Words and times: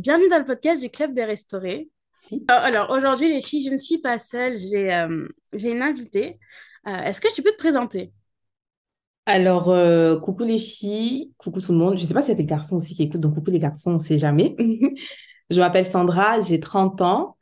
bienvenue 0.00 0.30
dans 0.30 0.38
le 0.38 0.46
podcast 0.46 0.82
du 0.82 0.88
Club 0.88 1.12
des 1.12 1.26
Restaurés. 1.26 1.90
Euh, 2.32 2.38
alors 2.48 2.90
aujourd'hui, 2.90 3.28
les 3.28 3.42
filles, 3.42 3.66
je 3.66 3.70
ne 3.70 3.76
suis 3.76 3.98
pas 3.98 4.18
seule, 4.18 4.56
j'ai 4.56 4.90
euh, 4.94 5.28
une 5.52 5.82
invitée. 5.82 6.38
Euh, 6.86 7.02
est-ce 7.02 7.20
que 7.20 7.32
tu 7.34 7.42
peux 7.42 7.50
te 7.50 7.58
présenter? 7.58 8.10
Alors, 9.26 9.68
euh, 9.68 10.18
coucou 10.18 10.44
les 10.44 10.58
filles, 10.58 11.32
coucou 11.36 11.60
tout 11.60 11.72
le 11.72 11.78
monde. 11.78 11.98
Je 11.98 12.02
ne 12.02 12.06
sais 12.06 12.14
pas 12.14 12.22
s'il 12.22 12.30
y 12.30 12.32
a 12.32 12.36
des 12.36 12.46
garçons 12.46 12.76
aussi 12.76 12.94
qui 12.94 13.02
écoutent, 13.02 13.20
donc 13.20 13.34
coucou 13.34 13.50
les 13.50 13.58
garçons, 13.58 13.90
on 13.90 13.94
ne 13.94 13.98
sait 13.98 14.16
jamais. 14.16 14.56
Je 15.50 15.60
m'appelle 15.60 15.86
Sandra, 15.86 16.40
j'ai 16.40 16.60
30 16.60 17.02
ans. 17.02 17.36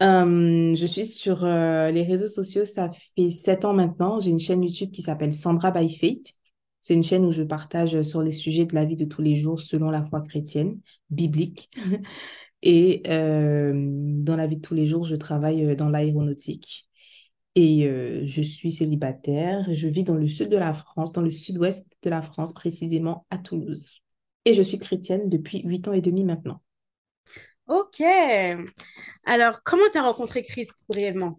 Je 0.00 0.86
suis 0.86 1.04
sur 1.04 1.44
les 1.44 2.04
réseaux 2.04 2.28
sociaux, 2.28 2.64
ça 2.64 2.88
fait 3.16 3.30
7 3.30 3.64
ans 3.66 3.74
maintenant. 3.74 4.18
J'ai 4.20 4.30
une 4.30 4.38
chaîne 4.38 4.62
YouTube 4.62 4.92
qui 4.92 5.02
s'appelle 5.02 5.34
Sandra 5.34 5.72
by 5.72 5.90
Faith. 5.94 6.37
C'est 6.80 6.94
une 6.94 7.02
chaîne 7.02 7.24
où 7.24 7.32
je 7.32 7.42
partage 7.42 8.02
sur 8.02 8.22
les 8.22 8.32
sujets 8.32 8.64
de 8.64 8.74
la 8.74 8.84
vie 8.84 8.96
de 8.96 9.04
tous 9.04 9.22
les 9.22 9.36
jours 9.36 9.60
selon 9.60 9.90
la 9.90 10.04
foi 10.04 10.20
chrétienne, 10.22 10.80
biblique. 11.10 11.70
Et 12.62 13.02
euh, 13.06 13.72
dans 13.74 14.36
la 14.36 14.46
vie 14.46 14.56
de 14.56 14.62
tous 14.62 14.74
les 14.74 14.86
jours, 14.86 15.04
je 15.04 15.16
travaille 15.16 15.76
dans 15.76 15.88
l'aéronautique. 15.88 16.88
Et 17.54 17.86
euh, 17.86 18.22
je 18.24 18.42
suis 18.42 18.72
célibataire. 18.72 19.66
Je 19.72 19.88
vis 19.88 20.04
dans 20.04 20.14
le 20.14 20.28
sud 20.28 20.48
de 20.48 20.56
la 20.56 20.72
France, 20.72 21.12
dans 21.12 21.22
le 21.22 21.30
sud-ouest 21.30 21.96
de 22.02 22.10
la 22.10 22.22
France, 22.22 22.52
précisément 22.52 23.26
à 23.30 23.38
Toulouse. 23.38 24.00
Et 24.44 24.54
je 24.54 24.62
suis 24.62 24.78
chrétienne 24.78 25.28
depuis 25.28 25.62
8 25.64 25.88
ans 25.88 25.92
et 25.92 26.00
demi 26.00 26.24
maintenant. 26.24 26.62
Ok. 27.66 28.00
Alors, 29.24 29.62
comment 29.62 29.90
tu 29.92 29.98
as 29.98 30.02
rencontré 30.02 30.42
Christ 30.42 30.84
brièvement? 30.88 31.38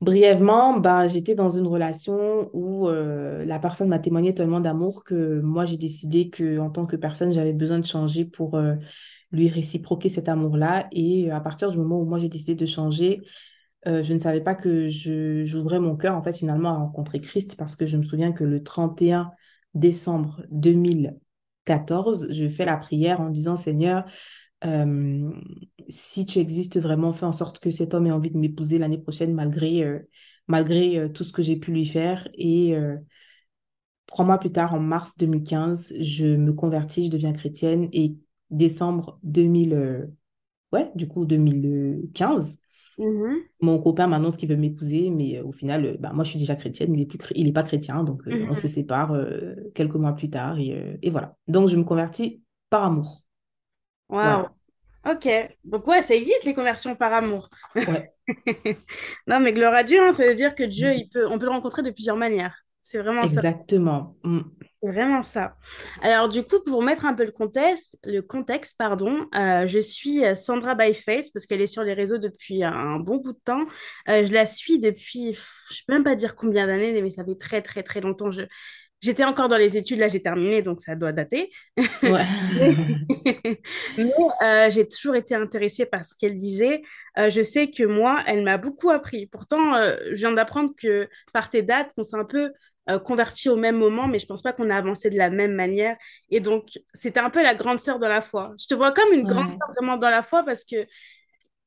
Brièvement, 0.00 0.78
ben, 0.78 1.08
j'étais 1.08 1.34
dans 1.34 1.48
une 1.48 1.66
relation 1.66 2.50
où 2.52 2.88
euh, 2.88 3.44
la 3.44 3.58
personne 3.58 3.88
m'a 3.88 3.98
témoigné 3.98 4.34
tellement 4.34 4.60
d'amour 4.60 5.04
que 5.04 5.40
moi, 5.40 5.64
j'ai 5.64 5.78
décidé 5.78 6.28
que 6.28 6.58
en 6.58 6.70
tant 6.70 6.84
que 6.84 6.96
personne, 6.96 7.32
j'avais 7.32 7.54
besoin 7.54 7.78
de 7.78 7.86
changer 7.86 8.26
pour 8.26 8.56
euh, 8.56 8.74
lui 9.32 9.48
réciproquer 9.48 10.08
cet 10.08 10.28
amour-là. 10.28 10.88
Et 10.92 11.30
à 11.30 11.40
partir 11.40 11.70
du 11.70 11.78
moment 11.78 11.98
où 12.00 12.04
moi, 12.04 12.18
j'ai 12.18 12.28
décidé 12.28 12.54
de 12.54 12.66
changer, 12.66 13.22
euh, 13.86 14.02
je 14.02 14.12
ne 14.12 14.18
savais 14.18 14.42
pas 14.42 14.54
que 14.54 14.86
j'ouvrais 14.88 15.80
mon 15.80 15.96
cœur, 15.96 16.14
en 16.14 16.22
finalement, 16.32 16.70
à 16.70 16.78
rencontrer 16.78 17.20
Christ 17.20 17.56
parce 17.56 17.74
que 17.76 17.86
je 17.86 17.96
me 17.96 18.02
souviens 18.02 18.32
que 18.32 18.44
le 18.44 18.62
31 18.62 19.30
décembre 19.74 20.42
2014, 20.50 22.28
je 22.32 22.48
fais 22.48 22.64
la 22.66 22.76
prière 22.76 23.20
en 23.20 23.30
disant, 23.30 23.56
Seigneur, 23.56 24.04
euh, 24.64 25.30
si 25.88 26.24
tu 26.26 26.38
existes 26.38 26.78
vraiment, 26.78 27.12
fais 27.12 27.26
en 27.26 27.32
sorte 27.32 27.58
que 27.60 27.70
cet 27.70 27.94
homme 27.94 28.06
ait 28.06 28.10
envie 28.12 28.30
de 28.30 28.38
m'épouser 28.38 28.78
l'année 28.78 28.98
prochaine 28.98 29.34
malgré, 29.34 29.84
euh, 29.84 30.00
malgré 30.48 30.98
euh, 30.98 31.08
tout 31.08 31.24
ce 31.24 31.32
que 31.32 31.42
j'ai 31.42 31.56
pu 31.56 31.72
lui 31.72 31.86
faire. 31.86 32.28
Et 32.34 32.74
trois 34.06 34.24
mois 34.24 34.38
plus 34.38 34.52
tard, 34.52 34.74
en 34.74 34.80
mars 34.80 35.16
2015, 35.18 35.94
je 36.00 36.26
me 36.26 36.52
convertis, 36.52 37.06
je 37.06 37.10
deviens 37.10 37.32
chrétienne. 37.32 37.88
Et 37.92 38.16
décembre 38.50 39.18
2000, 39.22 39.74
euh, 39.74 40.06
ouais, 40.72 40.92
du 40.96 41.08
coup 41.08 41.26
2015, 41.26 42.58
Mhm, 42.98 43.48
mon 43.62 43.80
copain 43.80 44.08
m'annonce 44.08 44.36
qu'il 44.38 44.48
veut 44.50 44.56
m'épouser, 44.56 45.10
mais 45.10 45.40
au 45.42 45.52
final, 45.52 45.98
bah, 46.00 46.12
moi 46.14 46.24
je 46.24 46.30
suis 46.32 46.40
déjà 46.40 46.56
chrétienne, 46.56 46.94
il 46.94 47.02
est 47.02 47.06
plus, 47.06 47.18
chré- 47.18 47.34
il 47.38 47.48
est 47.48 47.52
pas 47.52 47.64
chrétien, 47.64 48.04
donc 48.04 48.28
euh, 48.28 48.44
on 48.48 48.54
se 48.54 48.68
mhm. 48.68 48.68
sépare 48.68 49.12
euh, 49.14 49.54
quelques 49.74 49.96
mois 49.96 50.14
plus 50.14 50.30
tard 50.30 50.58
et, 50.60 50.74
euh, 50.78 50.98
et 51.02 51.10
voilà. 51.10 51.36
Donc 51.48 51.68
je 51.70 51.76
me 51.76 51.84
convertis 51.84 52.42
par 52.70 52.84
amour. 52.86 53.25
Waouh. 54.08 54.46
Ok. 55.08 55.28
Donc, 55.64 55.86
ouais, 55.86 56.02
ça 56.02 56.14
existe 56.14 56.44
les 56.44 56.54
conversions 56.54 56.96
par 56.96 57.12
amour. 57.12 57.48
Ouais. 57.74 58.12
Non, 59.28 59.38
mais 59.38 59.52
gloire 59.52 59.74
à 59.74 59.84
Dieu, 59.84 60.00
hein, 60.02 60.12
ça 60.12 60.26
veut 60.26 60.34
dire 60.34 60.56
que 60.56 60.64
Dieu, 60.64 60.92
il 60.94 61.08
peut, 61.08 61.28
on 61.28 61.38
peut 61.38 61.44
le 61.44 61.52
rencontrer 61.52 61.82
de 61.82 61.90
plusieurs 61.90 62.16
manières. 62.16 62.56
C'est 62.82 62.98
vraiment 62.98 63.26
ça. 63.26 63.34
Exactement. 63.34 64.16
Mm. 64.22 64.40
C'est 64.80 64.92
vraiment 64.92 65.22
ça. 65.22 65.56
Alors, 66.02 66.28
du 66.28 66.44
coup, 66.44 66.60
pour 66.64 66.82
mettre 66.82 67.04
un 67.04 67.14
peu 67.14 67.24
le 67.24 67.32
contexte, 67.32 67.98
le 68.04 68.20
contexte, 68.20 68.78
pardon, 68.78 69.26
euh, 69.34 69.66
je 69.66 69.80
suis 69.80 70.24
euh, 70.24 70.36
Sandra 70.36 70.76
by 70.76 70.94
Face 70.94 71.30
parce 71.30 71.46
qu'elle 71.46 71.60
est 71.60 71.66
sur 71.66 71.82
les 71.82 71.94
réseaux 71.94 72.18
depuis 72.18 72.62
un 72.62 73.00
bon 73.00 73.16
bout 73.16 73.32
de 73.32 73.40
temps. 73.44 73.64
Euh, 74.08 74.24
je 74.24 74.32
la 74.32 74.46
suis 74.46 74.78
depuis, 74.78 75.34
je 75.34 75.80
peux 75.86 75.94
même 75.94 76.04
pas 76.04 76.14
dire 76.14 76.36
combien 76.36 76.68
d'années, 76.68 77.02
mais 77.02 77.10
ça 77.10 77.24
fait 77.24 77.34
très, 77.36 77.60
très, 77.60 77.82
très 77.82 78.00
longtemps. 78.00 78.30
Je... 78.30 78.42
J'étais 79.02 79.24
encore 79.24 79.48
dans 79.48 79.58
les 79.58 79.76
études, 79.76 79.98
là, 79.98 80.08
j'ai 80.08 80.22
terminé, 80.22 80.62
donc 80.62 80.80
ça 80.80 80.96
doit 80.96 81.12
dater. 81.12 81.50
Ouais. 82.02 82.24
Mais, 83.98 84.12
euh, 84.42 84.70
j'ai 84.70 84.88
toujours 84.88 85.16
été 85.16 85.34
intéressée 85.34 85.84
par 85.84 86.04
ce 86.04 86.14
qu'elle 86.14 86.38
disait. 86.38 86.82
Euh, 87.18 87.28
je 87.28 87.42
sais 87.42 87.70
que 87.70 87.84
moi, 87.84 88.22
elle 88.26 88.42
m'a 88.42 88.56
beaucoup 88.56 88.90
appris. 88.90 89.26
Pourtant, 89.26 89.74
euh, 89.74 89.96
je 90.10 90.16
viens 90.16 90.32
d'apprendre 90.32 90.72
que 90.76 91.08
par 91.32 91.50
tes 91.50 91.62
dates, 91.62 91.90
on 91.96 92.02
s'est 92.02 92.16
un 92.16 92.24
peu 92.24 92.52
convertis 93.04 93.48
au 93.48 93.56
même 93.56 93.76
moment, 93.76 94.06
mais 94.06 94.20
je 94.20 94.26
pense 94.26 94.42
pas 94.42 94.52
qu'on 94.52 94.70
a 94.70 94.76
avancé 94.76 95.10
de 95.10 95.16
la 95.18 95.28
même 95.28 95.54
manière. 95.54 95.96
Et 96.30 96.38
donc, 96.38 96.68
c'était 96.94 97.18
un 97.18 97.30
peu 97.30 97.42
la 97.42 97.56
grande 97.56 97.80
sœur 97.80 97.98
dans 97.98 98.08
la 98.08 98.20
foi. 98.20 98.54
Je 98.60 98.66
te 98.68 98.74
vois 98.74 98.92
comme 98.92 99.12
une 99.12 99.26
grande 99.26 99.50
sœur 99.50 99.68
vraiment 99.76 99.96
dans 99.96 100.08
la 100.08 100.22
foi 100.22 100.44
parce 100.44 100.64
que 100.64 100.86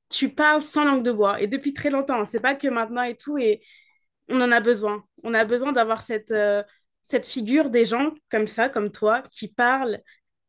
tu 0.09 0.29
parles 0.29 0.62
sans 0.62 0.85
langue 0.85 1.03
de 1.03 1.12
bois 1.12 1.41
et 1.41 1.47
depuis 1.47 1.73
très 1.73 1.89
longtemps. 1.89 2.23
C'est 2.25 2.39
pas 2.39 2.56
que 2.56 2.69
maintenant 2.69 3.03
et 3.03 3.16
tout. 3.16 3.38
Et 3.38 3.62
on 4.29 4.41
en 4.41 4.51
a 4.51 4.59
besoin. 4.59 5.03
On 5.23 5.34
a 5.34 5.45
besoin 5.45 5.72
d'avoir 5.72 6.01
cette, 6.03 6.31
euh, 6.31 6.63
cette 7.04 7.26
figure 7.26 7.70
des 7.70 7.86
gens 7.86 8.12
comme 8.30 8.48
ça, 8.48 8.70
comme 8.70 8.92
toi, 8.92 9.24
qui 9.32 9.48
parlent 9.48 10.00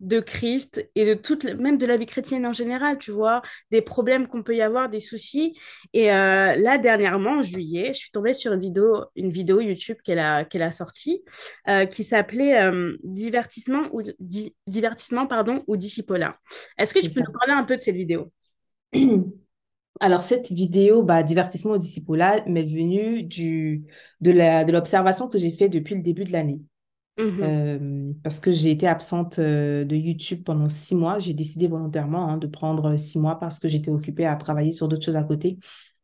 de 0.00 0.18
Christ 0.18 0.88
et 0.94 1.04
de 1.04 1.12
toute, 1.12 1.44
même 1.44 1.76
de 1.76 1.84
la 1.84 1.98
vie 1.98 2.06
chrétienne 2.06 2.46
en 2.46 2.54
général, 2.54 2.96
tu 2.98 3.10
vois, 3.10 3.42
des 3.70 3.82
problèmes 3.82 4.28
qu'on 4.28 4.42
peut 4.42 4.56
y 4.56 4.62
avoir, 4.62 4.88
des 4.88 5.00
soucis. 5.00 5.58
Et 5.92 6.10
euh, 6.10 6.56
là, 6.56 6.78
dernièrement, 6.78 7.38
en 7.38 7.42
juillet, 7.42 7.92
je 7.92 7.98
suis 7.98 8.10
tombée 8.10 8.32
sur 8.32 8.52
une 8.54 8.60
vidéo, 8.60 9.04
une 9.14 9.30
vidéo 9.30 9.60
YouTube 9.60 9.98
qu'elle 10.02 10.18
a, 10.18 10.44
qu'elle 10.46 10.62
a 10.62 10.72
sortie 10.72 11.22
euh, 11.68 11.84
qui 11.84 12.02
s'appelait 12.02 12.62
euh, 12.62 12.96
Divertissement 13.04 13.82
ou 13.92 14.02
di- 14.18 14.56
Divertissement 14.66 15.26
pardon, 15.26 15.64
ou 15.66 15.76
Discipola. 15.76 16.38
Est-ce 16.78 16.94
que 16.94 17.00
tu 17.00 17.10
peux 17.12 17.20
ça. 17.20 17.24
nous 17.26 17.32
parler 17.38 17.52
un 17.52 17.64
peu 17.64 17.76
de 17.76 17.82
cette 17.82 17.96
vidéo? 17.96 18.32
Alors, 19.98 20.22
cette 20.22 20.50
vidéo, 20.50 21.02
bah, 21.02 21.22
divertissement 21.22 21.72
au 21.72 21.78
discipulat, 21.78 22.42
m'est 22.46 22.62
venue 22.64 23.22
du, 23.22 23.84
de 24.20 24.30
la, 24.30 24.64
de 24.64 24.72
l'observation 24.72 25.28
que 25.28 25.36
j'ai 25.38 25.52
fait 25.52 25.68
depuis 25.68 25.94
le 25.94 26.02
début 26.02 26.24
de 26.24 26.32
l'année. 26.32 26.62
Mhm. 27.18 27.42
Euh, 27.42 28.12
parce 28.22 28.40
que 28.40 28.52
j'ai 28.52 28.70
été 28.70 28.86
absente 28.86 29.38
euh, 29.38 29.84
de 29.84 29.96
YouTube 29.96 30.42
pendant 30.44 30.68
six 30.68 30.94
mois. 30.94 31.18
J'ai 31.18 31.34
décidé 31.34 31.68
volontairement 31.68 32.28
hein, 32.28 32.38
de 32.38 32.46
prendre 32.46 32.96
six 32.96 33.18
mois 33.18 33.38
parce 33.38 33.58
que 33.58 33.68
j'étais 33.68 33.90
occupée 33.90 34.26
à 34.26 34.36
travailler 34.36 34.72
sur 34.72 34.88
d'autres 34.88 35.04
choses 35.04 35.16
à 35.16 35.24
côté. 35.24 35.58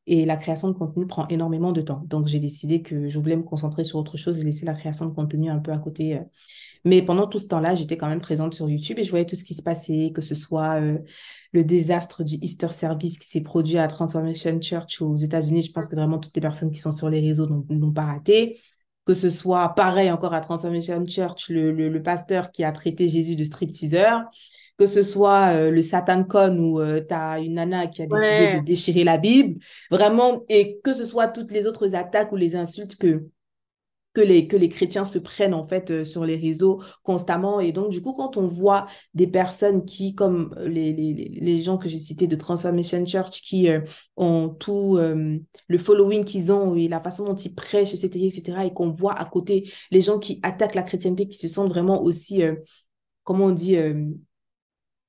Et 0.06 0.26
la 0.26 0.36
création 0.36 0.68
de 0.68 0.74
contenu 0.74 1.06
prend 1.06 1.26
énormément 1.28 1.72
de 1.72 1.80
temps. 1.82 2.02
Donc, 2.06 2.26
j'ai 2.28 2.40
décidé 2.40 2.82
que 2.82 3.08
je 3.08 3.18
voulais 3.18 3.36
me 3.36 3.42
concentrer 3.42 3.84
sur 3.84 3.98
autre 3.98 4.16
chose 4.16 4.40
et 4.40 4.44
laisser 4.44 4.66
la 4.66 4.74
création 4.74 5.06
de 5.06 5.14
contenu 5.14 5.50
un 5.50 5.58
peu 5.58 5.72
à 5.72 5.78
côté. 5.78 6.16
euh. 6.18 6.20
Mais 6.86 7.02
pendant 7.02 7.26
tout 7.26 7.40
ce 7.40 7.48
temps-là, 7.48 7.74
j'étais 7.74 7.96
quand 7.96 8.06
même 8.06 8.20
présente 8.20 8.54
sur 8.54 8.68
YouTube 8.70 9.00
et 9.00 9.04
je 9.04 9.10
voyais 9.10 9.26
tout 9.26 9.34
ce 9.34 9.42
qui 9.42 9.54
se 9.54 9.62
passait, 9.62 10.12
que 10.14 10.22
ce 10.22 10.36
soit 10.36 10.80
euh, 10.80 10.98
le 11.52 11.64
désastre 11.64 12.22
du 12.22 12.36
Easter 12.36 12.68
Service 12.68 13.18
qui 13.18 13.26
s'est 13.26 13.40
produit 13.40 13.76
à 13.76 13.88
Transformation 13.88 14.60
Church 14.60 15.02
aux 15.02 15.16
États-Unis. 15.16 15.64
Je 15.64 15.72
pense 15.72 15.88
que 15.88 15.96
vraiment 15.96 16.20
toutes 16.20 16.36
les 16.36 16.40
personnes 16.40 16.70
qui 16.70 16.78
sont 16.78 16.92
sur 16.92 17.10
les 17.10 17.20
réseaux 17.20 17.48
n'ont 17.68 17.92
pas 17.92 18.04
raté. 18.04 18.60
Que 19.04 19.14
ce 19.14 19.30
soit 19.30 19.74
pareil 19.74 20.12
encore 20.12 20.32
à 20.32 20.40
Transformation 20.40 21.04
Church, 21.04 21.48
le, 21.48 21.72
le, 21.72 21.88
le 21.88 22.02
pasteur 22.02 22.52
qui 22.52 22.62
a 22.62 22.70
traité 22.70 23.08
Jésus 23.08 23.34
de 23.34 23.42
stripteaseur, 23.42 24.22
que 24.78 24.86
ce 24.86 25.02
soit 25.02 25.54
euh, 25.54 25.70
le 25.72 25.82
SatanCon 25.82 26.56
où 26.56 26.80
euh, 26.80 27.00
tu 27.06 27.14
as 27.14 27.40
une 27.40 27.54
nana 27.54 27.88
qui 27.88 28.02
a 28.02 28.06
décidé 28.06 28.58
de 28.58 28.64
déchirer 28.64 29.02
la 29.02 29.18
Bible, 29.18 29.60
vraiment, 29.90 30.44
et 30.48 30.78
que 30.84 30.92
ce 30.92 31.04
soit 31.04 31.26
toutes 31.28 31.50
les 31.50 31.66
autres 31.66 31.96
attaques 31.96 32.30
ou 32.30 32.36
les 32.36 32.54
insultes 32.54 32.96
que 32.96 33.24
que 34.16 34.22
les, 34.22 34.48
que 34.48 34.56
les 34.56 34.70
chrétiens 34.70 35.04
se 35.04 35.18
prennent 35.18 35.52
en 35.52 35.68
fait 35.68 35.90
euh, 35.90 36.04
sur 36.06 36.24
les 36.24 36.36
réseaux 36.36 36.82
constamment. 37.02 37.60
Et 37.60 37.70
donc, 37.70 37.90
du 37.90 38.00
coup, 38.00 38.14
quand 38.14 38.38
on 38.38 38.48
voit 38.48 38.86
des 39.12 39.26
personnes 39.26 39.84
qui, 39.84 40.14
comme 40.14 40.54
euh, 40.56 40.68
les, 40.68 40.94
les, 40.94 41.12
les 41.12 41.60
gens 41.60 41.76
que 41.76 41.86
j'ai 41.86 41.98
cités 41.98 42.26
de 42.26 42.34
Transformation 42.34 43.04
Church, 43.04 43.42
qui 43.42 43.68
euh, 43.68 43.82
ont 44.16 44.48
tout 44.48 44.96
le 44.96 45.78
following 45.78 46.24
qu'ils 46.24 46.50
ont 46.50 46.74
et 46.74 46.88
la 46.88 47.02
façon 47.02 47.26
dont 47.26 47.34
ils 47.34 47.54
prêchent, 47.54 47.92
etc., 47.92 48.26
etc., 48.26 48.58
et 48.64 48.72
qu'on 48.72 48.90
voit 48.90 49.12
à 49.12 49.26
côté 49.26 49.70
les 49.90 50.00
gens 50.00 50.18
qui 50.18 50.40
attaquent 50.42 50.76
la 50.76 50.82
chrétienté, 50.82 51.28
qui 51.28 51.36
se 51.36 51.48
sentent 51.48 51.68
vraiment 51.68 52.02
aussi, 52.02 52.42
comment 53.22 53.46
on 53.46 53.52
dit, 53.52 53.76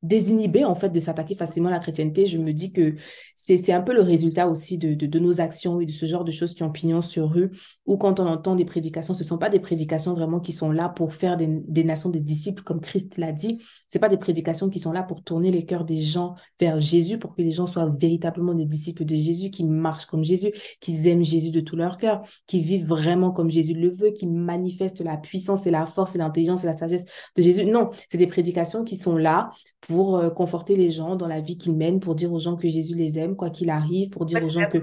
désinhibé 0.03 0.63
en 0.63 0.75
fait 0.75 0.89
de 0.89 0.99
s'attaquer 0.99 1.35
facilement 1.35 1.69
à 1.69 1.71
la 1.71 1.79
chrétienté, 1.79 2.27
je 2.27 2.37
me 2.37 2.53
dis 2.53 2.71
que 2.71 2.95
c'est 3.35 3.73
un 3.73 3.81
peu 3.81 3.93
le 3.93 4.01
résultat 4.01 4.47
aussi 4.47 4.77
de, 4.77 4.93
de, 4.93 5.05
de 5.05 5.19
nos 5.19 5.41
actions 5.41 5.79
et 5.79 5.85
de 5.85 5.91
ce 5.91 6.05
genre 6.05 6.23
de 6.23 6.31
choses 6.31 6.53
qui 6.53 6.63
ont 6.63 6.71
pignon 6.71 7.01
sur 7.01 7.29
rue, 7.29 7.51
ou 7.85 7.97
quand 7.97 8.19
on 8.19 8.27
entend 8.27 8.55
des 8.55 8.65
prédications, 8.65 9.13
ce 9.13 9.23
sont 9.23 9.37
pas 9.37 9.49
des 9.49 9.59
prédications 9.59 10.13
vraiment 10.13 10.39
qui 10.39 10.51
sont 10.51 10.71
là 10.71 10.89
pour 10.89 11.13
faire 11.13 11.37
des, 11.37 11.83
nations 11.83 12.09
des 12.09 12.21
disciples, 12.21 12.63
comme 12.63 12.81
Christ 12.81 13.17
l'a 13.17 13.31
dit, 13.31 13.63
c'est 13.87 13.99
pas 13.99 14.09
des 14.09 14.17
prédications 14.17 14.69
qui 14.69 14.79
sont 14.79 14.91
là 14.91 15.03
pour 15.03 15.23
tourner 15.23 15.51
les 15.51 15.65
cœurs 15.65 15.85
des 15.85 15.99
gens 15.99 16.35
vers 16.59 16.79
Jésus, 16.79 17.17
pour 17.17 17.35
que 17.35 17.41
les 17.41 17.51
gens 17.51 17.67
soient 17.67 17.89
véritablement 17.99 18.53
des 18.53 18.65
disciples 18.65 19.05
de 19.05 19.15
Jésus, 19.15 19.49
qui 19.49 19.65
marchent 19.65 20.05
comme 20.05 20.23
Jésus, 20.23 20.51
qui 20.81 21.07
aiment 21.07 21.23
Jésus 21.23 21.51
de 21.51 21.61
tout 21.61 21.75
leur 21.75 21.97
cœur, 21.97 22.21
qui 22.45 22.61
vivent 22.61 22.87
vraiment 22.87 23.31
comme 23.31 23.49
Jésus 23.49 23.73
le 23.73 23.89
veut, 23.89 24.11
qui 24.11 24.27
manifestent 24.27 25.01
la 25.01 25.17
puissance 25.17 25.65
et 25.65 25.71
la 25.71 25.85
force 25.85 26.15
et 26.15 26.17
l'intelligence 26.17 26.63
et 26.63 26.67
la 26.67 26.77
sagesse 26.77 27.05
de 27.35 27.41
Jésus. 27.41 27.65
Non, 27.65 27.89
c'est 28.07 28.17
des 28.17 28.27
prédications 28.27 28.83
qui 28.83 28.95
sont 28.95 29.15
là 29.15 29.51
pour 29.81 30.17
euh, 30.17 30.29
conforter 30.29 30.75
les 30.75 30.91
gens 30.91 31.15
dans 31.15 31.27
la 31.27 31.41
vie 31.41 31.57
qu'ils 31.57 31.75
mènent, 31.75 31.99
pour 31.99 32.15
dire 32.15 32.31
aux 32.33 32.39
gens 32.39 32.55
que 32.55 32.67
Jésus 32.67 32.95
les 32.95 33.19
aime, 33.19 33.35
quoi 33.35 33.49
qu'il 33.49 33.69
arrive, 33.69 34.09
pour 34.09 34.25
dire 34.25 34.43
aux 34.43 34.49
gens 34.49 34.67
que 34.67 34.79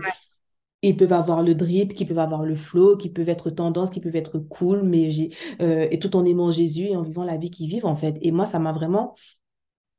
ils 0.82 0.96
peuvent 0.96 1.12
avoir 1.14 1.42
le 1.42 1.54
drip, 1.54 1.94
qu'ils 1.94 2.06
peuvent 2.06 2.18
avoir 2.18 2.44
le 2.44 2.54
flow, 2.54 2.96
qu'ils 2.96 3.12
peuvent 3.12 3.28
être 3.28 3.50
tendance, 3.50 3.90
qu'ils 3.90 4.02
peuvent 4.02 4.16
être 4.16 4.38
cool, 4.38 4.82
mais 4.82 5.10
j'ai, 5.10 5.30
euh, 5.62 5.88
et 5.90 5.98
tout 5.98 6.14
en 6.14 6.24
aimant 6.26 6.50
Jésus 6.50 6.88
et 6.88 6.96
en 6.96 7.02
vivant 7.02 7.24
la 7.24 7.38
vie 7.38 7.50
qu'ils 7.50 7.68
vivent 7.68 7.86
en 7.86 7.96
fait. 7.96 8.18
Et 8.20 8.30
moi, 8.32 8.44
ça 8.46 8.58
m'a 8.58 8.72
vraiment 8.72 9.14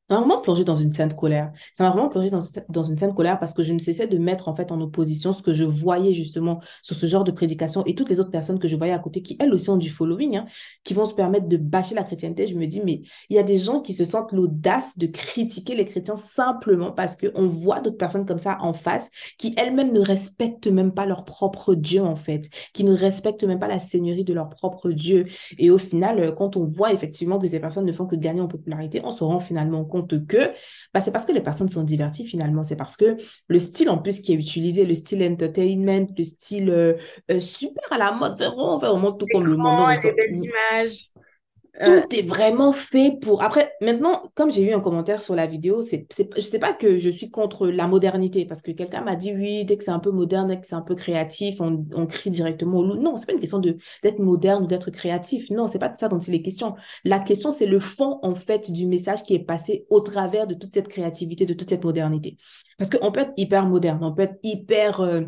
m'a 0.10 0.18
vraiment 0.18 0.42
plongé 0.42 0.64
dans 0.64 0.76
une 0.76 0.92
sainte 0.92 1.16
colère. 1.16 1.52
Ça 1.74 1.84
m'a 1.84 1.90
vraiment 1.90 2.10
plongé 2.10 2.30
dans, 2.30 2.40
dans 2.70 2.84
une 2.84 2.98
sainte 2.98 3.16
colère 3.16 3.40
parce 3.40 3.54
que 3.54 3.64
je 3.64 3.74
ne 3.74 3.80
cessais 3.80 4.08
de 4.08 4.18
mettre 4.18 4.48
en 4.48 4.56
fait 4.56 4.72
en 4.72 4.80
opposition 4.82 5.34
ce 5.34 5.42
que 5.42 5.54
je 5.54 5.64
voyais 5.64 6.14
justement 6.14 6.62
sur 6.82 6.96
ce 6.96 7.06
genre 7.06 7.24
de 7.24 7.32
prédication 7.32 7.84
et 7.86 7.96
toutes 7.96 8.10
les 8.10 8.20
autres 8.20 8.32
personnes 8.32 8.60
que 8.60 8.68
je 8.68 8.76
voyais 8.76 8.94
à 8.94 9.00
côté 9.00 9.22
qui 9.22 9.36
elles 9.40 9.54
aussi 9.54 9.70
ont 9.70 9.78
du 9.78 9.90
following, 9.90 10.38
hein, 10.38 10.46
qui 10.84 10.94
vont 10.94 11.06
se 11.06 11.14
permettre 11.14 11.48
de 11.48 11.58
bâcher 11.58 11.96
la 11.96 12.04
chrétienté. 12.04 12.48
Je 12.48 12.56
me 12.56 12.68
dis, 12.68 12.82
mais 12.84 13.02
il 13.30 13.36
y 13.36 13.40
a 13.40 13.44
des 13.44 13.58
gens 13.58 13.80
qui 13.80 13.94
se 13.94 14.06
sentent 14.06 14.32
l'audace 14.32 14.98
de 14.98 15.08
critiquer 15.08 15.76
les 15.76 15.86
chrétiens 15.86 16.16
simplement 16.16 16.92
parce 16.92 17.16
qu'on 17.16 17.48
voit 17.48 17.80
d'autres 17.80 17.98
personnes 17.98 18.26
comme 18.26 18.40
ça 18.40 18.58
en 18.62 18.74
face 18.74 19.10
qui 19.38 19.54
elles-mêmes 19.58 19.92
ne 19.92 20.00
respectent 20.00 20.68
même 20.68 20.94
pas 20.94 21.06
leur 21.06 21.26
propre 21.26 21.74
Dieu 21.74 22.04
en 22.04 22.16
fait, 22.16 22.50
qui 22.74 22.84
ne 22.84 22.94
respectent 22.94 23.44
même 23.44 23.60
pas 23.60 23.68
la 23.68 23.80
seigneurie 23.80 24.24
de 24.24 24.34
leur 24.34 24.50
propre 24.50 24.92
Dieu. 24.92 25.26
Et 25.58 25.70
au 25.72 25.78
final, 25.78 26.20
euh, 26.20 26.32
quand 26.32 26.58
on 26.58 26.66
voit 26.66 26.94
effectivement 26.94 27.40
que 27.40 27.48
ces 27.48 27.60
personnes 27.60 27.86
ne 27.86 27.94
font 27.94 28.06
que 28.06 28.16
gagner 28.16 28.42
en 28.42 28.48
popularité, 28.48 29.02
on 29.04 29.12
se 29.12 29.24
rend 29.24 29.40
finalement 29.40 29.84
compte 29.84 29.95
compte 29.96 30.28
que 30.28 30.52
bah, 30.94 31.02
c'est 31.02 31.12
parce 31.12 31.26
que 31.26 31.32
les 31.32 31.42
personnes 31.42 31.70
sont 31.70 31.84
diverties 31.84 32.26
finalement. 32.26 32.64
C'est 32.64 32.76
parce 32.76 32.98
que 32.98 33.18
le 33.48 33.60
style 33.60 33.90
en 33.90 33.98
plus 33.98 34.22
qui 34.22 34.34
est 34.34 34.36
utilisé, 34.36 34.86
le 34.86 34.96
style 34.96 35.24
entertainment, 35.24 36.08
le 36.18 36.24
style 36.24 36.70
euh, 36.70 36.94
euh, 37.32 37.40
super 37.40 37.84
à 37.92 37.98
la 37.98 38.12
mode, 38.12 38.38
vraiment, 38.38 38.78
vraiment 38.78 39.12
tout 39.12 39.28
comme 39.32 39.46
le 39.46 39.58
monde. 39.58 39.88
Les 40.04 40.12
belles 40.12 40.36
images. 40.36 41.10
Euh, 41.82 42.02
Tout 42.02 42.16
est 42.16 42.22
vraiment 42.22 42.72
fait 42.72 43.18
pour. 43.22 43.44
Après, 43.44 43.74
maintenant, 43.82 44.22
comme 44.34 44.50
j'ai 44.50 44.64
eu 44.64 44.74
un 44.74 44.80
commentaire 44.80 45.20
sur 45.20 45.36
la 45.36 45.46
vidéo, 45.46 45.82
c'est, 45.82 46.08
c'est, 46.10 46.30
je 46.36 46.42
sais 46.42 46.60
pas 46.60 46.74
que 46.74 46.98
je 46.98 47.10
suis 47.10 47.30
contre 47.30 47.68
la 47.68 47.88
modernité, 47.88 48.46
parce 48.46 48.62
que 48.62 48.72
quelqu'un 48.72 49.02
m'a 49.02 49.16
dit 49.16 49.34
oui, 49.34 49.66
dès 49.66 49.76
que 49.78 49.84
c'est 49.84 49.92
un 49.92 50.00
peu 50.00 50.12
moderne, 50.12 50.48
dès 50.48 50.60
que 50.60 50.68
c'est 50.68 50.76
un 50.76 50.82
peu 50.82 50.96
créatif, 50.96 51.60
on, 51.60 51.86
on 51.94 52.06
crie 52.08 52.30
directement 52.30 52.78
au 52.80 52.84
loup. 52.86 52.96
Non, 52.96 53.18
c'est 53.18 53.26
pas 53.26 53.34
une 53.34 53.40
question 53.40 53.60
de 53.60 53.78
d'être 54.04 54.20
moderne 54.20 54.64
ou 54.64 54.68
d'être 54.68 54.90
créatif. 54.90 55.50
Non, 55.50 55.68
c'est 55.68 55.80
pas 55.80 55.94
ça 55.96 56.08
dont 56.08 56.20
il 56.20 56.34
est 56.34 56.42
question. 56.42 56.76
La 57.04 57.20
question, 57.20 57.52
c'est 57.52 57.66
le 57.66 57.80
fond, 57.80 58.20
en 58.24 58.36
fait, 58.36 58.72
du 58.72 58.86
message 58.88 59.24
qui 59.24 59.36
est 59.36 59.44
passé 59.44 59.86
au 59.90 60.00
travers 60.00 60.48
de 60.48 60.54
toute 60.54 60.74
cette 60.74 60.88
créativité, 60.88 61.46
de 61.46 61.54
toute 61.54 61.70
cette 61.70 61.84
modernité. 61.84 62.38
Parce 62.78 62.90
qu'on 62.90 63.12
peut 63.12 63.22
être 63.22 63.34
hyper 63.38 63.66
moderne, 63.66 64.00
on 64.02 64.14
peut 64.14 64.24
être 64.24 64.40
hyper 64.44 65.02
euh, 65.02 65.22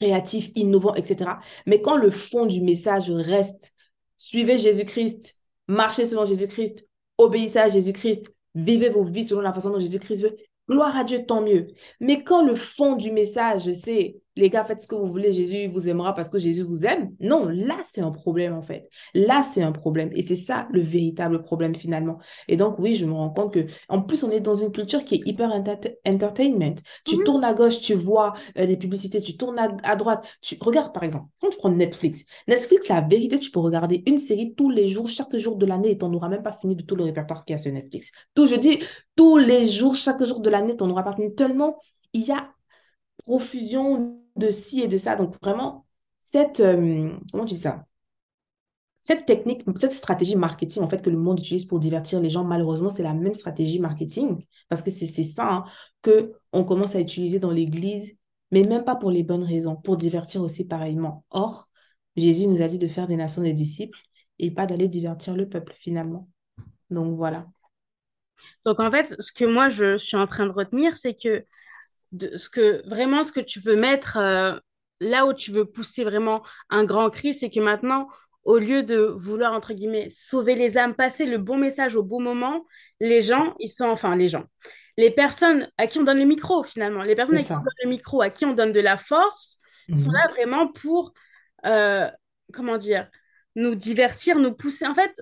créatif, 0.00 0.50
innovant, 0.54 0.94
etc. 0.94 1.40
Mais 1.66 1.80
quand 1.80 1.96
le 1.96 2.10
fond 2.10 2.46
du 2.46 2.60
message 2.60 3.10
reste 3.10 3.72
suivez 4.18 4.58
Jésus-Christ, 4.58 5.38
marchez 5.68 6.06
selon 6.06 6.24
Jésus-Christ, 6.24 6.86
obéissez 7.18 7.58
à 7.58 7.68
Jésus-Christ, 7.68 8.32
vivez 8.54 8.88
vos 8.88 9.04
vies 9.04 9.26
selon 9.26 9.40
la 9.40 9.52
façon 9.52 9.70
dont 9.70 9.78
Jésus-Christ 9.78 10.22
veut. 10.22 10.36
Gloire 10.68 10.96
à 10.96 11.04
Dieu, 11.04 11.24
tant 11.26 11.42
mieux. 11.42 11.66
Mais 12.00 12.24
quand 12.24 12.44
le 12.44 12.54
fond 12.54 12.96
du 12.96 13.12
message, 13.12 13.72
c'est 13.74 14.16
les 14.36 14.50
gars, 14.50 14.64
faites 14.64 14.82
ce 14.82 14.86
que 14.86 14.94
vous 14.94 15.06
voulez, 15.06 15.32
Jésus 15.32 15.68
vous 15.68 15.88
aimera 15.88 16.14
parce 16.14 16.28
que 16.28 16.38
Jésus 16.38 16.62
vous 16.62 16.84
aime. 16.84 17.14
Non, 17.20 17.46
là, 17.46 17.76
c'est 17.84 18.00
un 18.00 18.10
problème 18.10 18.54
en 18.54 18.62
fait. 18.62 18.88
Là, 19.14 19.42
c'est 19.42 19.62
un 19.62 19.72
problème. 19.72 20.10
Et 20.14 20.22
c'est 20.22 20.36
ça 20.36 20.68
le 20.72 20.80
véritable 20.80 21.42
problème 21.42 21.74
finalement. 21.74 22.18
Et 22.48 22.56
donc, 22.56 22.78
oui, 22.78 22.94
je 22.94 23.06
me 23.06 23.12
rends 23.12 23.30
compte 23.30 23.52
que, 23.52 23.66
en 23.88 24.02
plus, 24.02 24.22
on 24.24 24.30
est 24.30 24.40
dans 24.40 24.54
une 24.54 24.72
culture 24.72 25.04
qui 25.04 25.16
est 25.16 25.26
hyper 25.26 25.50
entertainment. 25.52 26.74
Tu 27.04 27.16
mhm. 27.16 27.24
tournes 27.24 27.44
à 27.44 27.54
gauche, 27.54 27.80
tu 27.80 27.94
vois 27.94 28.34
euh, 28.58 28.66
des 28.66 28.76
publicités, 28.76 29.20
tu 29.20 29.36
tournes 29.36 29.58
à, 29.58 29.96
droite. 29.96 30.26
Tu 30.40 30.56
regardes, 30.60 30.92
par 30.92 31.04
exemple, 31.04 31.26
quand 31.40 31.50
tu 31.50 31.58
prends 31.58 31.70
Netflix. 31.70 32.24
Netflix, 32.48 32.88
la 32.88 33.00
vérité, 33.00 33.38
tu 33.38 33.50
peux 33.50 33.60
regarder 33.60 34.02
une 34.06 34.18
série 34.18 34.54
tous 34.54 34.70
les 34.70 34.88
jours, 34.88 35.08
chaque 35.08 35.36
jour 35.36 35.56
de 35.56 35.66
l'année, 35.66 35.92
et 35.92 35.98
tu 35.98 36.06
n'auras 36.06 36.28
même 36.28 36.42
pas 36.42 36.52
fini 36.52 36.76
de 36.76 36.82
tout 36.82 36.96
le 36.96 37.04
répertoire 37.04 37.44
qu'il 37.44 37.54
y 37.54 37.58
a 37.58 37.62
sur 37.62 37.72
Netflix. 37.72 38.12
Tout, 38.34 38.46
je 38.46 38.56
dis, 38.56 38.80
tous 39.16 39.38
les 39.38 39.66
jours, 39.66 39.94
chaque 39.94 40.22
jour 40.24 40.40
de 40.40 40.50
l'année, 40.50 40.76
tu 40.76 40.84
n'auras 40.84 41.02
pas 41.02 41.14
fini. 41.14 41.34
Tellement 41.34 41.76
il 42.14 42.24
y 42.24 42.32
a 42.32 42.48
profusion 43.24 44.20
de 44.36 44.50
ci 44.50 44.80
et 44.82 44.88
de 44.88 44.96
ça. 44.96 45.16
Donc 45.16 45.36
vraiment, 45.42 45.86
cette, 46.20 46.60
euh, 46.60 47.10
comment 47.32 47.44
tu 47.44 47.54
dis 47.54 47.60
ça? 47.60 47.86
Cette 49.02 49.26
technique, 49.26 49.62
cette 49.78 49.92
stratégie 49.92 50.34
marketing 50.34 50.82
en 50.82 50.88
fait 50.88 51.02
que 51.02 51.10
le 51.10 51.18
monde 51.18 51.38
utilise 51.38 51.66
pour 51.66 51.78
divertir 51.78 52.20
les 52.20 52.30
gens, 52.30 52.42
malheureusement, 52.42 52.88
c'est 52.88 53.02
la 53.02 53.12
même 53.12 53.34
stratégie 53.34 53.78
marketing 53.78 54.42
parce 54.70 54.80
que 54.80 54.90
c'est 54.90 55.06
ça 55.24 55.46
hein, 55.52 55.64
que 56.00 56.32
commence 56.52 56.94
à 56.94 57.00
utiliser 57.00 57.38
dans 57.38 57.50
l'Église, 57.50 58.16
mais 58.50 58.62
même 58.62 58.82
pas 58.84 58.96
pour 58.96 59.10
les 59.10 59.22
bonnes 59.22 59.42
raisons, 59.42 59.76
pour 59.76 59.98
divertir 59.98 60.40
aussi 60.40 60.66
pareillement. 60.66 61.24
Or, 61.28 61.68
Jésus 62.16 62.46
nous 62.46 62.62
a 62.62 62.68
dit 62.68 62.78
de 62.78 62.88
faire 62.88 63.06
des 63.06 63.16
nations 63.16 63.42
des 63.42 63.52
disciples 63.52 63.98
et 64.38 64.50
pas 64.50 64.64
d'aller 64.64 64.88
divertir 64.88 65.36
le 65.36 65.48
peuple 65.50 65.74
finalement. 65.76 66.28
Donc 66.88 67.14
voilà. 67.14 67.46
Donc 68.64 68.80
en 68.80 68.90
fait, 68.90 69.14
ce 69.18 69.32
que 69.32 69.44
moi 69.44 69.68
je 69.68 69.98
suis 69.98 70.16
en 70.16 70.26
train 70.26 70.46
de 70.46 70.52
retenir, 70.52 70.96
c'est 70.96 71.14
que 71.14 71.44
de 72.14 72.36
ce 72.36 72.48
que 72.48 72.82
vraiment 72.88 73.24
ce 73.24 73.32
que 73.32 73.40
tu 73.40 73.60
veux 73.60 73.76
mettre 73.76 74.16
euh, 74.16 74.56
là 75.00 75.26
où 75.26 75.32
tu 75.32 75.50
veux 75.50 75.64
pousser 75.64 76.04
vraiment 76.04 76.42
un 76.70 76.84
grand 76.84 77.10
cri, 77.10 77.34
c'est 77.34 77.50
que 77.50 77.60
maintenant, 77.60 78.08
au 78.44 78.58
lieu 78.58 78.82
de 78.82 78.96
vouloir, 78.96 79.52
entre 79.52 79.72
guillemets, 79.72 80.08
sauver 80.10 80.54
les 80.54 80.78
âmes, 80.78 80.94
passer 80.94 81.26
le 81.26 81.38
bon 81.38 81.58
message 81.58 81.96
au 81.96 82.02
bon 82.02 82.20
moment, 82.20 82.64
les 83.00 83.20
gens, 83.20 83.54
ils 83.58 83.68
sont, 83.68 83.86
enfin, 83.86 84.16
les 84.16 84.28
gens, 84.28 84.44
les 84.96 85.10
personnes 85.10 85.68
à 85.78 85.86
qui 85.86 85.98
on 85.98 86.04
donne 86.04 86.18
le 86.18 86.24
micro, 86.24 86.62
finalement, 86.62 87.02
les 87.02 87.16
personnes 87.16 87.38
à 87.38 87.42
qui 87.42 87.52
on 87.52 87.56
donne 87.56 87.82
le 87.82 87.90
micro, 87.90 88.22
à 88.22 88.30
qui 88.30 88.44
on 88.44 88.52
donne 88.52 88.72
de 88.72 88.80
la 88.80 88.96
force, 88.96 89.58
sont 89.94 90.10
là 90.10 90.28
vraiment 90.30 90.68
pour, 90.68 91.12
euh, 91.66 92.08
comment 92.52 92.78
dire, 92.78 93.10
nous 93.56 93.74
divertir, 93.74 94.38
nous 94.38 94.52
pousser. 94.52 94.86
En 94.86 94.94
fait, 94.94 95.12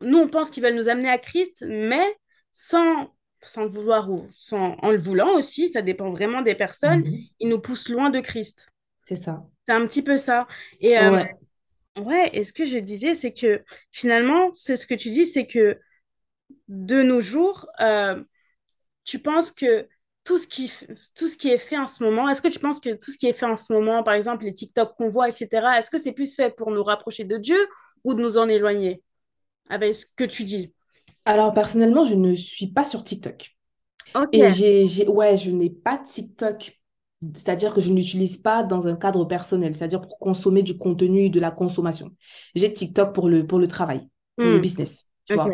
nous, 0.00 0.18
on 0.18 0.28
pense 0.28 0.50
qu'ils 0.50 0.62
veulent 0.62 0.74
nous 0.74 0.88
amener 0.88 1.08
à 1.08 1.18
Christ, 1.18 1.64
mais 1.68 2.04
sans 2.52 3.12
sans 3.42 3.62
le 3.62 3.68
vouloir 3.68 4.10
ou 4.10 4.26
sans, 4.34 4.76
en 4.82 4.90
le 4.90 4.98
voulant 4.98 5.34
aussi, 5.36 5.68
ça 5.68 5.82
dépend 5.82 6.10
vraiment 6.10 6.42
des 6.42 6.54
personnes, 6.54 7.00
mhm. 7.00 7.20
ils 7.40 7.48
nous 7.48 7.60
poussent 7.60 7.88
loin 7.88 8.10
de 8.10 8.20
Christ. 8.20 8.70
C'est 9.06 9.16
ça. 9.16 9.44
C'est 9.66 9.74
un 9.74 9.86
petit 9.86 10.02
peu 10.02 10.18
ça. 10.18 10.46
Et 10.80 10.98
euh, 10.98 11.24
ouais. 11.98 12.30
et 12.32 12.44
ce 12.44 12.52
que 12.52 12.66
je 12.66 12.78
disais, 12.78 13.14
c'est 13.14 13.32
que 13.32 13.62
finalement, 13.92 14.50
c'est 14.54 14.76
ce 14.76 14.86
que 14.86 14.94
tu 14.94 15.10
dis, 15.10 15.26
c'est 15.26 15.46
que 15.46 15.78
de 16.68 17.02
nos 17.02 17.20
jours, 17.20 17.66
euh, 17.80 18.22
tu 19.04 19.18
penses 19.18 19.50
que 19.50 19.88
tout 20.24 20.36
ce, 20.36 20.46
qui, 20.46 20.70
tout 21.16 21.28
ce 21.28 21.38
qui 21.38 21.48
est 21.48 21.58
fait 21.58 21.78
en 21.78 21.86
ce 21.86 22.02
moment, 22.02 22.28
est-ce 22.28 22.42
que 22.42 22.48
tu 22.48 22.58
penses 22.58 22.80
que 22.80 22.90
tout 22.94 23.10
ce 23.10 23.16
qui 23.16 23.26
est 23.26 23.32
fait 23.32 23.46
en 23.46 23.56
ce 23.56 23.72
moment, 23.72 24.02
par 24.02 24.12
exemple 24.12 24.44
les 24.44 24.52
TikTok 24.52 24.94
qu'on 24.96 25.08
voit, 25.08 25.28
etc., 25.30 25.48
est-ce 25.78 25.90
que 25.90 25.96
c'est 25.96 26.12
plus 26.12 26.34
fait 26.34 26.54
pour 26.54 26.70
nous 26.70 26.82
rapprocher 26.82 27.24
de 27.24 27.38
Dieu 27.38 27.58
ou 28.04 28.12
de 28.12 28.20
nous 28.20 28.36
en 28.36 28.46
éloigner 28.48 29.02
avec 29.70 29.94
ce 29.94 30.04
que 30.16 30.24
tu 30.24 30.44
dis? 30.44 30.74
Alors, 31.24 31.52
personnellement, 31.52 32.04
je 32.04 32.14
ne 32.14 32.34
suis 32.34 32.68
pas 32.68 32.84
sur 32.84 33.04
TikTok. 33.04 33.56
Et 34.32 34.48
j'ai, 34.48 35.06
ouais, 35.08 35.36
je 35.36 35.50
n'ai 35.50 35.70
pas 35.70 35.98
TikTok. 35.98 36.78
C'est-à-dire 37.34 37.74
que 37.74 37.80
je 37.80 37.90
n'utilise 37.90 38.36
pas 38.36 38.62
dans 38.62 38.86
un 38.86 38.94
cadre 38.94 39.24
personnel, 39.24 39.76
c'est-à-dire 39.76 40.00
pour 40.00 40.18
consommer 40.18 40.62
du 40.62 40.78
contenu, 40.78 41.30
de 41.30 41.40
la 41.40 41.50
consommation. 41.50 42.10
J'ai 42.54 42.72
TikTok 42.72 43.12
pour 43.12 43.28
le, 43.28 43.46
pour 43.46 43.58
le 43.58 43.66
travail, 43.66 44.08
pour 44.36 44.46
le 44.46 44.58
hmm. 44.58 44.62
business 44.62 45.08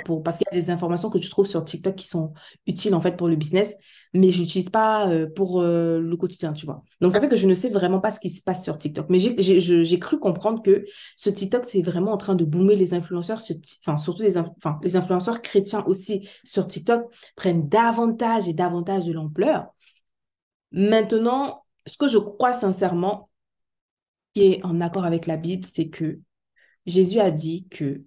pour, 0.04 0.22
parce 0.22 0.38
qu'il 0.38 0.46
y 0.50 0.56
a 0.56 0.60
des 0.60 0.70
informations 0.70 1.10
que 1.10 1.18
tu 1.18 1.28
trouves 1.28 1.46
sur 1.46 1.64
TikTok 1.64 1.96
qui 1.96 2.06
sont 2.06 2.32
utiles 2.66 2.94
en 2.94 3.00
fait 3.00 3.16
pour 3.16 3.28
le 3.28 3.36
business, 3.36 3.76
mais 4.14 4.30
je 4.30 4.40
n'utilise 4.40 4.70
pas 4.70 5.10
euh, 5.10 5.28
pour 5.28 5.60
euh, 5.60 5.98
le 5.98 6.16
quotidien, 6.16 6.52
tu 6.52 6.66
vois. 6.66 6.84
Donc 7.00 7.12
ça 7.12 7.20
fait 7.20 7.28
que 7.28 7.36
je 7.36 7.48
ne 7.48 7.54
sais 7.54 7.68
vraiment 7.68 8.00
pas 8.00 8.12
ce 8.12 8.20
qui 8.20 8.30
se 8.30 8.40
passe 8.40 8.62
sur 8.62 8.78
TikTok. 8.78 9.10
Mais 9.10 9.18
j'ai 9.18 9.98
cru 9.98 10.20
comprendre 10.20 10.62
que 10.62 10.84
ce 11.16 11.30
TikTok, 11.30 11.64
c'est 11.64 11.82
vraiment 11.82 12.12
en 12.12 12.16
train 12.16 12.36
de 12.36 12.44
boomer 12.44 12.76
les 12.76 12.94
influenceurs, 12.94 13.40
enfin 13.80 13.96
surtout 13.96 14.22
les, 14.22 14.38
enfin, 14.38 14.78
les 14.84 14.96
influenceurs 14.96 15.42
chrétiens 15.42 15.84
aussi 15.86 16.28
sur 16.44 16.66
TikTok 16.68 17.12
prennent 17.34 17.68
davantage 17.68 18.48
et 18.48 18.54
davantage 18.54 19.04
de 19.04 19.12
l'ampleur. 19.12 19.66
Maintenant, 20.70 21.64
ce 21.84 21.98
que 21.98 22.06
je 22.06 22.18
crois 22.18 22.52
sincèrement, 22.52 23.30
qui 24.32 24.42
est 24.42 24.64
en 24.64 24.80
accord 24.80 25.04
avec 25.04 25.26
la 25.26 25.36
Bible, 25.36 25.66
c'est 25.72 25.88
que 25.88 26.20
Jésus 26.86 27.18
a 27.18 27.32
dit 27.32 27.66
que 27.68 28.02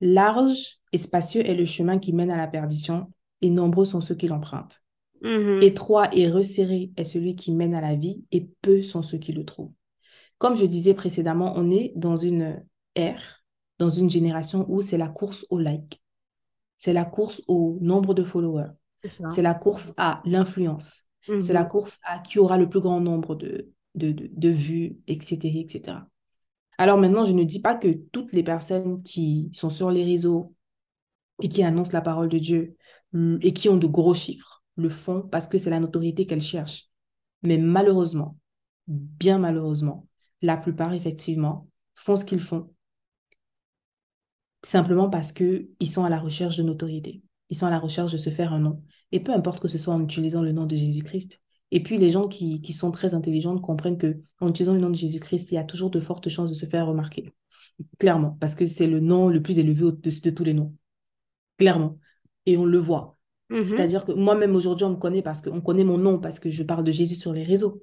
large 0.00 0.80
et 0.92 0.98
spacieux 0.98 1.46
est 1.46 1.54
le 1.54 1.64
chemin 1.64 1.98
qui 1.98 2.12
mène 2.12 2.30
à 2.30 2.36
la 2.36 2.48
perdition, 2.48 3.12
et 3.42 3.50
nombreux 3.50 3.84
sont 3.84 4.00
ceux 4.00 4.14
qui 4.14 4.28
l'empruntent. 4.28 4.82
Mm-hmm. 5.22 5.62
Étroit 5.62 6.08
et 6.14 6.28
resserré 6.28 6.90
est 6.96 7.04
celui 7.04 7.36
qui 7.36 7.52
mène 7.52 7.74
à 7.74 7.80
la 7.80 7.94
vie, 7.94 8.24
et 8.32 8.48
peu 8.60 8.82
sont 8.82 9.02
ceux 9.02 9.18
qui 9.18 9.32
le 9.32 9.44
trouvent. 9.44 9.72
Comme 10.38 10.56
je 10.56 10.66
disais 10.66 10.94
précédemment, 10.94 11.52
on 11.56 11.70
est 11.70 11.92
dans 11.94 12.16
une 12.16 12.64
ère, 12.96 13.44
dans 13.78 13.90
une 13.90 14.10
génération 14.10 14.66
où 14.68 14.82
c'est 14.82 14.98
la 14.98 15.08
course 15.08 15.46
au 15.50 15.58
like, 15.58 16.02
c'est 16.76 16.92
la 16.92 17.04
course 17.04 17.42
au 17.46 17.78
nombre 17.80 18.14
de 18.14 18.24
followers, 18.24 18.72
c'est 19.28 19.42
la 19.42 19.54
course 19.54 19.94
à 19.96 20.20
l'influence, 20.24 21.04
c'est 21.38 21.52
la 21.52 21.64
course 21.64 22.00
à 22.02 22.18
qui 22.18 22.40
aura 22.40 22.58
le 22.58 22.68
plus 22.68 22.80
grand 22.80 23.00
nombre 23.00 23.36
de, 23.36 23.70
de, 23.94 24.10
de 24.12 24.48
vues, 24.48 24.98
etc., 25.06 25.60
etc. 25.60 25.98
Alors 26.78 26.98
maintenant, 26.98 27.22
je 27.22 27.32
ne 27.32 27.44
dis 27.44 27.60
pas 27.60 27.76
que 27.76 27.92
toutes 28.10 28.32
les 28.32 28.42
personnes 28.42 29.02
qui 29.04 29.48
sont 29.52 29.70
sur 29.70 29.92
les 29.92 30.02
réseaux 30.02 30.54
et 31.40 31.48
qui 31.48 31.62
annoncent 31.62 31.92
la 31.92 32.00
parole 32.00 32.28
de 32.28 32.38
Dieu 32.38 32.76
mm, 33.12 33.36
et 33.42 33.52
qui 33.52 33.68
ont 33.68 33.76
de 33.76 33.86
gros 33.86 34.14
chiffres 34.14 34.61
le 34.82 34.88
font 34.88 35.22
parce 35.22 35.46
que 35.46 35.58
c'est 35.58 35.70
la 35.70 35.80
notoriété 35.80 36.26
qu'elles 36.26 36.42
cherchent. 36.42 36.88
Mais 37.42 37.58
malheureusement, 37.58 38.36
bien 38.86 39.38
malheureusement, 39.38 40.06
la 40.42 40.56
plupart, 40.56 40.92
effectivement, 40.92 41.68
font 41.94 42.16
ce 42.16 42.24
qu'ils 42.24 42.40
font 42.40 42.74
simplement 44.64 45.10
parce 45.10 45.32
qu'ils 45.32 45.68
sont 45.84 46.04
à 46.04 46.10
la 46.10 46.18
recherche 46.18 46.56
de 46.56 46.62
notoriété. 46.62 47.22
Ils 47.48 47.56
sont 47.56 47.66
à 47.66 47.70
la 47.70 47.78
recherche 47.78 48.12
de 48.12 48.16
se 48.16 48.30
faire 48.30 48.52
un 48.52 48.60
nom. 48.60 48.82
Et 49.10 49.20
peu 49.20 49.32
importe 49.32 49.60
que 49.60 49.68
ce 49.68 49.78
soit 49.78 49.94
en 49.94 50.02
utilisant 50.02 50.42
le 50.42 50.52
nom 50.52 50.66
de 50.66 50.76
Jésus-Christ. 50.76 51.40
Et 51.70 51.82
puis, 51.82 51.98
les 51.98 52.10
gens 52.10 52.28
qui, 52.28 52.60
sont 52.72 52.90
très 52.90 53.14
intelligents 53.14 53.58
comprennent 53.58 53.98
que 53.98 54.20
en 54.40 54.50
utilisant 54.50 54.74
le 54.74 54.80
nom 54.80 54.90
de 54.90 54.96
Jésus-Christ, 54.96 55.50
il 55.50 55.54
y 55.54 55.58
a 55.58 55.64
toujours 55.64 55.90
de 55.90 56.00
fortes 56.00 56.28
chances 56.28 56.50
de 56.50 56.54
se 56.54 56.66
faire 56.66 56.86
remarquer. 56.86 57.32
Clairement, 57.98 58.36
parce 58.40 58.54
que 58.54 58.66
c'est 58.66 58.86
le 58.86 59.00
nom 59.00 59.28
le 59.28 59.42
plus 59.42 59.58
élevé 59.58 59.90
de 59.90 60.30
tous 60.30 60.44
les 60.44 60.54
noms 60.54 60.76
clairement. 61.62 61.98
Et 62.46 62.56
on 62.56 62.64
le 62.64 62.78
voit. 62.78 63.18
Mhm. 63.52 63.64
C'est-à-dire 63.64 64.04
que 64.04 64.12
moi-même 64.12 64.54
aujourd'hui, 64.56 64.84
on 64.84 64.90
me 64.90 64.96
connaît 64.96 65.22
parce 65.22 65.42
qu'on 65.42 65.60
connaît 65.60 65.84
mon 65.84 65.98
nom, 65.98 66.18
parce 66.18 66.40
que 66.40 66.50
je 66.50 66.62
parle 66.62 66.84
de 66.84 66.92
Jésus 66.92 67.14
sur 67.14 67.32
les 67.32 67.44
réseaux. 67.44 67.82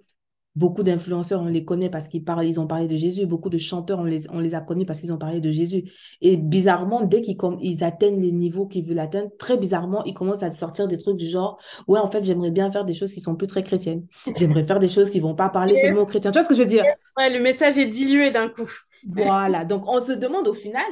Beaucoup 0.56 0.84
d'influenceurs, 0.84 1.42
on 1.42 1.46
les 1.46 1.64
connaît 1.64 1.90
parce 1.90 2.08
qu'ils 2.08 2.24
parlent, 2.24 2.46
ils 2.46 2.60
ont 2.60 2.68
parlé 2.68 2.88
de 2.88 2.98
Jésus. 2.98 3.26
Beaucoup 3.28 3.50
de 3.50 3.58
chanteurs, 3.60 4.00
on 4.00 4.04
les, 4.04 4.30
on 4.32 4.40
les 4.40 4.56
a 4.56 4.62
connus 4.62 4.86
parce 4.86 5.00
qu'ils 5.00 5.14
ont 5.14 5.18
parlé 5.18 5.40
de 5.40 5.52
Jésus. 5.52 5.90
Et 6.22 6.38
bizarrement, 6.38 7.04
dès 7.06 7.22
qu'ils 7.22 7.38
ils 7.62 7.84
atteignent 7.84 8.20
les 8.20 8.32
niveaux 8.32 8.68
qu'ils 8.68 8.86
veulent 8.86 9.00
atteindre, 9.00 9.30
très 9.38 9.58
bizarrement, 9.58 10.04
ils 10.06 10.14
commencent 10.14 10.44
à 10.44 10.52
sortir 10.52 10.88
des 10.88 10.98
trucs 10.98 11.18
du 11.18 11.28
genre, 11.28 11.60
ouais, 11.88 12.00
en 12.00 12.10
fait, 12.10 12.24
j'aimerais 12.24 12.52
bien 12.52 12.70
faire 12.72 12.84
des 12.84 12.96
choses 12.96 13.14
qui 13.14 13.22
sont 13.22 13.36
plus 13.36 13.48
très 13.48 13.64
chrétiennes. 13.64 14.06
J'aimerais 14.36 14.66
faire 14.66 14.80
des 14.80 14.88
choses 14.90 15.12
qui 15.12 15.20
vont 15.20 15.36
pas 15.36 15.50
parler 15.50 15.76
seulement 15.82 16.02
aux 16.02 16.06
chrétiens. 16.08 16.32
Tu 16.32 16.40
vois 16.40 16.44
ce 16.44 16.50
que 16.50 16.56
je 16.56 16.62
veux 16.62 16.68
dire? 16.68 16.84
Ouais, 17.16 17.30
le 17.30 17.40
message 17.40 17.78
est 17.78 17.86
dilué 17.86 18.32
d'un 18.32 18.50
coup. 18.50 18.70
Voilà. 19.08 19.66
Donc, 19.66 19.88
on 19.88 20.02
se 20.02 20.12
demande 20.14 20.48
au 20.48 20.54
final, 20.54 20.84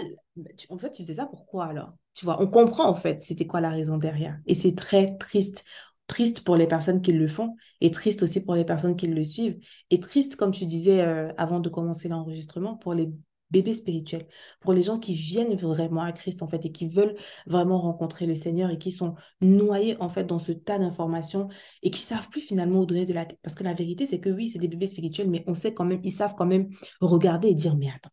en 0.70 0.78
fait, 0.78 0.92
tu 0.92 1.04
faisais 1.04 1.16
ça 1.16 1.26
pourquoi 1.26 1.66
alors? 1.66 1.94
Tu 2.18 2.26
vois, 2.26 2.42
on 2.42 2.48
comprend 2.48 2.90
en 2.90 2.96
fait 2.96 3.22
c'était 3.22 3.46
quoi 3.46 3.62
la 3.62 3.70
raison 3.70 3.98
derrière. 3.98 4.40
Et 4.48 4.56
c'est 4.56 4.74
très 4.74 5.16
triste. 5.18 5.64
Triste 6.08 6.42
pour 6.42 6.56
les 6.56 6.66
personnes 6.66 7.04
qui 7.04 7.12
le 7.12 7.28
font 7.28 7.56
et 7.80 7.92
triste 7.92 8.24
aussi 8.24 8.44
pour 8.44 8.56
les 8.56 8.66
personnes 8.66 8.96
qui 8.96 9.06
le 9.06 9.24
suivent. 9.24 9.60
Et 9.92 10.00
triste, 10.00 10.36
comme 10.36 10.52
tu 10.52 10.66
disais 10.66 11.02
euh, 11.02 11.32
avant 11.38 11.60
de 11.60 11.70
commencer 11.70 12.08
l'enregistrement, 12.08 12.76
pour 12.76 12.96
les 12.96 13.12
bébés 13.52 13.76
spirituels, 13.76 14.26
pour 14.62 14.74
les 14.74 14.82
gens 14.82 14.98
qui 14.98 15.14
viennent 15.14 15.56
vraiment 15.56 16.02
à 16.02 16.12
Christ 16.12 16.42
en 16.42 16.48
fait 16.48 16.66
et 16.66 16.72
qui 16.72 16.90
veulent 16.90 17.16
vraiment 17.46 17.80
rencontrer 17.80 18.26
le 18.26 18.34
Seigneur 18.34 18.72
et 18.72 18.80
qui 18.80 18.92
sont 18.92 19.14
noyés 19.42 19.96
en 20.00 20.10
fait 20.10 20.24
dans 20.24 20.40
ce 20.40 20.54
tas 20.54 20.80
d'informations 20.80 21.50
et 21.84 21.92
qui 21.92 22.02
savent 22.02 22.30
plus 22.30 22.42
finalement 22.42 22.80
où 22.80 22.88
donner 22.88 23.06
de 23.06 23.14
la 23.14 23.28
tête. 23.28 23.38
Parce 23.44 23.54
que 23.54 23.64
la 23.64 23.76
vérité, 23.76 24.08
c'est 24.08 24.20
que 24.20 24.32
oui, 24.32 24.48
c'est 24.48 24.58
des 24.60 24.68
bébés 24.68 24.88
spirituels, 24.88 25.30
mais 25.30 25.44
on 25.46 25.54
sait 25.54 25.76
quand 25.76 25.86
même, 25.86 26.02
ils 26.04 26.12
savent 26.12 26.34
quand 26.36 26.48
même 26.48 26.70
regarder 27.00 27.50
et 27.50 27.56
dire, 27.56 27.78
mais 27.78 27.90
attends, 27.96 28.10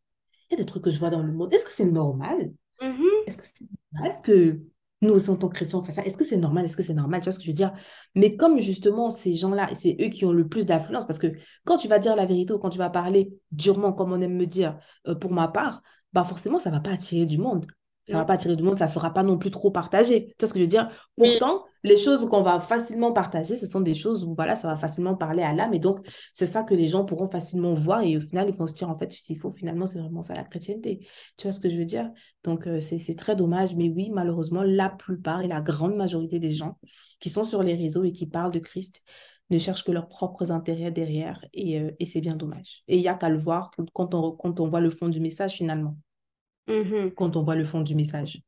il 0.51 0.59
y 0.59 0.61
a 0.61 0.63
des 0.63 0.67
trucs 0.67 0.85
que 0.85 0.91
je 0.91 0.99
vois 0.99 1.09
dans 1.11 1.23
le 1.23 1.33
monde. 1.33 1.55
Est-ce 1.55 1.65
que 1.65 1.73
c'est 1.73 1.91
normal? 1.91 2.53
Mhm. 2.83 3.07
Est-ce 3.27 3.39
que 3.39 3.45
c'est 3.47 3.65
normal 3.95 4.21
que 4.23 4.61
nous 5.03 5.13
aussi, 5.13 5.31
en 5.31 5.37
tant 5.37 5.49
que 5.49 5.55
chrétiens, 5.57 5.81
on 5.81 5.85
fasse 5.85 5.97
ça? 5.97 6.05
Est-ce 6.05 6.17
que 6.17 6.25
c'est 6.25 6.37
normal? 6.37 6.65
Est-ce 6.65 6.77
que 6.77 6.83
c'est 6.83 6.95
normal? 6.95 7.21
Tu 7.21 7.25
vois 7.25 7.33
ce 7.33 7.39
que 7.39 7.45
je 7.45 7.51
veux 7.51 7.55
dire? 7.55 7.73
Mais 8.15 8.37
comme 8.37 8.59
justement, 8.61 9.11
ces 9.11 9.35
gens-là, 9.35 9.69
c'est 9.75 9.97
eux 10.01 10.09
qui 10.09 10.25
ont 10.25 10.33
le 10.33 10.49
plus 10.49 10.67
d'influence, 10.67 11.07
parce 11.07 11.19
que 11.19 11.29
quand 11.65 11.77
tu 11.77 11.89
vas 11.89 11.99
dire 11.99 12.17
la 12.17 12.27
vérité 12.27 12.53
ou 12.55 12.59
quand 12.59 12.71
tu 12.71 12.79
vas 12.79 12.91
parler 12.91 13.33
durement, 13.53 13.93
comme 13.93 14.13
on 14.13 14.21
aime 14.21 14.37
me 14.37 14.47
dire, 14.47 14.79
euh, 15.07 15.15
pour 15.15 15.33
ma 15.33 15.49
part, 15.49 15.83
bah 16.13 16.25
forcément, 16.25 16.59
ça 16.59 16.71
va 16.71 16.81
pas 16.81 16.91
attirer 16.93 17.27
du 17.27 17.39
monde. 17.39 17.67
Ça 18.07 18.19
va 18.19 18.21
Non. 18.21 18.27
pas 18.27 18.35
attirer 18.35 18.57
du 18.57 18.63
monde, 18.63 18.79
ça 18.79 18.87
sera 18.89 19.13
pas 19.15 19.23
non 19.23 19.39
plus 19.39 19.51
trop 19.51 19.71
partagé. 19.71 20.27
Tu 20.27 20.35
vois 20.41 20.49
ce 20.49 20.53
que 20.53 20.59
je 20.59 20.65
veux 20.65 20.69
dire? 20.69 20.91
Oui, 21.17 21.39
Pourtant, 21.39 21.65
les 21.85 21.97
choses 21.97 22.29
qu'on 22.29 22.43
va 22.43 22.61
facilement 22.61 23.13
partager, 23.13 23.57
ce 23.57 23.67
sont 23.67 23.81
des 23.81 23.95
choses 23.95 24.25
où 24.25 24.35
voilà, 24.35 24.57
ça 24.57 24.69
va 24.69 24.77
facilement 24.77 25.15
parler 25.15 25.43
à 25.43 25.53
l'âme. 25.55 25.73
Et 25.75 25.79
donc, 25.79 26.01
c'est 26.33 26.47
ça 26.47 26.65
que 26.65 26.75
les 26.75 26.89
gens 26.89 27.05
pourront 27.05 27.31
facilement 27.31 27.75
voir. 27.75 28.03
Et 28.03 28.17
au 28.17 28.21
final, 28.21 28.49
ils 28.49 28.55
vont 28.55 28.67
se 28.67 28.75
dire, 28.75 28.91
en 28.91 28.99
fait, 28.99 29.11
s'il 29.13 29.39
faut, 29.39 29.51
finalement, 29.51 29.87
c'est 29.87 29.99
vraiment 30.01 30.23
ça 30.23 30.35
la 30.35 30.45
chrétienté. 30.45 31.07
Tu 31.37 31.47
vois 31.47 31.53
ce 31.53 31.61
que 31.61 31.69
je 31.69 31.79
veux 31.79 31.85
dire? 31.85 32.11
Donc, 32.43 32.67
euh, 32.67 32.81
c'est, 32.81 33.15
très 33.17 33.37
dommage. 33.37 33.75
Mais 33.75 33.89
oui, 33.89 34.11
malheureusement, 34.13 34.63
la 34.63 34.91
plupart 34.91 35.43
et 35.43 35.49
la 35.49 35.61
grande 35.63 35.97
majorité 35.97 36.39
des 36.39 36.51
gens 36.51 36.79
qui 37.21 37.31
sont 37.31 37.45
sur 37.45 37.63
les 37.63 37.75
réseaux 37.75 38.05
et 38.05 38.13
qui 38.13 38.27
parlent 38.27 38.53
de 38.53 38.59
Christ 38.59 39.03
ne 39.51 39.59
cherchent 39.59 39.85
que 39.85 39.93
leurs 39.93 40.09
propres 40.09 40.51
intérêts 40.53 40.91
derrière. 40.91 41.45
Et, 41.53 41.81
euh, 41.81 41.91
et 41.99 42.07
c'est 42.07 42.21
bien 42.21 42.37
dommage. 42.37 42.83
Et 42.89 42.97
il 42.97 43.01
n'y 43.01 43.09
a 43.09 43.15
qu'à 43.15 43.29
le 43.29 43.39
voir 43.39 43.71
quand- 43.77 43.91
quand 43.93 44.15
on, 44.15 44.33
quand 44.33 44.61
on 44.61 44.69
voit 44.69 44.81
le 44.81 44.91
fond 44.91 45.09
du 45.09 45.21
message, 45.21 45.55
finalement. 45.55 45.97
Mhm. 46.67 47.13
Quand 47.15 47.37
on 47.37 47.43
voit 47.43 47.57
le 47.57 47.65
fond 47.65 47.81
du 47.81 47.95
message. 47.95 48.43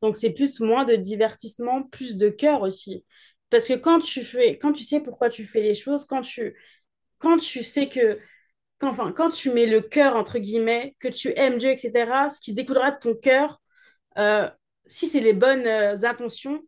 Donc 0.00 0.16
c'est 0.16 0.30
plus 0.30 0.60
moins 0.60 0.84
de 0.84 0.96
divertissement, 0.96 1.82
plus 1.84 2.16
de 2.16 2.28
cœur 2.28 2.62
aussi. 2.62 3.04
Parce 3.50 3.68
que 3.68 3.74
quand 3.74 4.00
tu 4.00 4.24
fais, 4.24 4.58
quand 4.58 4.72
tu 4.72 4.82
sais 4.84 5.00
pourquoi 5.00 5.30
tu 5.30 5.44
fais 5.44 5.62
les 5.62 5.74
choses, 5.74 6.04
quand 6.06 6.22
tu, 6.22 6.56
quand 7.18 7.36
tu 7.38 7.62
sais 7.62 7.88
que, 7.88 8.18
quand, 8.78 8.90
enfin, 8.90 9.12
quand 9.12 9.30
tu 9.30 9.52
mets 9.52 9.66
le 9.66 9.80
cœur 9.80 10.16
entre 10.16 10.38
guillemets, 10.38 10.96
que 11.00 11.08
tu 11.08 11.32
aimes 11.36 11.58
Dieu, 11.58 11.70
etc., 11.72 12.30
ce 12.30 12.40
qui 12.40 12.52
découlera 12.52 12.92
de 12.92 12.98
ton 12.98 13.14
cœur, 13.14 13.60
euh, 14.18 14.48
si 14.86 15.08
c'est 15.08 15.20
les 15.20 15.32
bonnes 15.34 15.66
euh, 15.66 15.96
intentions, 16.04 16.62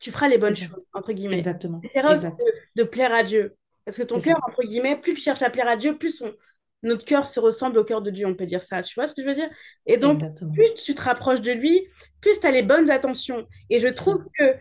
tu 0.00 0.10
feras 0.10 0.28
les 0.28 0.38
bonnes 0.38 0.54
C'est 0.56 0.66
choses, 0.66 0.84
entre 0.94 1.12
guillemets. 1.12 1.36
Exactement. 1.38 1.80
Exact. 1.82 2.38
de, 2.38 2.82
de 2.82 2.84
plaire 2.84 3.14
à 3.14 3.22
Dieu. 3.22 3.56
Parce 3.84 3.96
que 3.96 4.02
ton 4.02 4.18
C'est 4.20 4.24
cœur, 4.30 4.38
entre 4.48 4.62
guillemets, 4.62 4.96
plus 5.00 5.14
tu 5.14 5.20
cherches 5.20 5.42
à 5.42 5.50
plaire 5.50 5.68
à 5.68 5.76
Dieu, 5.76 5.96
plus 5.98 6.22
on- 6.22 6.34
notre 6.82 7.04
cœur 7.04 7.26
se 7.26 7.40
ressemble 7.40 7.78
au 7.78 7.84
cœur 7.84 8.02
de 8.02 8.10
Dieu, 8.10 8.26
on 8.26 8.34
peut 8.34 8.46
dire 8.46 8.62
ça. 8.62 8.82
Tu 8.82 8.94
vois 8.94 9.06
ce 9.06 9.14
que 9.14 9.22
je 9.22 9.28
veux 9.28 9.34
dire? 9.34 9.50
Et 9.86 9.96
donc, 9.96 10.22
Exactement. 10.22 10.52
plus 10.52 10.74
tu 10.74 10.94
te 10.94 11.02
rapproches 11.02 11.40
de 11.42 11.52
lui, 11.52 11.86
plus 12.20 12.40
tu 12.40 12.46
as 12.46 12.50
les 12.50 12.62
bonnes 12.62 12.90
attentions. 12.90 13.46
Et 13.70 13.78
je 13.78 13.88
trouve 13.88 14.24
que 14.38 14.54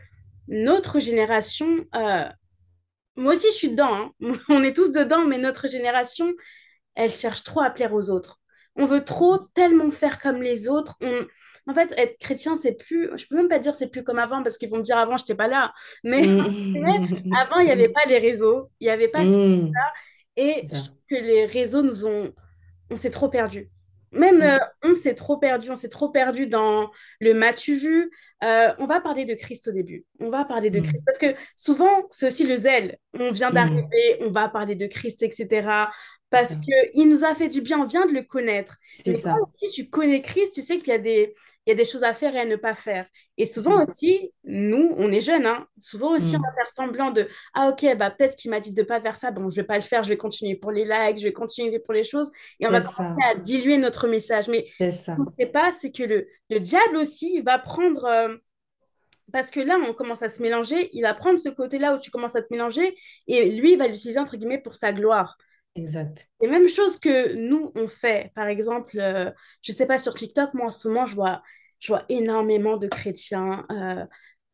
notre 0.47 0.99
génération, 0.99 1.85
euh, 1.95 2.25
moi 3.15 3.33
aussi 3.33 3.47
je 3.51 3.55
suis 3.55 3.69
dedans, 3.71 4.13
hein. 4.21 4.33
On 4.49 4.63
est 4.63 4.75
tous 4.75 4.91
dedans, 4.91 5.25
mais 5.25 5.37
notre 5.37 5.67
génération, 5.67 6.33
elle 6.95 7.11
cherche 7.11 7.43
trop 7.43 7.61
à 7.61 7.69
plaire 7.69 7.93
aux 7.93 8.09
autres. 8.09 8.39
On 8.75 8.85
veut 8.85 9.03
trop 9.03 9.37
tellement 9.55 9.91
faire 9.91 10.19
comme 10.19 10.41
les 10.41 10.69
autres. 10.69 10.95
On... 11.01 11.25
En 11.67 11.73
fait, 11.73 11.93
être 11.97 12.17
chrétien, 12.19 12.55
c'est 12.57 12.73
plus. 12.73 13.09
Je 13.17 13.25
peux 13.27 13.35
même 13.35 13.49
pas 13.49 13.59
dire 13.59 13.73
c'est 13.75 13.89
plus 13.89 14.03
comme 14.03 14.19
avant 14.19 14.43
parce 14.43 14.57
qu'ils 14.57 14.69
vont 14.69 14.77
me 14.77 14.83
dire 14.83 14.97
avant, 14.97 15.17
je 15.17 15.23
n'étais 15.23 15.35
pas 15.35 15.47
là. 15.49 15.73
Mais 16.03 16.21
Mm. 16.25 17.33
avant, 17.37 17.59
il 17.59 17.65
n'y 17.65 17.71
avait 17.71 17.89
pas 17.89 18.01
les 18.07 18.17
réseaux, 18.19 18.69
il 18.79 18.85
n'y 18.85 18.91
avait 18.91 19.07
pas. 19.09 19.23
Mm. 19.25 19.71
Et 20.39 20.67
je 20.71 20.79
trouve 20.79 20.97
que 21.09 21.15
les 21.15 21.45
réseaux 21.45 21.81
nous 21.81 22.05
ont. 22.05 22.33
On 22.89 22.95
s'est 22.95 23.09
trop 23.09 23.27
perdu. 23.29 23.69
Même 24.11 24.41
euh, 24.41 24.57
on 24.81 24.95
s'est 24.95 25.13
trop 25.13 25.37
perdu, 25.37 25.69
on 25.69 25.75
s'est 25.75 25.89
trop 25.89 26.09
perdu 26.09 26.47
dans 26.47 26.89
le 27.19 27.33
m'as-tu 27.33 27.75
vu. 27.75 28.09
Euh, 28.43 28.73
on 28.79 28.87
va 28.87 29.01
parler 29.01 29.25
de 29.25 29.35
Christ 29.35 29.67
au 29.67 29.71
début. 29.71 30.05
On 30.19 30.29
va 30.31 30.45
parler 30.45 30.69
de 30.71 30.79
Christ. 30.79 31.01
Mm. 31.01 31.05
Parce 31.05 31.17
que 31.19 31.35
souvent, 31.55 32.07
c'est 32.09 32.27
aussi 32.27 32.47
le 32.47 32.55
zèle. 32.55 32.97
On 33.19 33.31
vient 33.31 33.51
Mm. 33.51 33.53
d'arriver, 33.53 34.17
on 34.21 34.31
va 34.31 34.47
parler 34.49 34.73
de 34.75 34.87
Christ, 34.87 35.21
etc. 35.21 35.67
Parce 36.29 36.49
ça. 36.49 36.59
qu'il 36.93 37.09
nous 37.09 37.23
a 37.23 37.33
fait 37.35 37.49
du 37.49 37.61
bien, 37.61 37.79
on 37.79 37.85
vient 37.87 38.05
de 38.05 38.13
le 38.13 38.21
connaître. 38.23 38.77
C'est 39.03 39.13
ça. 39.15 39.35
aussi 39.61 39.71
tu 39.73 39.89
connais 39.89 40.21
Christ, 40.21 40.53
tu 40.53 40.61
sais 40.61 40.77
qu'il 40.77 40.89
y 40.89 40.91
a 40.91 40.99
des, 40.99 41.33
il 41.65 41.69
y 41.69 41.73
a 41.73 41.75
des 41.75 41.85
choses 41.85 42.03
à 42.03 42.13
faire 42.13 42.35
et 42.35 42.39
à 42.39 42.45
ne 42.45 42.55
pas 42.55 42.75
faire. 42.75 43.07
Et 43.37 43.45
souvent 43.47 43.83
aussi, 43.85 44.31
nous, 44.43 44.93
on 44.97 45.11
est 45.11 45.21
jeunes, 45.21 45.45
hein, 45.47 45.67
souvent 45.79 46.11
aussi, 46.15 46.35
on 46.35 46.39
va 46.41 46.51
Mm. 46.51 46.55
faire 46.55 46.69
semblant 46.69 47.11
de 47.11 47.27
Ah, 47.53 47.69
ok, 47.69 47.97
bah, 47.97 48.11
peut-être 48.11 48.35
qu'il 48.35 48.51
m'a 48.51 48.59
dit 48.59 48.73
de 48.73 48.81
ne 48.81 48.85
pas 48.87 49.01
faire 49.01 49.17
ça, 49.17 49.31
bon, 49.31 49.49
je 49.49 49.57
ne 49.59 49.61
vais 49.63 49.67
pas 49.67 49.75
le 49.77 49.81
faire, 49.83 50.03
je 50.03 50.09
vais 50.09 50.17
continuer 50.17 50.55
pour 50.55 50.71
les 50.71 50.85
likes, 50.85 51.17
je 51.17 51.23
vais 51.23 51.33
continuer 51.33 51.79
pour 51.79 51.93
les 51.93 52.03
choses. 52.03 52.31
Et 52.59 52.67
on 52.67 52.71
va 52.71 52.81
commencer 52.81 53.21
à 53.31 53.35
diluer 53.35 53.77
notre 53.77 54.07
message. 54.07 54.47
Mais 54.49 54.67
ce 55.09 55.15
qu'on 55.15 55.23
ne 55.23 55.29
sait 55.45 55.51
pas, 55.51 55.71
c'est 55.71 55.91
que 55.91 56.03
le, 56.03 56.27
le 56.49 56.59
diable 56.59 56.97
aussi 56.97 57.33
il 57.35 57.43
va 57.43 57.59
prendre. 57.59 58.05
euh, 58.05 58.35
parce 59.31 59.51
que 59.51 59.59
là, 59.59 59.77
on 59.87 59.93
commence 59.93 60.23
à 60.23 60.29
se 60.29 60.41
mélanger, 60.41 60.89
il 60.93 61.01
va 61.03 61.13
prendre 61.13 61.39
ce 61.39 61.49
côté-là 61.49 61.95
où 61.95 61.99
tu 61.99 62.09
commences 62.09 62.35
à 62.35 62.41
te 62.41 62.47
mélanger 62.51 62.95
et 63.27 63.51
lui, 63.51 63.73
il 63.73 63.77
va 63.77 63.87
l'utiliser 63.87 64.19
entre 64.19 64.37
guillemets 64.37 64.57
pour 64.61 64.73
sa 64.75 64.91
gloire. 64.91 65.37
Exact. 65.75 66.27
Et 66.41 66.47
même 66.47 66.67
chose 66.67 66.97
que 66.99 67.33
nous, 67.35 67.71
on 67.75 67.87
fait. 67.87 68.31
Par 68.35 68.47
exemple, 68.47 68.99
euh, 68.99 69.31
je 69.61 69.71
sais 69.71 69.85
pas, 69.85 69.97
sur 69.99 70.13
TikTok, 70.15 70.53
moi 70.53 70.67
en 70.67 70.71
ce 70.71 70.87
moment, 70.87 71.05
je 71.05 71.15
vois, 71.15 71.41
je 71.79 71.87
vois 71.91 72.03
énormément 72.09 72.77
de 72.77 72.87
chrétiens. 72.87 73.65
euh, 73.71 74.05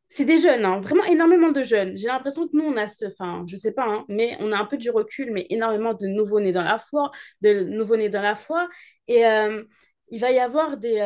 c'est 0.10 0.26
des 0.26 0.38
jeunes, 0.40 0.66
hein, 0.66 0.82
vraiment 0.82 1.04
énormément 1.06 1.52
de 1.52 1.64
jeunes. 1.64 1.98
J'ai 1.98 2.08
l'impression 2.08 2.48
que 2.48 2.58
nous, 2.58 2.66
on 2.66 2.78
a 2.78 2.88
ce, 2.88 3.06
enfin, 3.06 3.46
je 3.48 3.56
sais 3.58 3.74
pas, 3.74 3.86
hein, 3.88 4.06
mais 4.10 4.38
on 4.40 4.52
a 4.54 4.58
un 4.58 4.66
peu 4.66 4.78
du 4.78 4.90
recul, 4.90 5.32
mais 5.32 5.48
énormément 5.52 5.94
de 5.94 6.08
nouveaux-nés 6.08 6.52
dans 6.54 6.64
la 6.64 6.80
foi, 6.80 7.12
de 7.42 7.62
nouveaux-nés 7.66 8.10
dans 8.10 8.22
la 8.24 8.36
foi. 8.36 8.70
Et 9.08 9.26
euh, 9.28 9.64
il 10.12 10.20
va 10.22 10.32
y 10.32 10.40
avoir 10.40 10.78
des, 10.78 11.00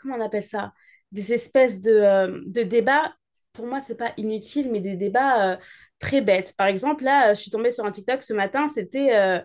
comment 0.00 0.16
on 0.16 0.20
appelle 0.20 0.44
ça? 0.44 0.72
Des 1.12 1.32
espèces 1.34 1.80
de, 1.80 2.42
de 2.46 2.62
débats. 2.64 3.14
Pour 3.52 3.66
moi, 3.66 3.80
c'est 3.80 3.96
pas 3.96 4.12
inutile, 4.16 4.70
mais 4.72 4.80
des 4.80 4.96
débats 4.96 5.58
très 5.98 6.20
bêtes. 6.20 6.54
Par 6.56 6.66
exemple, 6.66 7.04
là, 7.04 7.34
je 7.34 7.40
suis 7.40 7.50
tombée 7.50 7.70
sur 7.70 7.84
un 7.84 7.90
TikTok 7.90 8.22
ce 8.22 8.32
matin, 8.32 8.68
c'était 8.68 9.16
euh, 9.16 9.38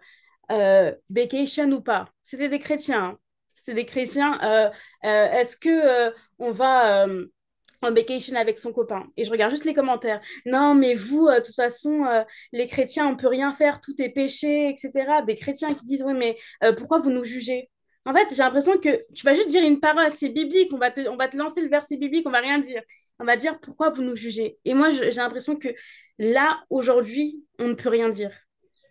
euh, 0.51 0.93
vacation 1.09 1.71
ou 1.71 1.81
pas. 1.81 2.07
C'était 2.23 2.49
des 2.49 2.59
chrétiens. 2.59 3.03
hein. 3.05 3.17
C'était 3.55 3.73
des 3.73 3.85
chrétiens. 3.85 4.39
euh, 4.43 4.69
euh, 5.05 5.31
est-ce 5.31 5.55
que 5.57 5.69
euh, 5.69 6.11
on 6.39 6.51
va 6.51 7.05
euh, 7.05 7.25
en 7.81 7.91
vacation 7.93 8.35
avec 8.35 8.59
son 8.59 8.73
copain? 8.73 9.07
Et 9.17 9.23
je 9.23 9.31
regarde 9.31 9.51
juste 9.51 9.65
les 9.65 9.73
commentaires. 9.73 10.21
Non, 10.45 10.75
mais 10.75 10.93
vous, 10.95 11.27
euh, 11.27 11.39
de 11.39 11.45
toute 11.45 11.55
façon, 11.55 12.03
euh, 12.05 12.23
les 12.51 12.67
chrétiens, 12.67 13.07
on 13.07 13.15
peut 13.15 13.27
rien 13.27 13.53
faire, 13.53 13.79
tout 13.81 13.93
est 14.01 14.09
péché, 14.09 14.69
etc. 14.69 15.21
Des 15.21 15.35
chrétiens 15.35 15.73
qui 15.73 15.85
disent, 15.85 16.03
oui, 16.03 16.13
mais 16.13 16.37
euh, 16.63 16.73
pourquoi 16.73 16.99
vous 16.99 17.11
nous 17.11 17.23
jugez? 17.23 17.69
En 18.05 18.13
fait, 18.13 18.27
j'ai 18.31 18.37
l'impression 18.37 18.77
que 18.79 19.05
tu 19.13 19.25
vas 19.25 19.33
juste 19.35 19.49
dire 19.49 19.63
une 19.63 19.79
parole, 19.79 20.11
c'est 20.13 20.29
biblique, 20.29 20.73
on 20.73 20.77
va 20.77 20.89
te, 20.91 21.07
on 21.09 21.15
va 21.17 21.27
te 21.27 21.37
lancer 21.37 21.61
le 21.61 21.69
verset 21.69 21.97
biblique, 21.97 22.25
on 22.27 22.31
va 22.31 22.39
rien 22.39 22.57
dire. 22.59 22.81
On 23.19 23.25
va 23.25 23.35
dire 23.37 23.59
pourquoi 23.59 23.89
vous 23.89 24.03
nous 24.03 24.15
jugez? 24.15 24.59
Et 24.65 24.73
moi, 24.73 24.89
j'ai 24.91 25.11
l'impression 25.11 25.55
que 25.57 25.69
là, 26.19 26.63
aujourd'hui, 26.69 27.43
on 27.59 27.67
ne 27.69 27.73
peut 27.73 27.89
rien 27.89 28.09
dire. 28.09 28.31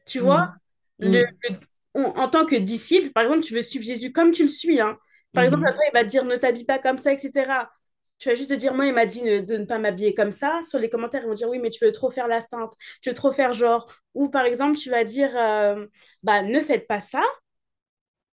Tu 0.06 0.18
vois, 0.20 0.54
Mm. 1.02 1.08
le, 1.10 1.20
Mm. 1.20 1.38
le- 1.50 1.56
on- 1.94 2.04
en 2.16 2.28
tant 2.28 2.46
que 2.46 2.56
disciple, 2.56 3.10
par 3.12 3.24
exemple, 3.24 3.42
tu 3.42 3.54
veux 3.54 3.62
suivre 3.62 3.84
Jésus 3.84 4.12
comme 4.12 4.32
tu 4.32 4.42
le 4.44 4.48
suis, 4.48 4.80
hein. 4.80 4.98
Par 5.34 5.44
exemple, 5.44 5.62
Mhm. 5.62 5.74
toi, 5.74 5.84
il 5.88 5.94
va 5.94 6.04
te 6.04 6.08
dire 6.10 6.24
ne 6.24 6.36
t'habille 6.36 6.64
pas 6.64 6.78
comme 6.78 6.98
ça, 6.98 7.12
etc. 7.12 7.70
Tu 8.18 8.28
vas 8.28 8.34
juste 8.34 8.48
te 8.50 8.54
dire, 8.54 8.74
moi, 8.74 8.86
il 8.86 8.94
m'a 8.94 9.06
dit 9.06 9.22
ne- 9.22 9.40
de 9.40 9.56
ne 9.58 9.64
pas 9.64 9.78
m'habiller 9.78 10.14
comme 10.14 10.32
ça. 10.32 10.60
Sur 10.68 10.78
les 10.80 10.90
commentaires, 10.90 11.22
ils 11.22 11.28
vont 11.28 11.34
dire, 11.34 11.48
oui, 11.48 11.58
mais 11.60 11.70
tu 11.70 11.84
veux 11.84 11.92
trop 11.92 12.10
faire 12.10 12.28
la 12.28 12.40
sainte, 12.40 12.72
tu 13.02 13.10
veux 13.10 13.14
trop 13.14 13.32
faire 13.32 13.54
genre. 13.54 13.92
Ou 14.14 14.28
par 14.28 14.44
exemple, 14.46 14.76
tu 14.78 14.90
vas 14.90 15.04
dire, 15.04 15.30
euh, 15.36 15.86
bah, 16.22 16.42
ne 16.42 16.60
faites 16.60 16.86
pas 16.88 17.00
ça. 17.00 17.22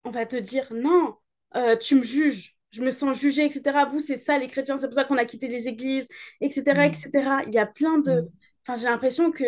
On 0.05 0.11
va 0.11 0.25
te 0.25 0.35
dire, 0.35 0.67
non, 0.73 1.15
euh, 1.55 1.75
tu 1.77 1.95
me 1.95 2.03
juges, 2.03 2.55
je 2.73 2.81
me 2.81 2.91
sens 2.91 3.19
jugée, 3.19 3.45
etc. 3.45 3.85
Vous, 3.91 4.01
c'est 4.01 4.17
ça, 4.17 4.37
les 4.37 4.47
chrétiens, 4.47 4.77
c'est 4.77 4.87
pour 4.87 4.95
ça 4.95 5.05
qu'on 5.05 5.17
a 5.17 5.25
quitté 5.25 5.47
les 5.47 5.67
églises, 5.67 6.07
etc., 6.41 6.89
Mm. 6.89 6.93
etc. 6.93 7.29
Il 7.47 7.53
y 7.53 7.59
a 7.59 7.65
plein 7.67 7.99
de. 7.99 8.21
Mm. 8.21 8.29
Enfin, 8.67 8.75
j'ai 8.81 8.89
l'impression 8.89 9.31
que 9.31 9.45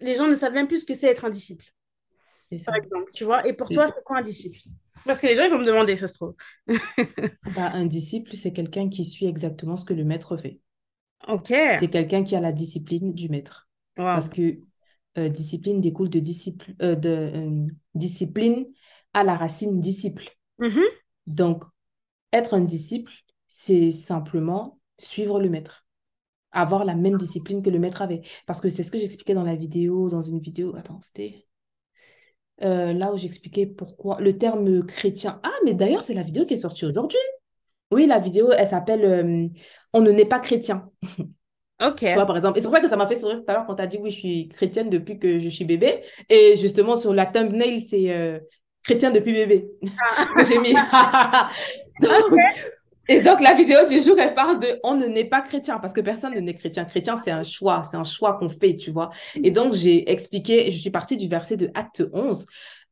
les 0.00 0.14
gens 0.16 0.26
ne 0.26 0.34
savent 0.34 0.52
même 0.54 0.68
plus 0.68 0.78
ce 0.80 0.84
que 0.84 0.94
c'est 0.94 1.08
être 1.08 1.24
un 1.24 1.30
disciple, 1.30 1.64
par 2.64 2.74
exemple. 2.76 3.10
Tu 3.14 3.24
vois, 3.24 3.46
et 3.46 3.52
pour 3.54 3.68
toi, 3.70 3.86
Mm. 3.86 3.92
c'est 3.94 4.04
quoi 4.04 4.18
un 4.18 4.22
disciple? 4.22 4.58
Parce 5.04 5.20
que 5.20 5.28
les 5.28 5.36
gens, 5.36 5.44
ils 5.44 5.50
vont 5.52 5.58
me 5.58 5.64
demander, 5.66 5.96
ça 5.96 6.08
se 6.08 6.14
trouve. 6.14 6.34
Bah, 7.54 7.70
un 7.72 7.86
disciple, 7.86 8.36
c'est 8.36 8.52
quelqu'un 8.52 8.88
qui 8.88 9.04
suit 9.04 9.26
exactement 9.26 9.76
ce 9.76 9.84
que 9.84 9.94
le 9.94 10.04
maître 10.04 10.36
fait. 10.36 10.60
Ok. 11.28 11.52
C'est 11.78 11.88
quelqu'un 11.90 12.24
qui 12.24 12.34
a 12.36 12.40
la 12.40 12.52
discipline 12.52 13.14
du 13.14 13.28
maître. 13.28 13.68
Wow. 13.96 14.04
Parce 14.04 14.28
que 14.28 14.58
euh, 15.18 15.28
discipline 15.28 15.80
découle 15.80 16.10
de, 16.10 16.18
disciple, 16.20 16.74
euh, 16.82 16.94
de 16.94 17.08
euh, 17.08 17.66
discipline 17.94 18.66
à 19.14 19.24
la 19.24 19.36
racine 19.36 19.80
disciple. 19.80 20.28
Mhm. 20.58 20.82
Donc, 21.26 21.64
être 22.32 22.54
un 22.54 22.60
disciple, 22.60 23.12
c'est 23.48 23.92
simplement 23.92 24.78
suivre 24.98 25.40
le 25.40 25.48
maître. 25.48 25.86
Avoir 26.52 26.84
la 26.84 26.94
même 26.94 27.16
discipline 27.16 27.62
que 27.62 27.70
le 27.70 27.78
maître 27.78 28.02
avait. 28.02 28.22
Parce 28.46 28.60
que 28.60 28.68
c'est 28.68 28.82
ce 28.82 28.90
que 28.90 28.98
j'expliquais 28.98 29.34
dans 29.34 29.42
la 29.42 29.56
vidéo, 29.56 30.08
dans 30.08 30.22
une 30.22 30.40
vidéo. 30.40 30.74
Attends, 30.76 31.00
c'était 31.02 31.46
euh, 32.62 32.92
là 32.92 33.12
où 33.12 33.18
j'expliquais 33.18 33.66
pourquoi 33.66 34.20
le 34.20 34.38
terme 34.38 34.84
chrétien. 34.84 35.40
Ah, 35.42 35.52
mais 35.64 35.74
d'ailleurs, 35.74 36.04
c'est 36.04 36.14
la 36.14 36.22
vidéo 36.22 36.46
qui 36.46 36.54
est 36.54 36.58
sortie 36.58 36.86
aujourd'hui. 36.86 37.18
Oui, 37.90 38.06
la 38.06 38.18
vidéo, 38.18 38.50
elle 38.52 38.66
s'appelle 38.66 39.04
euh, 39.04 39.48
On 39.92 40.00
ne 40.00 40.10
naît 40.10 40.24
pas 40.24 40.40
chrétien. 40.40 40.90
Ok. 41.80 41.98
Tu 41.98 42.14
vois, 42.14 42.26
par 42.26 42.36
exemple. 42.36 42.58
Et 42.58 42.62
c'est 42.62 42.68
pour 42.68 42.74
ça 42.74 42.80
que 42.80 42.88
ça 42.88 42.96
m'a 42.96 43.06
fait 43.06 43.16
sourire 43.16 43.38
tout 43.44 43.50
à 43.50 43.52
l'heure 43.52 43.66
quand 43.66 43.76
tu 43.76 43.82
as 43.82 43.86
dit 43.86 43.98
oui, 44.00 44.10
je 44.10 44.18
suis 44.18 44.48
chrétienne 44.48 44.88
depuis 44.88 45.18
que 45.18 45.38
je 45.38 45.48
suis 45.48 45.66
bébé. 45.66 46.02
Et 46.30 46.56
justement, 46.56 46.96
sur 46.96 47.12
la 47.12 47.26
thumbnail, 47.26 47.82
c'est 47.82 48.14
euh, 48.14 48.38
chrétien 48.86 49.10
depuis 49.10 49.32
bébé 49.32 49.68
Ah. 49.98 50.44
j'ai 50.48 50.58
mis. 50.58 50.72
Donc, 52.00 52.38
et 53.08 53.20
donc, 53.20 53.40
la 53.40 53.54
vidéo 53.54 53.86
du 53.88 54.00
jour, 54.00 54.18
elle 54.18 54.34
parle 54.34 54.58
de 54.58 54.80
on 54.82 54.96
ne 54.96 55.06
naît 55.06 55.24
pas 55.24 55.40
chrétien 55.40 55.78
parce 55.78 55.92
que 55.92 56.00
personne 56.00 56.34
ne 56.34 56.40
naît 56.40 56.54
chrétien. 56.54 56.84
Chrétien, 56.84 57.16
c'est 57.16 57.30
un 57.30 57.44
choix, 57.44 57.84
c'est 57.88 57.96
un 57.96 58.04
choix 58.04 58.34
qu'on 58.34 58.48
fait, 58.48 58.74
tu 58.74 58.90
vois. 58.90 59.10
Et 59.42 59.50
donc, 59.52 59.74
j'ai 59.74 60.10
expliqué, 60.10 60.70
je 60.70 60.78
suis 60.78 60.90
partie 60.90 61.16
du 61.16 61.28
verset 61.28 61.56
de 61.56 61.70
Acte 61.74 62.04
11, 62.12 62.46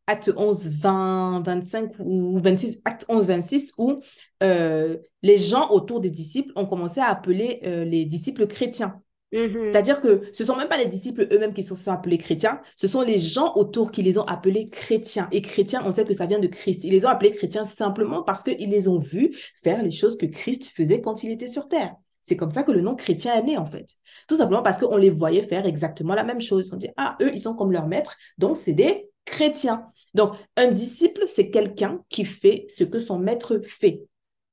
Acte 0.07 0.31
11, 0.37 0.69
20, 0.81 1.43
25 1.45 1.93
ou 1.99 2.39
26, 2.39 2.81
Acte 2.85 3.05
11, 3.09 3.27
26, 3.27 3.73
où 3.77 4.01
euh, 4.43 4.99
les 5.23 5.39
gens 5.39 5.69
autour 5.71 6.01
des 6.01 6.11
disciples 6.11 6.53
ont 6.55 6.67
commencé 6.67 7.01
à 7.01 7.07
appeler 7.07 7.61
euh, 7.65 7.85
les 7.85 8.05
disciples 8.05 8.47
chrétiens. 8.47 9.01
Mhm. 9.35 9.61
C'est-à-dire 9.61 10.01
que 10.01 10.23
ce 10.33 10.45
sont 10.45 10.57
même 10.57 10.69
pas 10.69 10.79
les 10.79 10.87
disciples 10.87 11.27
eux-mêmes 11.33 11.53
qui 11.53 11.65
se 11.65 11.75
sont 11.75 11.91
appelés 11.91 12.19
chrétiens, 12.19 12.61
ce 12.77 12.87
sont 12.87 13.03
les 13.03 13.19
gens 13.19 13.53
autour 13.57 13.91
qui 13.91 14.03
les 14.03 14.17
ont 14.17 14.23
appelés 14.23 14.69
chrétiens. 14.69 15.29
Et 15.33 15.43
chrétiens, 15.43 15.83
on 15.85 15.91
sait 15.91 16.05
que 16.05 16.15
ça 16.15 16.27
vient 16.27 16.39
de 16.39 16.47
Christ. 16.47 16.85
Ils 16.85 16.93
les 16.93 17.05
ont 17.05 17.09
appelés 17.09 17.33
chrétiens 17.33 17.65
simplement 17.65 18.23
parce 18.23 18.45
qu'ils 18.45 18.71
les 18.71 18.87
ont 18.89 19.01
vus 19.01 19.37
faire 19.63 19.83
les 19.83 19.91
choses 19.91 20.17
que 20.17 20.27
Christ 20.27 20.67
faisait 20.75 21.01
quand 21.01 21.25
il 21.25 21.33
était 21.33 21.49
sur 21.49 21.69
terre. 21.69 21.97
C'est 22.21 22.37
comme 22.37 22.53
ça 22.53 22.63
que 22.63 22.73
le 22.73 22.81
nom 22.81 22.95
chrétien 22.95 23.35
est 23.35 23.43
né, 23.43 23.59
en 23.59 23.67
fait. 23.67 23.87
Tout 24.29 24.37
simplement 24.37 24.63
parce 24.63 24.79
qu'on 24.79 24.97
les 24.97 25.11
voyait 25.11 25.43
faire 25.43 25.67
exactement 25.67 26.15
la 26.15 26.25
même 26.25 26.41
chose. 26.41 26.73
On 26.73 26.77
dit, 26.77 26.89
ah, 26.97 27.19
eux, 27.21 27.31
ils 27.35 27.41
sont 27.41 27.55
comme 27.55 27.73
leur 27.73 27.87
maître, 27.87 28.17
donc 28.39 28.57
c'est 28.57 28.73
des 28.73 29.11
chrétiens. 29.25 29.89
Donc, 30.15 30.33
un 30.57 30.71
disciple, 30.71 31.25
c'est 31.27 31.51
quelqu'un 31.51 32.01
qui 32.09 32.25
fait 32.25 32.67
ce 32.69 32.85
que 32.85 33.01
son 33.01 33.19
maître 33.19 33.61
fait. 33.65 34.05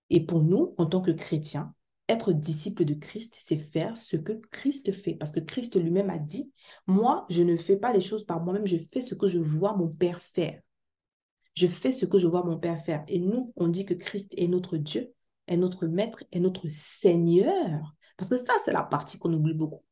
Et 0.09 0.25
pour 0.25 0.41
nous, 0.41 0.73
en 0.77 0.85
tant 0.85 1.01
que 1.01 1.11
chrétiens, 1.11 1.73
être 2.11 2.33
disciple 2.33 2.85
de 2.85 2.93
Christ, 2.93 3.37
c'est 3.41 3.57
faire 3.57 3.97
ce 3.97 4.17
que 4.17 4.33
Christ 4.51 4.91
fait. 4.91 5.15
Parce 5.15 5.31
que 5.31 5.39
Christ 5.39 5.75
lui-même 5.75 6.09
a 6.09 6.17
dit, 6.17 6.51
moi, 6.87 7.25
je 7.29 7.43
ne 7.43 7.57
fais 7.57 7.77
pas 7.77 7.93
les 7.93 8.01
choses 8.01 8.25
par 8.25 8.41
moi-même, 8.43 8.67
je 8.67 8.77
fais 8.91 9.01
ce 9.01 9.15
que 9.15 9.27
je 9.27 9.39
vois 9.39 9.75
mon 9.75 9.87
Père 9.87 10.21
faire. 10.21 10.61
Je 11.55 11.67
fais 11.67 11.91
ce 11.91 12.05
que 12.05 12.19
je 12.19 12.27
vois 12.27 12.43
mon 12.43 12.57
Père 12.57 12.81
faire. 12.81 13.03
Et 13.07 13.19
nous, 13.19 13.53
on 13.55 13.67
dit 13.67 13.85
que 13.85 13.93
Christ 13.93 14.33
est 14.37 14.47
notre 14.47 14.77
Dieu, 14.77 15.13
est 15.47 15.57
notre 15.57 15.87
Maître, 15.87 16.23
est 16.31 16.39
notre 16.39 16.67
Seigneur. 16.69 17.95
Parce 18.17 18.29
que 18.29 18.37
ça, 18.37 18.53
c'est 18.65 18.73
la 18.73 18.83
partie 18.83 19.17
qu'on 19.17 19.33
oublie 19.33 19.53
beaucoup. 19.53 19.83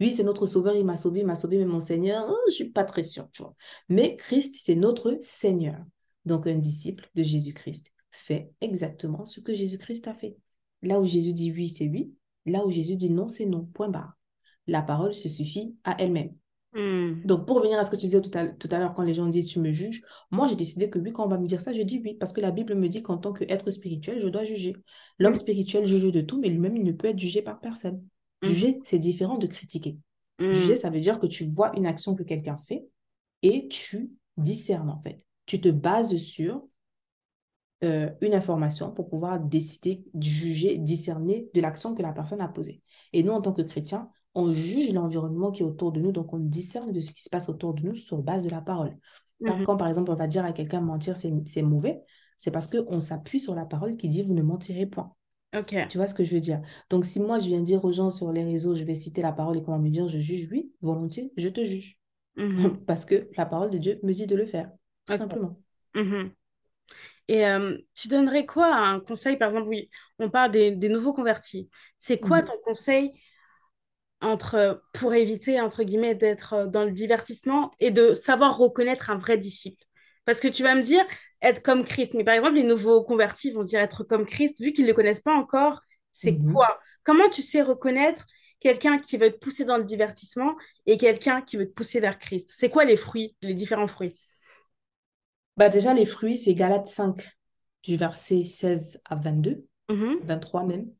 Oui, 0.00 0.12
c'est 0.12 0.24
notre 0.24 0.46
Sauveur, 0.46 0.74
il 0.74 0.84
m'a 0.84 0.96
sauvé, 0.96 1.20
il 1.20 1.26
m'a 1.26 1.34
sauvé, 1.34 1.58
mais 1.58 1.64
mon 1.66 1.80
Seigneur, 1.80 2.26
oh, 2.28 2.36
je 2.46 2.50
ne 2.50 2.54
suis 2.54 2.70
pas 2.70 2.84
très 2.84 3.04
sûre, 3.04 3.28
tu 3.32 3.42
vois. 3.42 3.54
Mais 3.88 4.16
Christ, 4.16 4.56
c'est 4.62 4.74
notre 4.74 5.18
Seigneur. 5.20 5.84
Donc, 6.24 6.46
un 6.46 6.58
disciple 6.58 7.08
de 7.14 7.22
Jésus-Christ 7.22 7.92
fait 8.10 8.50
exactement 8.60 9.26
ce 9.26 9.40
que 9.40 9.52
Jésus-Christ 9.52 10.08
a 10.08 10.14
fait. 10.14 10.36
Là 10.84 11.00
où 11.00 11.04
Jésus 11.04 11.32
dit 11.32 11.52
oui, 11.52 11.68
c'est 11.68 11.88
oui. 11.88 12.12
Là 12.46 12.64
où 12.64 12.70
Jésus 12.70 12.96
dit 12.96 13.10
non, 13.10 13.28
c'est 13.28 13.46
non. 13.46 13.64
Point 13.74 13.88
barre. 13.88 14.16
La 14.66 14.82
parole 14.82 15.14
se 15.14 15.28
suffit 15.28 15.76
à 15.84 16.00
elle-même. 16.00 16.34
Mhm. 16.74 17.22
Donc, 17.24 17.46
pour 17.46 17.56
revenir 17.56 17.78
à 17.78 17.84
ce 17.84 17.90
que 17.90 17.96
tu 17.96 18.06
disais 18.06 18.20
tout 18.20 18.30
à, 18.34 18.46
tout 18.46 18.68
à 18.70 18.78
l'heure, 18.78 18.94
quand 18.94 19.02
les 19.02 19.14
gens 19.14 19.26
disent 19.26 19.46
tu 19.46 19.60
me 19.60 19.72
juges, 19.72 20.02
moi 20.30 20.48
j'ai 20.48 20.56
décidé 20.56 20.90
que 20.90 20.98
oui, 20.98 21.12
quand 21.12 21.24
on 21.24 21.28
va 21.28 21.38
me 21.38 21.46
dire 21.46 21.60
ça, 21.60 21.72
je 21.72 21.82
dis 21.82 22.00
oui, 22.04 22.14
parce 22.14 22.32
que 22.32 22.40
la 22.40 22.50
Bible 22.50 22.74
me 22.74 22.88
dit 22.88 23.02
qu'en 23.02 23.16
tant 23.16 23.32
qu'être 23.32 23.70
spirituel, 23.70 24.20
je 24.20 24.28
dois 24.28 24.44
juger. 24.44 24.76
L'homme 25.18 25.36
spirituel 25.36 25.86
juge 25.86 26.10
de 26.10 26.20
tout, 26.20 26.40
mais 26.40 26.48
lui-même, 26.48 26.76
il 26.76 26.82
ne 26.82 26.92
peut 26.92 27.08
être 27.08 27.18
jugé 27.18 27.42
par 27.42 27.60
personne. 27.60 28.02
Mhm. 28.42 28.48
Juger, 28.48 28.80
c'est 28.84 28.98
différent 28.98 29.38
de 29.38 29.46
critiquer. 29.46 29.98
Juger, 30.40 30.76
ça 30.76 30.90
veut 30.90 31.00
dire 31.00 31.20
que 31.20 31.26
tu 31.26 31.44
vois 31.44 31.76
une 31.76 31.86
action 31.86 32.16
que 32.16 32.24
quelqu'un 32.24 32.56
fait 32.56 32.84
et 33.42 33.68
tu 33.68 34.10
discernes 34.36 34.90
en 34.90 35.00
fait. 35.00 35.22
Tu 35.46 35.60
te 35.60 35.68
bases 35.68 36.16
sur 36.16 36.66
euh, 37.82 38.10
une 38.20 38.34
information 38.34 38.90
pour 38.92 39.08
pouvoir 39.08 39.40
décider, 39.40 40.04
juger, 40.20 40.78
discerner 40.78 41.48
de 41.54 41.60
l'action 41.60 41.94
que 41.94 42.02
la 42.02 42.12
personne 42.12 42.40
a 42.40 42.48
posée. 42.48 42.82
Et 43.12 43.22
nous, 43.22 43.32
en 43.32 43.40
tant 43.42 43.52
que 43.52 43.62
chrétiens, 43.62 44.10
on 44.34 44.52
juge 44.52 44.92
l'environnement 44.92 45.52
qui 45.52 45.62
est 45.62 45.66
autour 45.66 45.92
de 45.92 46.00
nous, 46.00 46.12
donc 46.12 46.32
on 46.32 46.38
discerne 46.38 46.92
de 46.92 47.00
ce 47.00 47.12
qui 47.12 47.22
se 47.22 47.30
passe 47.30 47.48
autour 47.48 47.74
de 47.74 47.82
nous 47.82 47.94
sur 47.94 48.22
base 48.22 48.44
de 48.44 48.50
la 48.50 48.60
parole. 48.60 48.96
Par- 49.44 49.56
Mhm. 49.58 49.64
Quand, 49.64 49.76
par 49.76 49.88
exemple, 49.88 50.10
on 50.10 50.16
va 50.16 50.26
dire 50.26 50.44
à 50.44 50.52
quelqu'un 50.52 50.80
mentir, 50.80 51.16
c'est 51.16 51.62
mauvais, 51.62 52.02
c'est 52.36 52.50
parce 52.50 52.66
qu'on 52.68 53.00
s'appuie 53.00 53.38
sur 53.40 53.54
la 53.54 53.64
parole 53.66 53.96
qui 53.96 54.08
dit 54.08 54.22
vous 54.22 54.34
ne 54.34 54.42
mentirez 54.42 54.86
point. 54.86 55.14
Ok. 55.54 55.74
Tu 55.88 55.98
vois 55.98 56.08
ce 56.08 56.14
que 56.14 56.24
je 56.24 56.34
veux 56.34 56.40
dire? 56.40 56.62
Donc, 56.90 57.04
si 57.04 57.20
moi, 57.20 57.38
je 57.38 57.46
viens 57.46 57.60
dire 57.60 57.84
aux 57.84 57.92
gens 57.92 58.10
sur 58.10 58.32
les 58.32 58.44
réseaux, 58.44 58.74
je 58.74 58.84
vais 58.84 58.94
citer 58.94 59.22
la 59.22 59.32
parole 59.32 59.56
et 59.58 59.62
qu'on 59.62 59.72
va 59.72 59.78
me 59.78 59.90
dire 59.90 60.08
je 60.08 60.18
juge, 60.18 60.48
oui, 60.50 60.72
volontiers, 60.80 61.32
je 61.36 61.48
te 61.48 61.64
juge. 61.64 61.98
Mhm. 62.36 62.78
Parce 62.86 63.04
que 63.04 63.28
la 63.36 63.46
parole 63.46 63.70
de 63.70 63.78
Dieu 63.78 64.00
me 64.02 64.12
dit 64.14 64.26
de 64.26 64.36
le 64.36 64.46
faire, 64.46 64.70
tout 65.06 65.14
simplement. 65.14 65.58
Mhm. 65.94 66.34
Et 67.28 67.46
euh, 67.46 67.78
tu 67.94 68.08
donnerais 68.08 68.46
quoi 68.46 68.74
un 68.74 69.00
conseil, 69.00 69.36
par 69.38 69.48
exemple, 69.48 69.68
oui, 69.68 69.90
on 70.18 70.30
parle 70.30 70.50
des, 70.52 70.72
des 70.72 70.88
nouveaux 70.88 71.12
convertis. 71.14 71.70
C'est 71.98 72.20
quoi 72.20 72.42
Mhm. 72.42 72.44
ton 72.44 72.54
conseil 72.64 73.12
entre, 74.20 74.82
pour 74.94 75.14
éviter, 75.14 75.60
entre 75.60 75.82
guillemets, 75.84 76.14
d'être 76.14 76.66
dans 76.66 76.84
le 76.84 76.90
divertissement 76.92 77.72
et 77.80 77.90
de 77.90 78.14
savoir 78.14 78.56
reconnaître 78.56 79.10
un 79.10 79.18
vrai 79.18 79.36
disciple? 79.38 79.82
Parce 80.24 80.40
que 80.40 80.48
tu 80.48 80.62
vas 80.62 80.74
me 80.74 80.80
dire 80.82 81.04
être 81.42 81.62
comme 81.62 81.84
Christ, 81.84 82.14
mais 82.14 82.24
par 82.24 82.34
exemple, 82.34 82.54
les 82.54 82.62
nouveaux 82.64 83.02
convertis 83.04 83.50
vont 83.50 83.62
dire 83.62 83.80
être 83.80 84.04
comme 84.04 84.24
Christ, 84.24 84.60
vu 84.62 84.72
qu'ils 84.72 84.84
ne 84.84 84.90
le 84.90 84.94
connaissent 84.94 85.20
pas 85.20 85.34
encore, 85.34 85.80
c'est 86.12 86.38
Mhm. 86.38 86.50
quoi? 86.50 86.80
Comment 87.04 87.28
tu 87.28 87.42
sais 87.42 87.60
reconnaître 87.62 88.24
quelqu'un 88.60 88.98
qui 88.98 89.18
veut 89.18 89.30
te 89.30 89.36
pousser 89.38 89.64
dans 89.66 89.76
le 89.76 89.84
divertissement 89.84 90.54
et 90.86 90.96
quelqu'un 90.96 91.42
qui 91.42 91.58
veut 91.58 91.66
te 91.66 91.74
pousser 91.74 92.00
vers 92.00 92.18
Christ? 92.18 92.48
C'est 92.50 92.70
quoi 92.70 92.84
les 92.84 92.96
fruits, 92.96 93.36
les 93.42 93.52
différents 93.54 93.88
fruits? 93.88 94.18
Bah 95.56 95.68
déjà, 95.68 95.94
les 95.94 96.04
fruits, 96.04 96.36
c'est 96.36 96.54
Galates 96.54 96.88
5, 96.88 97.28
du 97.84 97.96
verset 97.96 98.44
16 98.44 99.00
à 99.04 99.16
22, 99.16 99.66
Mhm. 99.88 100.18
23 100.24 100.64
même. 100.64 100.90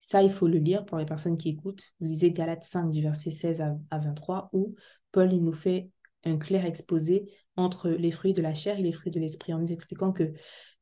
Ça, 0.00 0.22
il 0.22 0.30
faut 0.30 0.46
le 0.46 0.58
lire 0.58 0.84
pour 0.84 0.98
les 0.98 1.06
personnes 1.06 1.38
qui 1.38 1.48
écoutent. 1.48 1.82
Lisez 2.00 2.30
Galates 2.32 2.64
5, 2.64 2.90
du 2.90 3.02
verset 3.02 3.30
16 3.30 3.60
à, 3.60 3.76
à 3.90 3.98
23, 3.98 4.50
où 4.52 4.74
Paul 5.12 5.32
il 5.32 5.42
nous 5.42 5.54
fait 5.54 5.88
un 6.24 6.36
clair 6.36 6.64
exposé 6.66 7.30
entre 7.56 7.88
les 7.90 8.10
fruits 8.10 8.32
de 8.32 8.42
la 8.42 8.54
chair 8.54 8.78
et 8.78 8.82
les 8.82 8.92
fruits 8.92 9.12
de 9.12 9.20
l'esprit, 9.20 9.54
en 9.54 9.58
nous 9.58 9.72
expliquant 9.72 10.12
que 10.12 10.32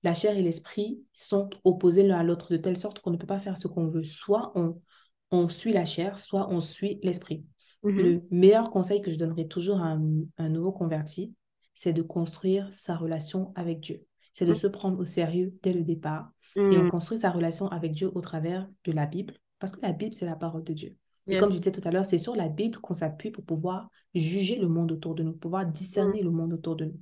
la 0.02 0.14
chair 0.14 0.36
et 0.36 0.42
l'esprit 0.42 1.00
sont 1.12 1.48
opposés 1.64 2.02
l'un 2.02 2.18
à 2.18 2.24
l'autre 2.24 2.52
de 2.52 2.56
telle 2.56 2.76
sorte 2.76 2.98
qu'on 2.98 3.10
ne 3.12 3.16
peut 3.16 3.26
pas 3.26 3.40
faire 3.40 3.56
ce 3.56 3.68
qu'on 3.68 3.86
veut. 3.86 4.04
Soit 4.04 4.52
on, 4.56 4.80
on 5.30 5.48
suit 5.48 5.72
la 5.72 5.84
chair, 5.84 6.18
soit 6.18 6.48
on 6.50 6.60
suit 6.60 6.98
l'esprit. 7.02 7.44
Mhm. 7.84 7.96
Le 8.02 8.22
meilleur 8.30 8.70
conseil 8.70 9.00
que 9.02 9.10
je 9.10 9.16
donnerais 9.18 9.46
toujours 9.46 9.80
à 9.80 9.92
un, 9.92 10.02
un 10.38 10.48
nouveau 10.48 10.72
converti, 10.72 11.32
c'est 11.74 11.92
de 11.92 12.02
construire 12.02 12.68
sa 12.72 12.96
relation 12.96 13.52
avec 13.54 13.80
Dieu. 13.80 14.04
C'est 14.32 14.46
de 14.46 14.50
Mhm. 14.50 14.56
se 14.56 14.66
prendre 14.66 14.98
au 14.98 15.04
sérieux 15.04 15.54
dès 15.62 15.72
le 15.72 15.82
départ. 15.82 16.30
Et 16.56 16.76
on 16.78 16.84
Mhm. 16.84 16.90
construit 16.90 17.18
sa 17.18 17.30
relation 17.30 17.68
avec 17.68 17.92
Dieu 17.92 18.10
au 18.14 18.20
travers 18.20 18.68
de 18.84 18.92
la 18.92 19.06
Bible, 19.06 19.34
parce 19.58 19.72
que 19.72 19.80
la 19.82 19.92
Bible, 19.92 20.14
c'est 20.14 20.26
la 20.26 20.36
parole 20.36 20.64
de 20.64 20.72
Dieu. 20.72 20.96
Et 21.28 21.36
comme 21.38 21.52
je 21.52 21.58
disais 21.58 21.70
tout 21.72 21.86
à 21.86 21.90
l'heure, 21.92 22.04
c'est 22.04 22.18
sur 22.18 22.34
la 22.34 22.48
Bible 22.48 22.78
qu'on 22.78 22.94
s'appuie 22.94 23.30
pour 23.30 23.44
pouvoir 23.44 23.88
juger 24.14 24.56
le 24.56 24.68
monde 24.68 24.90
autour 24.92 25.14
de 25.14 25.22
nous, 25.22 25.32
pouvoir 25.32 25.64
discerner 25.66 26.20
le 26.22 26.30
monde 26.30 26.52
autour 26.52 26.76
de 26.76 26.86
nous. 26.86 26.98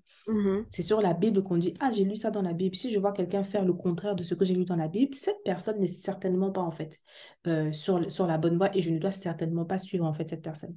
C'est 0.68 0.82
sur 0.82 1.00
la 1.00 1.14
Bible 1.14 1.42
qu'on 1.42 1.56
dit, 1.56 1.74
ah, 1.80 1.90
j'ai 1.90 2.04
lu 2.04 2.16
ça 2.16 2.30
dans 2.30 2.42
la 2.42 2.52
Bible. 2.52 2.76
Si 2.76 2.90
je 2.92 2.98
vois 3.00 3.12
quelqu'un 3.12 3.42
faire 3.44 3.64
le 3.64 3.72
contraire 3.72 4.14
de 4.14 4.22
ce 4.22 4.34
que 4.34 4.44
j'ai 4.44 4.54
lu 4.54 4.64
dans 4.64 4.76
la 4.76 4.88
Bible, 4.88 5.14
cette 5.14 5.42
personne 5.44 5.80
n'est 5.80 5.88
certainement 5.88 6.52
pas, 6.52 6.60
en 6.60 6.70
fait, 6.70 6.98
euh, 7.46 7.72
sur, 7.72 8.10
sur 8.12 8.26
la 8.26 8.38
bonne 8.38 8.56
voie 8.56 8.76
et 8.76 8.82
je 8.82 8.90
ne 8.90 8.98
dois 8.98 9.10
certainement 9.12 9.64
pas 9.64 9.78
suivre, 9.78 10.04
en 10.04 10.12
fait, 10.12 10.28
cette 10.28 10.42
personne. 10.42 10.76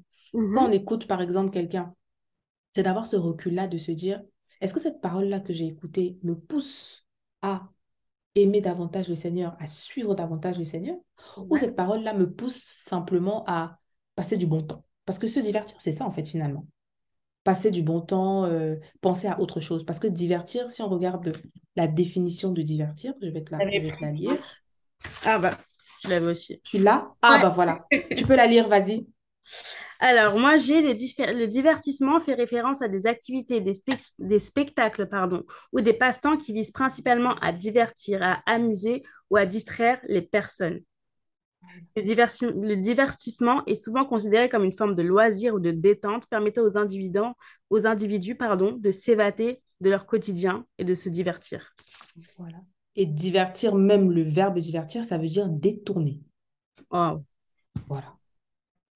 Quand 0.53 0.67
on 0.69 0.71
écoute, 0.71 1.05
par 1.07 1.21
exemple, 1.21 1.51
quelqu'un, 1.51 1.93
c'est 2.73 2.83
d'avoir 2.83 3.07
ce 3.07 3.17
recul-là 3.17 3.67
de 3.67 3.79
se 3.79 3.91
dire, 3.91 4.23
est-ce 4.61 4.73
que 4.75 4.81
cette 4.81 5.01
parole-là 5.01 5.41
que 5.41 5.53
j'ai 5.53 5.67
écoutée 5.67 6.19
me 6.23 6.35
pousse 6.35 7.07
à 7.43 7.69
aimer 8.35 8.61
davantage 8.61 9.09
le 9.09 9.15
Seigneur, 9.15 9.55
à 9.59 9.67
suivre 9.67 10.15
davantage 10.15 10.59
le 10.59 10.65
Seigneur, 10.65 10.97
ou 11.49 11.57
cette 11.57 11.75
parole-là 11.75 12.13
me 12.13 12.31
pousse 12.31 12.75
simplement 12.77 13.43
à 13.47 13.79
passer 14.15 14.37
du 14.37 14.47
bon 14.47 14.61
temps? 14.63 14.85
Parce 15.05 15.19
que 15.19 15.27
se 15.27 15.39
divertir, 15.39 15.77
c'est 15.81 15.91
ça, 15.91 16.05
en 16.05 16.11
fait, 16.11 16.27
finalement. 16.27 16.67
Passer 17.43 17.71
du 17.71 17.83
bon 17.83 18.01
temps, 18.01 18.45
euh, 18.45 18.77
penser 19.01 19.27
à 19.27 19.39
autre 19.41 19.61
chose. 19.61 19.85
Parce 19.85 19.99
que 19.99 20.07
divertir, 20.07 20.71
si 20.71 20.81
on 20.81 20.89
regarde 20.89 21.33
la 21.75 21.87
définition 21.87 22.51
de 22.53 22.61
divertir, 22.61 23.13
je 23.21 23.29
vais 23.29 23.43
te 23.43 23.51
la, 23.53 23.59
T'avais 23.59 23.71
je 23.73 23.81
vais 23.81 23.91
te 23.91 24.01
la 24.01 24.11
pris 24.13 24.27
lire. 24.27 24.61
Ah 25.25 25.37
bah, 25.39 25.57
je 25.97 26.09
l'avais 26.09 26.27
aussi. 26.27 26.61
Tu 26.63 26.77
l'as? 26.79 27.13
Ah, 27.21 27.37
Ouais. 27.37 27.41
bah 27.41 27.49
voilà. 27.49 27.89
Tu 28.15 28.25
peux 28.25 28.35
la 28.35 28.47
lire, 28.47 28.67
vas-y. 28.69 29.07
Alors, 30.05 30.37
moi, 30.37 30.57
j'ai 30.57 30.81
le 30.81 31.45
divertissement 31.45 32.19
fait 32.19 32.33
référence 32.33 32.81
à 32.81 32.89
des 32.89 33.07
activités, 33.07 33.61
des, 33.61 33.71
spec- 33.71 34.13
des 34.19 34.37
spectacles, 34.39 35.07
pardon, 35.07 35.43
ou 35.71 35.79
des 35.79 35.93
passe-temps 35.93 36.35
qui 36.35 36.51
visent 36.51 36.71
principalement 36.71 37.35
à 37.35 37.53
divertir, 37.53 38.21
à 38.21 38.43
amuser 38.45 39.03
ou 39.29 39.37
à 39.37 39.45
distraire 39.45 40.01
les 40.09 40.21
personnes. 40.21 40.81
Le, 41.95 42.67
le 42.67 42.75
divertissement 42.75 43.63
est 43.65 43.75
souvent 43.75 44.03
considéré 44.03 44.49
comme 44.49 44.65
une 44.65 44.75
forme 44.75 44.93
de 44.93 45.03
loisir 45.03 45.53
ou 45.53 45.61
de 45.61 45.71
détente 45.71 46.27
permettant 46.27 46.63
aux 46.63 46.77
individus, 46.77 47.19
aux 47.69 47.87
individus 47.87 48.35
pardon, 48.35 48.73
de 48.73 48.91
s'évader 48.91 49.61
de 49.79 49.89
leur 49.89 50.05
quotidien 50.05 50.65
et 50.79 50.83
de 50.83 50.95
se 50.95 51.07
divertir. 51.07 51.73
Voilà. 52.37 52.57
Et 52.97 53.05
divertir, 53.05 53.73
même 53.75 54.11
le 54.11 54.23
verbe 54.23 54.59
divertir, 54.59 55.05
ça 55.05 55.17
veut 55.17 55.29
dire 55.29 55.47
détourner. 55.47 56.19
Wow. 56.91 57.25
Voilà. 57.87 58.17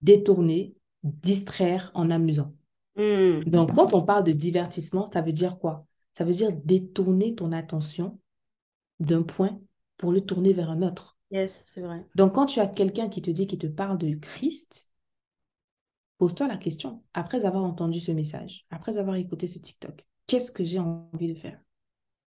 Détourner, 0.01 0.76
distraire 1.21 1.91
en 1.93 2.09
amusant. 2.09 2.53
Hmm. 2.95 3.43
Donc, 3.45 3.73
quand 3.75 3.93
on 3.93 4.01
parle 4.01 4.23
de 4.23 4.31
divertissement, 4.31 5.09
ça 5.11 5.21
veut 5.21 5.31
dire 5.31 5.59
quoi? 5.59 5.85
Ça 6.13 6.25
veut 6.25 6.33
dire 6.33 6.51
détourner 6.51 7.35
ton 7.35 7.51
attention 7.51 8.19
d'un 8.99 9.21
point 9.21 9.59
pour 9.97 10.11
le 10.11 10.21
tourner 10.21 10.53
vers 10.53 10.71
un 10.71 10.81
autre. 10.81 11.17
Yes, 11.29 11.61
c'est 11.65 11.81
vrai. 11.81 12.05
Donc, 12.15 12.33
quand 12.33 12.45
tu 12.45 12.59
as 12.59 12.67
quelqu'un 12.67 13.09
qui 13.09 13.21
te 13.21 13.29
dit, 13.29 13.47
qui 13.47 13.57
te 13.57 13.67
parle 13.67 13.97
de 13.97 14.15
Christ, 14.15 14.89
pose-toi 16.17 16.47
la 16.47 16.57
question, 16.57 17.03
après 17.13 17.45
avoir 17.45 17.63
entendu 17.63 17.99
ce 17.99 18.11
message, 18.11 18.65
après 18.71 18.97
avoir 18.97 19.15
écouté 19.15 19.47
ce 19.47 19.59
TikTok, 19.59 20.05
qu'est-ce 20.25 20.51
que 20.51 20.63
j'ai 20.63 20.79
envie 20.79 21.33
de 21.33 21.39
faire? 21.39 21.59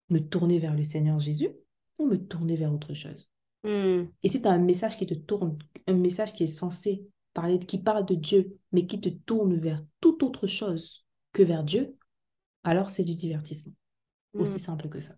Me 0.08 0.18
tourner 0.18 0.58
vers 0.58 0.74
le 0.74 0.84
Seigneur 0.84 1.18
Jésus 1.18 1.50
ou 1.98 2.06
me 2.06 2.16
tourner 2.16 2.56
vers 2.56 2.72
autre 2.72 2.94
chose? 2.94 3.28
Hmm. 3.62 4.04
Et 4.22 4.28
si 4.28 4.40
tu 4.40 4.48
as 4.48 4.52
un 4.52 4.58
message 4.58 4.96
qui 4.96 5.06
te 5.06 5.14
tourne, 5.14 5.58
un 5.86 5.94
message 5.94 6.32
qui 6.32 6.44
est 6.44 6.48
censé 6.48 7.06
parler, 7.36 7.58
qui 7.58 7.78
parle 7.78 8.06
de 8.06 8.14
Dieu, 8.14 8.58
mais 8.72 8.86
qui 8.86 9.00
te 9.00 9.10
tourne 9.10 9.54
vers 9.54 9.84
toute 10.00 10.22
autre 10.22 10.46
chose 10.46 11.06
que 11.32 11.42
vers 11.42 11.62
Dieu, 11.62 11.94
alors 12.64 12.88
c'est 12.88 13.04
du 13.04 13.14
divertissement. 13.14 13.74
Hmm. 14.32 14.40
Aussi 14.40 14.58
simple 14.58 14.88
que 14.88 15.00
ça. 15.00 15.14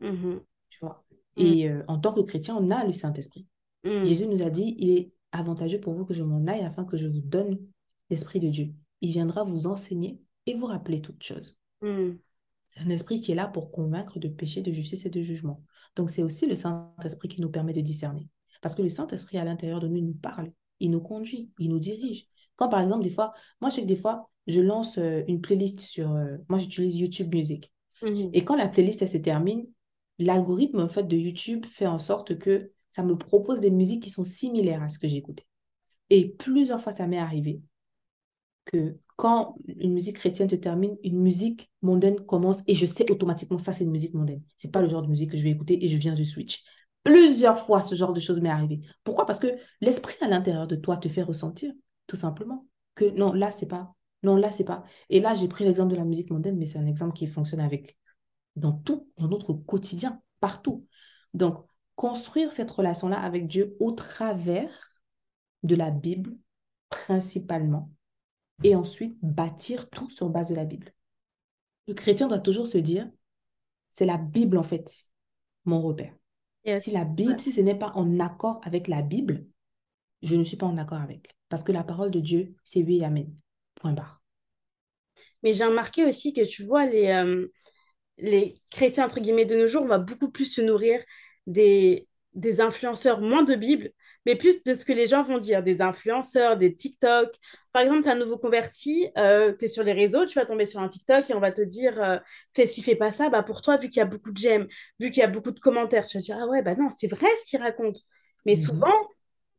Mhm. 0.00 0.40
Tu 0.68 0.78
vois? 0.80 1.04
Mm. 1.36 1.42
Et 1.42 1.68
euh, 1.68 1.82
en 1.88 1.98
tant 1.98 2.12
que 2.12 2.20
chrétien, 2.20 2.54
on 2.56 2.70
a 2.70 2.84
le 2.84 2.92
Saint-Esprit. 2.92 3.46
Hmm. 3.82 4.04
Jésus 4.04 4.26
nous 4.26 4.42
a 4.42 4.50
dit, 4.50 4.76
il 4.78 4.90
est 4.90 5.12
avantageux 5.32 5.80
pour 5.80 5.94
vous 5.94 6.04
que 6.04 6.14
je 6.14 6.22
m'en 6.22 6.46
aille 6.46 6.64
afin 6.64 6.84
que 6.84 6.96
je 6.96 7.08
vous 7.08 7.20
donne 7.20 7.58
l'Esprit 8.10 8.40
de 8.40 8.48
Dieu. 8.48 8.74
Il 9.00 9.12
viendra 9.12 9.42
vous 9.42 9.66
enseigner 9.66 10.20
et 10.46 10.54
vous 10.54 10.66
rappeler 10.66 11.00
toutes 11.00 11.22
choses. 11.22 11.56
C'est 12.66 12.80
un 12.80 12.88
esprit 12.88 13.20
qui 13.20 13.32
est 13.32 13.34
là 13.34 13.46
pour 13.46 13.70
convaincre 13.70 14.18
de 14.18 14.28
péché, 14.28 14.62
de 14.62 14.72
justice 14.72 15.04
et 15.04 15.10
de 15.10 15.20
jugement. 15.20 15.62
Donc 15.96 16.08
c'est 16.10 16.22
aussi 16.22 16.46
le 16.46 16.56
Saint-Esprit 16.56 17.28
qui 17.28 17.42
nous 17.42 17.50
permet 17.50 17.74
de 17.74 17.82
discerner. 17.82 18.28
Parce 18.62 18.74
que 18.74 18.80
le 18.80 18.88
Saint-Esprit 18.88 19.36
à 19.36 19.44
l'intérieur 19.44 19.80
de 19.80 19.88
nous, 19.88 19.96
il 19.96 20.06
nous 20.06 20.14
parle, 20.14 20.50
il 20.80 20.90
nous 20.90 21.00
conduit, 21.00 21.50
il 21.58 21.70
nous 21.70 21.78
dirige. 21.78 22.26
Quand 22.56 22.68
par 22.68 22.80
exemple, 22.80 23.02
des 23.02 23.10
fois, 23.10 23.32
moi 23.60 23.70
je 23.70 23.76
sais 23.76 23.82
que 23.82 23.86
des 23.86 23.96
fois, 23.96 24.30
je 24.46 24.60
lance 24.60 24.98
euh, 24.98 25.22
une 25.28 25.40
playlist 25.40 25.80
sur... 25.80 26.12
euh, 26.12 26.36
moi 26.48 26.58
j'utilise 26.58 26.96
YouTube 26.96 27.34
Music. 27.34 27.72
Mhm. 28.02 28.30
Et 28.32 28.44
quand 28.44 28.56
la 28.56 28.68
playlist 28.68 29.02
elle 29.02 29.08
se 29.08 29.18
termine, 29.18 29.66
l'algorithme 30.18 30.80
en 30.80 30.88
fait 30.88 31.04
de 31.04 31.16
YouTube 31.16 31.66
fait 31.66 31.86
en 31.86 31.98
sorte 31.98 32.38
que 32.38 32.72
ça 32.90 33.02
me 33.02 33.16
propose 33.16 33.60
des 33.60 33.70
musiques 33.70 34.02
qui 34.02 34.10
sont 34.10 34.24
similaires 34.24 34.82
à 34.82 34.88
ce 34.88 34.98
que 34.98 35.08
j'écoutais. 35.08 35.46
Et 36.10 36.28
plusieurs 36.28 36.80
fois 36.80 36.92
ça 36.92 37.06
m'est 37.06 37.18
arrivé 37.18 37.60
que 38.64 38.96
quand 39.16 39.56
une 39.66 39.92
musique 39.92 40.16
chrétienne 40.16 40.48
se 40.48 40.56
termine, 40.56 40.96
une 41.04 41.20
musique 41.20 41.70
mondaine 41.82 42.20
commence 42.20 42.62
et 42.66 42.74
je 42.74 42.86
sais 42.86 43.10
automatiquement 43.10 43.58
ça 43.58 43.72
c'est 43.72 43.84
une 43.84 43.90
musique 43.90 44.14
mondaine. 44.14 44.42
C'est 44.56 44.72
pas 44.72 44.82
le 44.82 44.88
genre 44.88 45.02
de 45.02 45.08
musique 45.08 45.30
que 45.30 45.36
je 45.36 45.42
vais 45.42 45.50
écouter 45.50 45.84
et 45.84 45.88
je 45.88 45.96
viens 45.96 46.14
de 46.14 46.24
switch. 46.24 46.64
Plusieurs 47.04 47.64
fois 47.64 47.82
ce 47.82 47.94
genre 47.94 48.12
de 48.12 48.20
choses 48.20 48.40
m'est 48.40 48.50
arrivé. 48.50 48.80
Pourquoi? 49.04 49.26
Parce 49.26 49.38
que 49.38 49.48
l'esprit 49.80 50.16
à 50.20 50.28
l'intérieur 50.28 50.66
de 50.66 50.76
toi 50.76 50.96
te 50.96 51.08
fait 51.08 51.22
ressentir 51.22 51.72
tout 52.06 52.16
simplement 52.16 52.66
que 52.94 53.04
non 53.04 53.32
là 53.32 53.50
c'est 53.50 53.68
pas 53.68 53.94
non 54.22 54.36
là 54.36 54.50
c'est 54.50 54.64
pas. 54.64 54.84
Et 55.10 55.20
là 55.20 55.34
j'ai 55.34 55.48
pris 55.48 55.64
l'exemple 55.64 55.92
de 55.92 55.96
la 55.96 56.04
musique 56.04 56.30
mondaine 56.30 56.58
mais 56.58 56.66
c'est 56.66 56.78
un 56.78 56.86
exemple 56.86 57.14
qui 57.14 57.26
fonctionne 57.26 57.60
avec 57.60 57.98
dans 58.56 58.72
tout 58.72 59.08
dans 59.18 59.28
notre 59.28 59.52
quotidien 59.52 60.20
partout. 60.40 60.86
Donc 61.34 61.66
construire 61.96 62.52
cette 62.52 62.70
relation 62.70 63.08
là 63.08 63.20
avec 63.20 63.46
Dieu 63.46 63.76
au 63.80 63.92
travers 63.92 64.90
de 65.62 65.74
la 65.74 65.90
Bible 65.90 66.36
principalement 66.88 67.90
et 68.62 68.76
ensuite 68.76 69.18
bâtir 69.22 69.90
tout 69.90 70.08
sur 70.10 70.30
base 70.30 70.48
de 70.48 70.54
la 70.54 70.64
Bible. 70.64 70.94
Le 71.88 71.94
chrétien 71.94 72.28
doit 72.28 72.38
toujours 72.38 72.66
se 72.66 72.78
dire, 72.78 73.10
c'est 73.90 74.06
la 74.06 74.16
Bible 74.16 74.58
en 74.58 74.62
fait, 74.62 75.06
mon 75.64 75.82
repère. 75.82 76.14
Yes. 76.64 76.84
Si 76.84 76.92
la 76.92 77.04
Bible, 77.04 77.40
si 77.40 77.52
ce 77.52 77.60
n'est 77.60 77.78
pas 77.78 77.92
en 77.94 78.20
accord 78.20 78.60
avec 78.64 78.88
la 78.88 79.02
Bible, 79.02 79.46
je 80.22 80.34
ne 80.34 80.44
suis 80.44 80.56
pas 80.56 80.66
en 80.66 80.78
accord 80.78 81.00
avec. 81.00 81.36
Parce 81.48 81.62
que 81.62 81.72
la 81.72 81.84
parole 81.84 82.10
de 82.10 82.20
Dieu, 82.20 82.54
c'est 82.64 82.82
oui 82.82 82.98
et 82.98 83.04
amen. 83.04 83.34
Point 83.76 83.92
barre. 83.92 84.22
Mais 85.42 85.52
j'ai 85.52 85.64
remarqué 85.64 86.04
aussi 86.04 86.32
que 86.32 86.44
tu 86.44 86.64
vois, 86.64 86.86
les, 86.86 87.08
euh, 87.08 87.46
les 88.18 88.60
chrétiens, 88.70 89.04
entre 89.06 89.20
guillemets, 89.20 89.46
de 89.46 89.56
nos 89.56 89.68
jours, 89.68 89.82
on 89.82 89.88
va 89.88 89.98
beaucoup 89.98 90.30
plus 90.30 90.46
se 90.46 90.60
nourrir 90.60 91.02
des, 91.46 92.08
des 92.34 92.60
influenceurs, 92.60 93.20
moins 93.20 93.42
de 93.42 93.54
Bible, 93.54 93.90
mais 94.26 94.36
plus 94.36 94.62
de 94.62 94.74
ce 94.74 94.84
que 94.84 94.92
les 94.92 95.06
gens 95.06 95.22
vont 95.22 95.38
dire, 95.38 95.62
des 95.62 95.82
influenceurs, 95.82 96.56
des 96.56 96.74
TikTok. 96.74 97.34
Par 97.72 97.82
exemple, 97.82 98.02
tu 98.02 98.08
es 98.08 98.12
un 98.12 98.16
nouveau 98.16 98.38
converti, 98.38 99.08
tu 99.14 99.64
es 99.64 99.68
sur 99.68 99.82
les 99.84 99.92
réseaux, 99.92 100.26
tu 100.26 100.38
vas 100.38 100.46
tomber 100.46 100.66
sur 100.66 100.80
un 100.80 100.88
TikTok 100.88 101.28
et 101.30 101.34
on 101.34 101.40
va 101.40 101.52
te 101.52 101.62
dire 101.62 102.00
euh, 102.02 102.18
fais 102.54 102.66
ci, 102.66 102.82
fais 102.82 102.96
pas 102.96 103.10
ça. 103.10 103.28
Bah, 103.28 103.42
pour 103.42 103.62
toi, 103.62 103.76
vu 103.76 103.88
qu'il 103.88 103.98
y 103.98 104.02
a 104.02 104.06
beaucoup 104.06 104.32
de 104.32 104.36
j'aime, 104.38 104.66
vu 105.00 105.10
qu'il 105.10 105.20
y 105.20 105.24
a 105.24 105.28
beaucoup 105.28 105.50
de 105.50 105.60
commentaires, 105.60 106.06
tu 106.06 106.16
vas 106.16 106.22
dire 106.22 106.38
ah 106.40 106.46
ouais, 106.46 106.62
bah 106.62 106.74
non, 106.74 106.88
c'est 106.90 107.08
vrai 107.08 107.28
ce 107.40 107.46
qu'il 107.46 107.60
raconte. 107.60 107.98
Mais 108.46 108.54
Mhm. 108.54 108.62
souvent, 108.62 108.92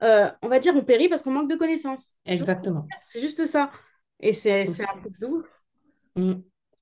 euh, 0.04 0.30
on 0.41 0.47
va 0.47 0.60
dire 0.60 0.75
on 0.75 0.84
périt 0.84 1.10
parce 1.10 1.21
qu'on 1.21 1.32
manque 1.32 1.49
de 1.49 1.56
connaissances. 1.56 2.13
Exactement. 2.25 2.88
C'est 3.06 3.21
juste 3.21 3.45
ça. 3.45 3.71
Et 4.19 4.34
c'est 4.34 4.62
un 4.62 4.99
truc 5.01 5.19
de 5.19 5.25
ouf. 5.28 5.45
Mm. 6.15 6.34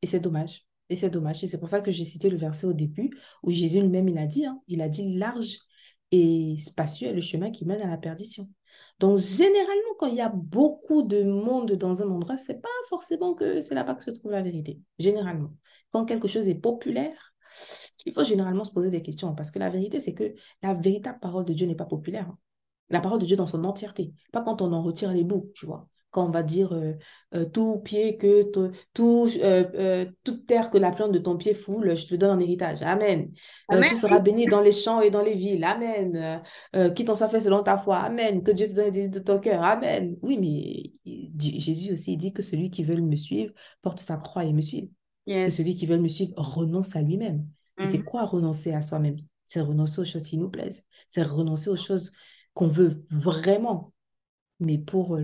Et 0.01 0.07
c'est 0.07 0.19
dommage. 0.19 0.65
Et 0.89 0.95
c'est 0.95 1.09
dommage. 1.09 1.43
Et 1.43 1.47
c'est 1.47 1.59
pour 1.59 1.69
ça 1.69 1.81
que 1.81 1.91
j'ai 1.91 2.03
cité 2.03 2.29
le 2.29 2.37
verset 2.37 2.67
au 2.67 2.73
début 2.73 3.09
où 3.41 3.51
Jésus 3.51 3.81
lui-même, 3.81 4.07
il 4.09 4.17
a 4.17 4.25
dit, 4.25 4.45
hein, 4.45 4.61
il 4.67 4.81
a 4.81 4.89
dit 4.89 5.17
large 5.17 5.59
et 6.13 6.57
spacieux 6.59 7.09
est 7.09 7.13
le 7.13 7.21
chemin 7.21 7.49
qui 7.49 7.65
mène 7.65 7.81
à 7.81 7.87
la 7.87 7.97
perdition. 7.97 8.47
Donc, 8.99 9.17
généralement, 9.17 9.95
quand 9.97 10.05
il 10.05 10.15
y 10.15 10.21
a 10.21 10.29
beaucoup 10.29 11.01
de 11.01 11.23
monde 11.23 11.71
dans 11.73 12.03
un 12.03 12.09
endroit, 12.09 12.37
c'est 12.37 12.61
pas 12.61 12.69
forcément 12.87 13.33
que 13.33 13.61
c'est 13.61 13.73
là-bas 13.73 13.95
que 13.95 14.03
se 14.03 14.11
trouve 14.11 14.31
la 14.31 14.43
vérité. 14.43 14.79
Généralement. 14.99 15.49
Quand 15.91 16.05
quelque 16.05 16.27
chose 16.27 16.47
est 16.47 16.55
populaire, 16.55 17.33
il 18.05 18.13
faut 18.13 18.23
généralement 18.23 18.63
se 18.63 18.71
poser 18.71 18.91
des 18.91 19.01
questions 19.01 19.33
parce 19.33 19.49
que 19.49 19.57
la 19.57 19.71
vérité, 19.71 19.99
c'est 19.99 20.13
que 20.13 20.35
la 20.61 20.75
véritable 20.75 21.19
parole 21.19 21.45
de 21.45 21.53
Dieu 21.53 21.65
n'est 21.65 21.75
pas 21.75 21.85
populaire. 21.85 22.27
hein. 22.29 22.37
La 22.89 23.01
parole 23.01 23.19
de 23.19 23.25
Dieu 23.25 23.35
dans 23.35 23.47
son 23.47 23.63
entièreté. 23.63 24.13
Pas 24.31 24.41
quand 24.41 24.61
on 24.61 24.71
en 24.71 24.83
retire 24.83 25.11
les 25.11 25.23
bouts, 25.23 25.51
tu 25.55 25.65
vois. 25.65 25.87
Quand 26.13 26.27
on 26.27 26.31
va 26.31 26.43
dire 26.43 26.71
euh, 26.73 26.93
euh, 27.35 27.43
tout 27.45 27.79
pied 27.79 28.15
que 28.17 28.43
to- 28.43 28.71
tout, 28.93 29.27
euh, 29.41 30.05
toute 30.23 30.45
terre 30.45 30.69
que 30.69 30.77
la 30.77 30.91
plante 30.91 31.11
de 31.11 31.19
ton 31.19 31.35
pied 31.35 31.53
foule, 31.53 31.95
je 31.95 32.05
te 32.07 32.15
donne 32.15 32.37
en 32.37 32.39
héritage. 32.39 32.81
Amen. 32.83 33.31
Amen. 33.67 33.89
tu 33.89 33.97
seras 33.97 34.19
béni 34.19 34.45
dans 34.45 34.61
les 34.61 34.71
champs 34.71 35.01
et 35.01 35.09
dans 35.09 35.23
les 35.23 35.33
villes. 35.35 35.63
Amen. 35.63 36.41
Qu'il 36.95 37.05
t'en 37.05 37.15
soit 37.15 37.27
fait 37.29 37.41
selon 37.41 37.63
ta 37.63 37.77
foi. 37.77 37.97
Amen. 37.97 38.43
Que 38.43 38.51
Dieu 38.51 38.67
te 38.67 38.73
donne 38.73 38.85
les 38.85 38.91
désirs 38.91 39.11
de 39.11 39.19
ton 39.19 39.39
cœur. 39.39 39.63
Amen. 39.63 40.15
Oui, 40.21 40.37
mais 40.37 40.91
Jésus 41.37 41.93
aussi 41.93 42.15
dit 42.15 42.31
que 42.31 42.43
celui 42.43 42.69
qui 42.69 42.83
veut 42.83 43.01
me 43.01 43.15
suivre 43.15 43.51
porte 43.81 43.99
sa 43.99 44.17
croix 44.17 44.45
et 44.45 44.53
me 44.53 44.61
suive. 44.61 44.87
Que 45.25 45.31
Yes. 45.31 45.55
celui 45.55 45.73
qui 45.73 45.85
veut 45.87 45.97
me 45.97 46.07
suivre 46.09 46.33
renonce 46.37 46.95
à 46.95 47.01
lui-même. 47.01 47.47
C'est 47.85 47.97
Mhm. 47.99 48.03
quoi 48.03 48.25
renoncer 48.25 48.71
à 48.73 48.81
soi-même? 48.83 49.15
C'est 49.45 49.61
renoncer 49.61 49.99
aux 50.01 50.05
choses 50.05 50.23
qui 50.23 50.37
nous 50.37 50.49
plaisent. 50.49 50.83
C'est 51.07 51.23
renoncer 51.23 51.69
aux 51.71 51.75
choses 51.75 52.11
qu'on 52.53 52.67
veut 52.67 53.03
vraiment, 53.09 53.93
mais 54.59 54.77
pour, 54.77 55.17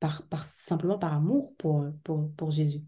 par, 0.00 0.26
par, 0.28 0.44
simplement 0.44 0.98
par 0.98 1.12
amour 1.12 1.54
pour, 1.56 1.86
pour, 2.04 2.30
pour 2.34 2.50
Jésus. 2.50 2.82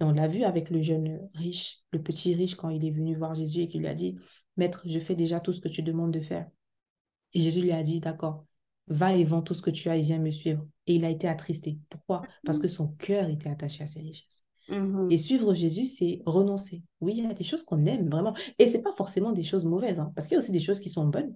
Et 0.00 0.04
on 0.04 0.12
l'a 0.12 0.28
vu 0.28 0.44
avec 0.44 0.70
le 0.70 0.80
jeune 0.80 1.28
riche, 1.34 1.80
le 1.92 2.02
petit 2.02 2.34
riche, 2.34 2.54
quand 2.54 2.70
il 2.70 2.84
est 2.84 2.90
venu 2.90 3.16
voir 3.16 3.34
Jésus 3.34 3.62
et 3.62 3.68
qu'il 3.68 3.80
lui 3.80 3.88
a 3.88 3.94
dit, 3.94 4.16
Maître, 4.56 4.82
je 4.86 4.98
fais 4.98 5.14
déjà 5.14 5.40
tout 5.40 5.52
ce 5.52 5.60
que 5.60 5.68
tu 5.68 5.82
demandes 5.82 6.12
de 6.12 6.20
faire. 6.20 6.48
Et 7.34 7.40
Jésus 7.40 7.62
lui 7.62 7.72
a 7.72 7.82
dit, 7.82 8.00
d'accord, 8.00 8.44
va 8.88 9.14
et 9.14 9.24
vends 9.24 9.42
tout 9.42 9.54
ce 9.54 9.62
que 9.62 9.70
tu 9.70 9.88
as 9.88 9.96
et 9.96 10.02
viens 10.02 10.18
me 10.18 10.30
suivre. 10.30 10.66
Et 10.86 10.96
il 10.96 11.04
a 11.04 11.10
été 11.10 11.28
attristé. 11.28 11.78
Pourquoi? 11.88 12.22
Parce 12.44 12.58
que 12.58 12.68
son 12.68 12.88
cœur 12.88 13.28
était 13.28 13.48
attaché 13.48 13.84
à 13.84 13.86
ses 13.86 14.00
richesses. 14.00 14.44
Mhm. 14.68 15.10
Et 15.10 15.18
suivre 15.18 15.54
Jésus, 15.54 15.86
c'est 15.86 16.20
renoncer. 16.26 16.82
Oui, 17.00 17.14
il 17.16 17.24
y 17.24 17.26
a 17.26 17.34
des 17.34 17.44
choses 17.44 17.62
qu'on 17.64 17.84
aime 17.86 18.08
vraiment. 18.08 18.34
Et 18.58 18.68
c'est 18.68 18.82
pas 18.82 18.92
forcément 18.92 19.32
des 19.32 19.42
choses 19.42 19.64
mauvaises, 19.64 20.00
hein, 20.00 20.12
parce 20.14 20.26
qu'il 20.26 20.34
y 20.34 20.36
a 20.36 20.38
aussi 20.38 20.52
des 20.52 20.60
choses 20.60 20.80
qui 20.80 20.88
sont 20.88 21.06
bonnes, 21.06 21.34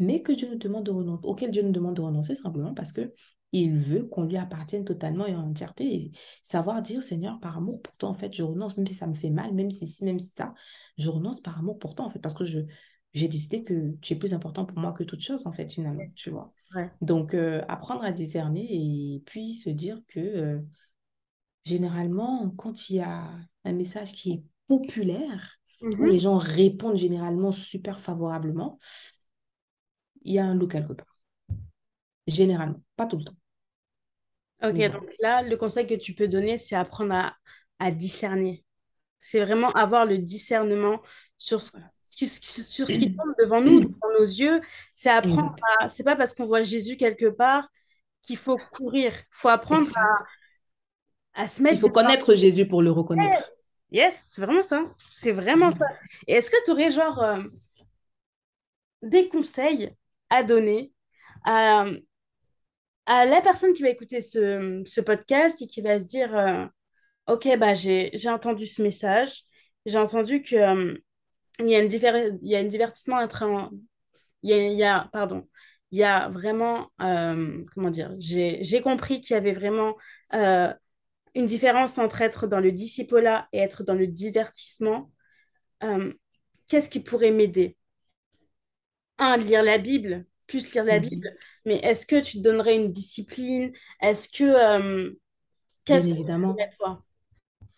mais 0.00 0.22
que 0.22 0.32
Dieu 0.32 0.48
nous 0.50 0.58
demande 0.58 0.86
de 0.86 0.90
renoncer, 0.90 1.20
auxquelles 1.26 1.52
Dieu 1.52 1.62
nous 1.62 1.72
demande 1.72 1.96
de 1.96 2.02
renoncer 2.02 2.34
simplement 2.36 2.74
parce 2.74 2.92
que 2.92 3.12
il 3.52 3.76
veut 3.78 4.04
qu'on 4.06 4.24
lui 4.24 4.36
appartienne 4.36 4.84
totalement 4.84 5.26
et 5.26 5.34
en 5.34 5.48
entièreté. 5.50 5.84
Et 5.94 6.12
savoir 6.42 6.82
dire, 6.82 7.02
Seigneur, 7.02 7.40
par 7.40 7.58
amour 7.58 7.82
pour 7.82 7.96
toi, 7.96 8.08
en 8.08 8.14
fait, 8.14 8.32
je 8.34 8.44
renonce, 8.44 8.76
même 8.76 8.86
si 8.86 8.94
ça 8.94 9.08
me 9.08 9.14
fait 9.14 9.30
mal, 9.30 9.54
même 9.54 9.70
si 9.72 9.86
si, 9.88 10.04
même 10.04 10.20
si 10.20 10.32
ça, 10.36 10.54
je 10.98 11.10
renonce 11.10 11.40
par 11.40 11.58
amour 11.58 11.78
pour 11.78 11.96
toi, 11.96 12.06
en 12.06 12.10
fait, 12.10 12.20
parce 12.20 12.34
que 12.34 12.44
je 12.44 12.60
j'ai 13.12 13.26
décidé 13.28 13.64
que 13.64 13.96
tu 14.02 14.14
es 14.14 14.16
plus 14.16 14.34
important 14.34 14.64
pour 14.64 14.78
moi 14.78 14.92
que 14.92 15.02
toute 15.02 15.20
chose, 15.20 15.46
en 15.46 15.52
fait, 15.52 15.72
finalement, 15.72 16.12
tu 16.14 16.30
vois. 16.30 16.52
Ouais. 16.74 16.90
Donc, 17.00 17.34
euh, 17.34 17.62
apprendre 17.68 18.04
à 18.04 18.12
discerner 18.12 18.68
et 18.70 19.20
puis 19.26 19.54
se 19.54 19.70
dire 19.70 20.00
que 20.08 20.20
euh, 20.20 20.60
généralement, 21.64 22.50
quand 22.56 22.90
il 22.90 22.96
y 22.96 23.00
a 23.00 23.28
un 23.64 23.72
message 23.72 24.12
qui 24.12 24.32
est 24.32 24.42
populaire, 24.68 25.56
où 25.98 26.04
Mhm. 26.04 26.12
les 26.12 26.18
gens 26.18 26.36
répondent 26.38 26.96
généralement 26.96 27.52
super 27.52 28.00
favorablement, 28.00 28.78
il 30.22 30.34
y 30.34 30.38
a 30.38 30.44
un 30.44 30.54
loup 30.54 30.68
quelque 30.68 30.92
part. 30.92 31.18
Généralement, 32.26 32.82
pas 32.96 33.06
tout 33.06 33.16
le 33.16 33.24
temps. 33.24 33.36
Ok, 34.62 34.74
voilà. 34.74 34.88
donc 34.90 35.10
là, 35.20 35.42
le 35.42 35.56
conseil 35.56 35.86
que 35.86 35.94
tu 35.94 36.14
peux 36.14 36.28
donner, 36.28 36.58
c'est 36.58 36.76
apprendre 36.76 37.14
à, 37.14 37.34
à 37.78 37.90
discerner. 37.90 38.64
C'est 39.20 39.40
vraiment 39.40 39.70
avoir 39.72 40.06
le 40.06 40.18
discernement 40.18 41.00
sur 41.38 41.60
ce, 41.60 41.76
sur 42.04 42.88
ce 42.88 42.98
qui 42.98 43.14
tombe 43.14 43.34
devant 43.38 43.60
nous, 43.60 43.80
devant 43.80 44.18
nos 44.18 44.24
yeux. 44.24 44.60
C'est 44.94 45.10
apprendre 45.10 45.54
à... 45.80 45.90
C'est 45.90 46.04
pas 46.04 46.16
parce 46.16 46.34
qu'on 46.34 46.46
voit 46.46 46.62
Jésus 46.62 46.96
quelque 46.96 47.26
part 47.26 47.68
qu'il 48.22 48.36
faut 48.36 48.56
courir. 48.72 49.12
Il 49.14 49.24
faut 49.30 49.48
apprendre 49.48 49.88
à, 49.96 51.42
à, 51.42 51.48
se 51.48 51.62
mettre... 51.62 51.76
Il 51.76 51.80
faut 51.80 51.90
connaître 51.90 52.34
Jésus 52.34 52.66
pour 52.66 52.82
le 52.82 52.90
reconnaître. 52.90 53.50
Yes, 53.90 54.28
c'est 54.30 54.42
vraiment 54.42 54.62
ça. 54.62 54.84
C'est 55.10 55.32
vraiment 55.32 55.70
ça. 55.70 55.86
Et 56.26 56.34
est-ce 56.34 56.50
que 56.50 56.64
tu 56.64 56.70
aurais 56.70 56.90
genre 56.90 57.22
euh, 57.22 57.42
des 59.02 59.28
conseils 59.28 59.94
à 60.30 60.42
donner 60.42 60.92
à, 61.44 61.86
la 63.06 63.40
personne 63.42 63.72
qui 63.72 63.82
va 63.82 63.88
écouter 63.88 64.20
ce, 64.20 65.00
podcast 65.00 65.62
et 65.62 65.66
qui 65.66 65.80
va 65.82 65.98
se 65.98 66.04
dire 66.06 66.36
euh, 66.36 66.66
Ok, 67.26 67.48
bah, 67.58 67.74
j'ai 67.74 68.10
entendu 68.28 68.66
ce 68.66 68.82
message, 68.82 69.44
j'ai 69.86 69.98
entendu 69.98 70.42
que 70.42 70.56
euh, 70.56 70.94
y 71.60 71.74
a 71.74 71.80
une 71.80 72.38
y 72.42 72.56
a 72.56 72.58
un 72.58 72.64
divertissement 72.64 73.16
entre 73.16 73.70
il 74.42 74.72
y 74.72 74.84
a, 74.84 75.08
pardon 75.12 75.46
il 75.92 75.98
y 75.98 76.04
a 76.04 76.28
vraiment 76.28 76.90
comment 76.98 77.90
dire 77.90 78.14
j'ai 78.18 78.80
compris 78.82 79.20
qu'il 79.20 79.34
y 79.34 79.36
avait 79.36 79.52
vraiment 79.52 79.96
une 81.34 81.46
différence 81.46 81.98
entre 81.98 82.22
être 82.22 82.46
dans 82.46 82.60
le 82.60 82.72
discipola 82.72 83.48
et 83.52 83.58
être 83.58 83.84
dans 83.84 83.94
le 83.94 84.06
divertissement, 84.06 85.10
euh, 85.84 86.12
qu'est-ce 86.68 86.88
qui 86.88 87.00
pourrait 87.00 87.30
m'aider? 87.30 87.76
Un, 89.20 89.36
lire 89.36 89.62
la 89.62 89.78
Bible, 89.78 90.26
plus 90.46 90.72
lire 90.72 90.84
la 90.84 90.98
mhm. 90.98 91.08
Bible, 91.08 91.36
mais 91.64 91.76
est-ce 91.76 92.06
que 92.06 92.20
tu 92.20 92.38
te 92.38 92.42
donnerais 92.42 92.76
une 92.76 92.90
discipline? 92.90 93.72
Est-ce 94.00 94.28
que... 94.28 94.44
Euh, 94.44 95.12
qu'est-ce 95.84 96.08
évidemment. 96.08 96.56
toi? 96.78 97.04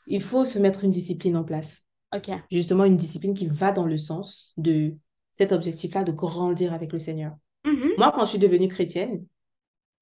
Il 0.06 0.22
faut 0.22 0.44
se 0.44 0.58
mettre 0.58 0.84
une 0.84 0.90
discipline 0.90 1.36
en 1.36 1.44
place. 1.44 1.82
Ok. 2.14 2.30
Justement, 2.50 2.84
une 2.84 2.96
discipline 2.96 3.34
qui 3.34 3.46
va 3.46 3.72
dans 3.72 3.86
le 3.86 3.98
sens 3.98 4.52
de 4.56 4.94
cet 5.32 5.52
objectif-là 5.52 6.04
de 6.04 6.12
grandir 6.12 6.72
avec 6.72 6.92
le 6.92 6.98
Seigneur. 6.98 7.36
Mhm. 7.64 7.92
Moi, 7.98 8.12
quand 8.12 8.24
je 8.24 8.30
suis 8.30 8.38
devenue 8.38 8.68
chrétienne, 8.68 9.26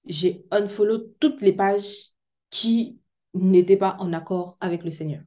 j'ai 0.06 0.44
unfollow 0.50 0.98
toutes 1.18 1.40
les 1.40 1.52
pages 1.52 2.12
qui 2.50 2.98
n'était 3.34 3.76
pas 3.76 3.96
en 3.98 4.12
accord 4.12 4.56
avec 4.60 4.84
le 4.84 4.90
Seigneur. 4.90 5.22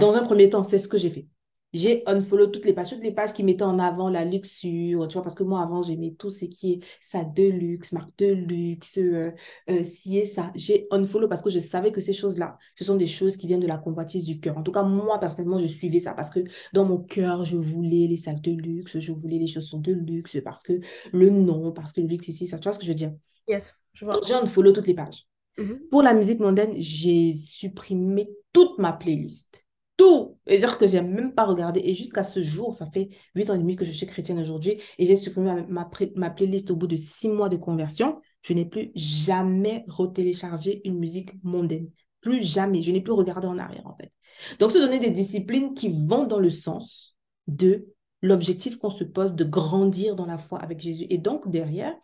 Dans 0.00 0.16
un 0.16 0.22
premier 0.22 0.48
temps, 0.48 0.62
c'est 0.62 0.78
ce 0.78 0.88
que 0.88 0.98
j'ai 0.98 1.10
fait. 1.10 1.26
J'ai 1.74 2.02
unfollow 2.06 2.46
toutes 2.46 2.64
les 2.64 2.72
pages, 2.72 2.88
toutes 2.90 3.02
les 3.02 3.12
pages 3.12 3.32
qui 3.32 3.42
mettaient 3.42 3.64
en 3.64 3.78
avant 3.78 4.08
la 4.08 4.24
luxure, 4.24 5.08
tu 5.08 5.14
vois, 5.14 5.22
parce 5.22 5.34
que 5.34 5.42
moi, 5.42 5.60
avant, 5.60 5.82
j'aimais 5.82 6.12
tout 6.18 6.30
ce 6.30 6.46
qui 6.46 6.74
est 6.74 6.80
sac 7.00 7.34
de 7.34 7.42
luxe, 7.42 7.92
marque 7.92 8.16
de 8.18 8.26
luxe, 8.26 8.96
euh, 8.98 9.32
euh, 9.68 9.84
ci 9.84 10.18
et 10.18 10.26
ça. 10.26 10.52
J'ai 10.54 10.86
unfollow 10.92 11.28
parce 11.28 11.42
que 11.42 11.50
je 11.50 11.58
savais 11.58 11.92
que 11.92 12.00
ces 12.00 12.12
choses-là, 12.12 12.58
ce 12.76 12.84
sont 12.84 12.96
des 12.96 13.08
choses 13.08 13.36
qui 13.36 13.46
viennent 13.48 13.60
de 13.60 13.66
la 13.66 13.76
convoitise 13.76 14.24
du 14.24 14.40
cœur. 14.40 14.56
En 14.56 14.62
tout 14.62 14.72
cas, 14.72 14.84
moi, 14.84 15.18
personnellement, 15.18 15.58
je 15.58 15.66
suivais 15.66 16.00
ça 16.00 16.14
parce 16.14 16.30
que 16.30 16.40
dans 16.72 16.84
mon 16.84 16.98
cœur, 16.98 17.44
je 17.44 17.56
voulais 17.56 18.06
les 18.06 18.16
sacs 18.16 18.40
de 18.40 18.52
luxe, 18.52 18.98
je 19.00 19.12
voulais 19.12 19.38
les 19.38 19.48
chaussons 19.48 19.80
de 19.80 19.92
luxe, 19.92 20.38
parce 20.44 20.62
que 20.62 20.80
le 21.12 21.28
nom, 21.30 21.72
parce 21.72 21.92
que 21.92 22.00
le 22.00 22.06
luxe 22.06 22.28
ici, 22.28 22.46
ça, 22.46 22.58
tu 22.58 22.64
vois 22.64 22.72
ce 22.72 22.78
que 22.78 22.84
je 22.84 22.90
veux 22.90 22.94
dire? 22.94 23.12
Yes, 23.48 23.74
je 23.92 24.04
vois. 24.04 24.20
J'ai 24.26 24.34
unfollow 24.34 24.72
toutes 24.72 24.86
les 24.86 24.94
pages. 24.94 25.26
Mhm. 25.58 25.80
Pour 25.90 26.02
la 26.02 26.14
musique 26.14 26.40
mondaine, 26.40 26.74
j'ai 26.76 27.34
supprimé 27.34 28.28
toute 28.52 28.78
ma 28.78 28.92
playlist. 28.92 29.63
Tout. 29.96 30.38
C'est-à-dire 30.46 30.78
que 30.78 30.86
j'ai 30.86 31.00
même 31.00 31.34
pas 31.34 31.44
regardé. 31.44 31.80
Et 31.84 31.94
jusqu'à 31.94 32.24
ce 32.24 32.42
jour, 32.42 32.74
ça 32.74 32.88
fait 32.92 33.10
huit 33.34 33.48
ans 33.50 33.54
et 33.54 33.58
demi 33.58 33.76
que 33.76 33.84
je 33.84 33.92
suis 33.92 34.06
chrétienne 34.06 34.40
aujourd'hui. 34.40 34.80
Et 34.98 35.06
j'ai 35.06 35.16
supprimé 35.16 35.62
ma, 35.68 35.88
ma, 36.16 36.30
playlist 36.30 36.70
au 36.70 36.76
bout 36.76 36.86
de 36.86 36.96
six 36.96 37.28
mois 37.28 37.48
de 37.48 37.56
conversion. 37.56 38.20
Je 38.42 38.52
n'ai 38.54 38.64
plus 38.64 38.90
jamais 38.94 39.84
retéléchargé 39.88 40.80
une 40.84 40.98
musique 40.98 41.30
mondaine. 41.44 41.90
Plus 42.20 42.42
jamais. 42.42 42.82
Je 42.82 42.90
n'ai 42.90 43.00
plus 43.00 43.12
regardé 43.12 43.46
en 43.46 43.58
arrière, 43.58 43.86
en 43.86 43.96
fait. 43.96 44.12
Donc, 44.58 44.72
se 44.72 44.78
donner 44.78 44.98
des 44.98 45.10
disciplines 45.10 45.74
qui 45.74 45.90
vont 46.06 46.24
dans 46.24 46.40
le 46.40 46.50
sens 46.50 47.16
de 47.46 47.86
l'objectif 48.20 48.78
qu'on 48.78 48.90
se 48.90 49.04
pose 49.04 49.34
de 49.34 49.44
grandir 49.44 50.16
dans 50.16 50.26
la 50.26 50.38
foi 50.38 50.58
avec 50.58 50.80
Jésus. 50.80 51.06
Et 51.10 51.18
donc, 51.18 51.50
derrière, 51.50 51.94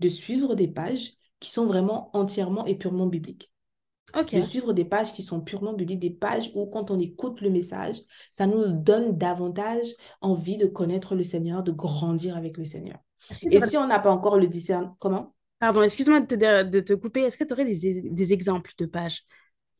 de 0.00 0.08
suivre 0.08 0.54
des 0.54 0.68
pages 0.68 1.14
qui 1.40 1.50
sont 1.50 1.66
vraiment 1.66 2.10
entièrement 2.16 2.64
et 2.66 2.76
purement 2.76 3.06
bibliques. 3.06 3.52
De 4.14 4.40
suivre 4.40 4.72
des 4.72 4.84
pages 4.84 5.12
qui 5.12 5.22
sont 5.22 5.40
purement 5.40 5.72
bibliques, 5.72 6.00
des 6.00 6.10
pages 6.10 6.50
où 6.54 6.66
quand 6.66 6.90
on 6.90 6.98
écoute 6.98 7.40
le 7.40 7.50
message, 7.50 7.96
ça 8.30 8.46
nous 8.46 8.70
donne 8.72 9.18
davantage 9.18 9.86
envie 10.20 10.56
de 10.56 10.66
connaître 10.66 11.14
le 11.14 11.24
Seigneur, 11.24 11.62
de 11.62 11.72
grandir 11.72 12.36
avec 12.36 12.56
le 12.56 12.64
Seigneur. 12.64 12.98
Et 13.50 13.60
si 13.60 13.76
on 13.76 13.86
n'a 13.86 13.98
pas 13.98 14.10
encore 14.10 14.38
le 14.38 14.46
discernement, 14.46 14.96
comment? 15.00 15.34
Pardon, 15.58 15.82
excuse-moi 15.82 16.20
de 16.20 16.26
te, 16.26 16.62
de 16.62 16.80
te 16.80 16.92
couper. 16.92 17.22
Est-ce 17.22 17.36
que 17.36 17.44
tu 17.44 17.52
aurais 17.52 17.64
des, 17.64 18.02
des 18.10 18.32
exemples 18.32 18.72
de 18.78 18.86
pages? 18.86 19.24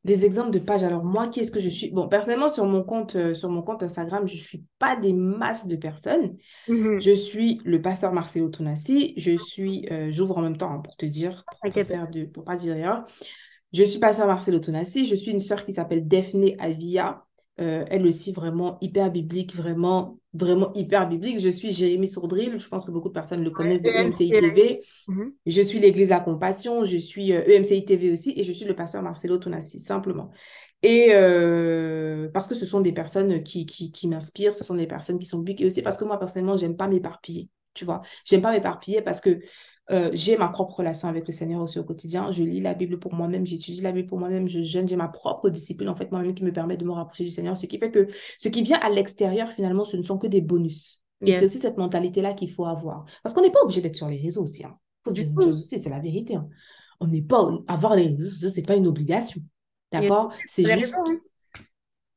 Des 0.04 0.24
exemples 0.24 0.50
de 0.50 0.60
pages. 0.60 0.84
Alors, 0.84 1.04
moi, 1.04 1.28
qui 1.28 1.40
est-ce 1.40 1.50
que 1.50 1.58
je 1.58 1.68
suis? 1.68 1.90
Bon, 1.90 2.08
personnellement, 2.08 2.48
sur 2.48 2.64
mon 2.64 2.84
compte, 2.84 3.16
euh, 3.16 3.34
sur 3.34 3.48
mon 3.48 3.62
compte 3.62 3.82
Instagram, 3.82 4.26
je 4.26 4.34
ne 4.34 4.40
suis 4.40 4.64
pas 4.78 4.94
des 4.96 5.12
masses 5.12 5.66
de 5.66 5.74
personnes. 5.74 6.36
Mhm. 6.68 7.00
Je 7.00 7.10
suis 7.12 7.60
le 7.64 7.82
pasteur 7.82 8.12
Marcelo 8.12 8.48
Tonassi. 8.48 9.14
Je 9.16 9.36
suis, 9.36 9.86
euh, 9.90 10.10
j'ouvre 10.10 10.38
en 10.38 10.42
même 10.42 10.56
temps 10.56 10.70
hein, 10.70 10.80
pour 10.80 10.96
te 10.96 11.06
dire, 11.06 11.44
pour 11.60 11.76
ne 11.76 11.84
faire 11.84 12.08
de, 12.08 12.24
pour 12.24 12.44
pas 12.44 12.56
dire 12.56 12.74
rien. 12.74 13.04
Je 13.72 13.85
suis 13.85 13.98
pasteur 13.98 14.26
Marcelo 14.26 14.59
Tonassi. 14.59 15.07
Je 15.07 15.14
suis 15.14 15.33
une 15.33 15.40
sœur 15.40 15.64
qui 15.64 15.72
s'appelle 15.72 16.07
Daphne 16.07 16.52
Avia. 16.59 17.24
Euh, 17.59 17.85
elle 17.88 18.07
aussi, 18.07 18.33
vraiment 18.33 18.76
hyper 18.83 19.11
biblique, 19.11 19.55
vraiment 19.55 20.18
vraiment 20.37 20.72
hyper 20.74 21.09
biblique. 21.09 21.40
Je 21.40 21.48
suis 21.48 21.72
Jérémy 21.72 22.09
Sourdril, 22.09 22.59
je 22.59 22.68
pense 22.68 22.85
que 22.85 22.90
beaucoup 22.90 23.09
de 23.09 23.14
personnes 23.14 23.42
le 23.42 23.50
connaissent 23.50 23.83
de 23.83 23.90
EMCI 23.90 24.31
TV. 24.31 24.83
Mhm. 25.09 25.33
Je 25.46 25.62
suis 25.62 25.79
l'Église 25.79 26.12
à 26.12 26.20
Compassion, 26.20 26.85
je 26.85 26.96
suis 26.96 27.33
EMCI 27.33 27.83
euh, 27.83 27.87
TV 27.87 28.12
aussi 28.12 28.35
et 28.37 28.44
je 28.44 28.52
suis 28.52 28.64
le 28.64 28.74
pasteur 28.74 29.02
Marcelo 29.02 29.38
Tonassi, 29.38 29.81
simplement. 29.81 30.31
Et 30.83 31.09
euh, 31.11 32.29
parce 32.33 32.48
que 32.48 32.55
ce 32.55 32.66
sont 32.66 32.81
des 32.81 32.92
personnes 32.92 33.42
qui, 33.42 33.66
qui, 33.66 33.90
qui 33.90 34.09
m'inspirent, 34.09 34.55
ce 34.55 34.62
sont 34.62 34.74
des 34.74 34.87
personnes 34.87 35.18
qui 35.18 35.26
sont 35.26 35.38
bibliques 35.38 35.62
et 35.62 35.66
aussi 35.66 35.83
parce 35.83 35.96
que 35.96 36.05
moi, 36.05 36.18
personnellement, 36.18 36.57
j'aime 36.57 36.76
pas 36.76 36.88
m'éparpiller, 36.88 37.48
tu 37.74 37.85
vois. 37.85 38.02
J'aime 38.24 38.42
pas 38.42 38.52
m'éparpiller 38.52 39.00
parce 39.00 39.20
que 39.20 39.40
euh, 39.92 40.11
j'ai 40.12 40.37
ma 40.37 40.49
propre 40.49 40.77
relation 40.77 41.09
avec 41.09 41.27
le 41.27 41.33
Seigneur 41.33 41.62
aussi 41.62 41.79
au 41.79 41.85
quotidien. 41.85 42.31
Je 42.33 42.42
lis 42.42 42.61
la 42.61 42.75
Bible 42.75 42.99
pour 42.99 43.14
moi-même, 43.14 43.46
j'étudie 43.46 43.81
la 43.83 43.92
Bible 43.92 44.09
pour 44.09 44.18
moi-même, 44.18 44.49
je 44.49 44.61
jeûne, 44.61 44.88
j'ai 44.88 44.96
ma 44.96 45.09
propre 45.09 45.49
discipline 45.49 45.88
en 45.88 45.94
fait 45.94 46.11
moi-même 46.11 46.35
qui 46.35 46.42
me 46.42 46.53
permet 46.53 46.77
de 46.77 46.85
me 46.85 46.92
rapprocher 46.92 47.25
du 47.25 47.31
Seigneur. 47.31 47.57
Ce 47.57 47.66
qui 47.66 47.79
fait 47.79 47.90
que 47.90 48.09
ce 48.38 48.49
qui 48.49 48.62
vient 48.62 48.79
à 48.81 48.90
l'extérieur, 48.90 49.49
finalement, 49.51 49.85
ce 49.85 49.96
ne 49.96 50.03
sont 50.03 50.18
que 50.18 50.27
des 50.27 50.40
bonus. 50.40 51.03
Et 51.25 51.33
c'est 51.33 51.46
aussi 51.46 51.59
cette 51.59 51.79
mentalité-là 51.79 52.35
qu'il 52.35 52.51
faut 52.51 52.66
avoir. 52.66 53.07
Parce 53.22 53.35
qu'on 53.35 53.40
n'est 53.40 53.51
pas 53.51 53.62
obligé 53.62 53.81
d'être 53.81 53.96
sur 53.96 54.09
les 54.09 54.18
réseaux 54.18 54.42
aussi. 54.42 54.64
Hein. 54.64 54.77
faut 55.05 55.12
dire 55.12 55.29
une 55.29 55.40
chose 55.40 55.59
aussi, 55.61 55.79
c'est 55.79 55.88
la 55.88 55.99
vérité. 55.99 56.35
Hein. 56.35 56.49
On 57.01 57.07
n'est 57.07 57.22
pas... 57.22 57.49
Avoir 57.68 57.96
les 57.96 58.09
réseaux 58.09 58.31
sociaux, 58.31 58.49
ce 58.51 58.57
n'est 58.57 58.62
pas 58.62 58.75
une 58.75 58.87
obligation. 58.87 59.40
D'accord? 59.92 60.31
C'est 60.46 60.64
juste... 60.79 60.94
Hein. 60.94 61.18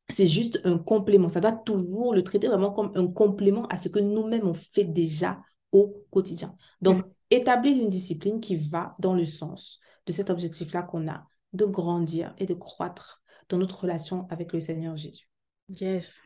C'est 0.09 0.27
juste 0.27 0.59
un 0.65 0.79
complément. 0.79 1.29
Ça 1.29 1.39
doit 1.39 1.51
toujours 1.51 2.13
le 2.13 2.23
traiter 2.23 2.47
vraiment 2.47 2.71
comme 2.71 2.91
un 2.95 3.07
complément 3.07 3.67
à 3.67 3.77
ce 3.77 3.89
que 3.89 3.99
nous-mêmes 3.99 4.47
on 4.47 4.55
fait 4.55 4.83
déjà 4.83 5.39
au 5.71 6.03
quotidien. 6.09 6.55
Donc, 6.81 7.05
mm 7.05 7.09
établir 7.31 7.77
une 7.77 7.89
discipline 7.89 8.39
qui 8.39 8.55
va 8.55 8.95
dans 8.99 9.13
le 9.13 9.25
sens 9.25 9.79
de 10.05 10.11
cet 10.11 10.29
objectif-là 10.29 10.83
qu'on 10.83 11.07
a, 11.07 11.27
de 11.53 11.65
grandir 11.65 12.33
et 12.37 12.45
de 12.45 12.53
croître 12.53 13.21
dans 13.49 13.57
notre 13.57 13.81
relation 13.81 14.27
avec 14.29 14.53
le 14.53 14.59
Seigneur 14.59 14.95
Jésus. 14.95 15.29
Yes. 15.69 16.21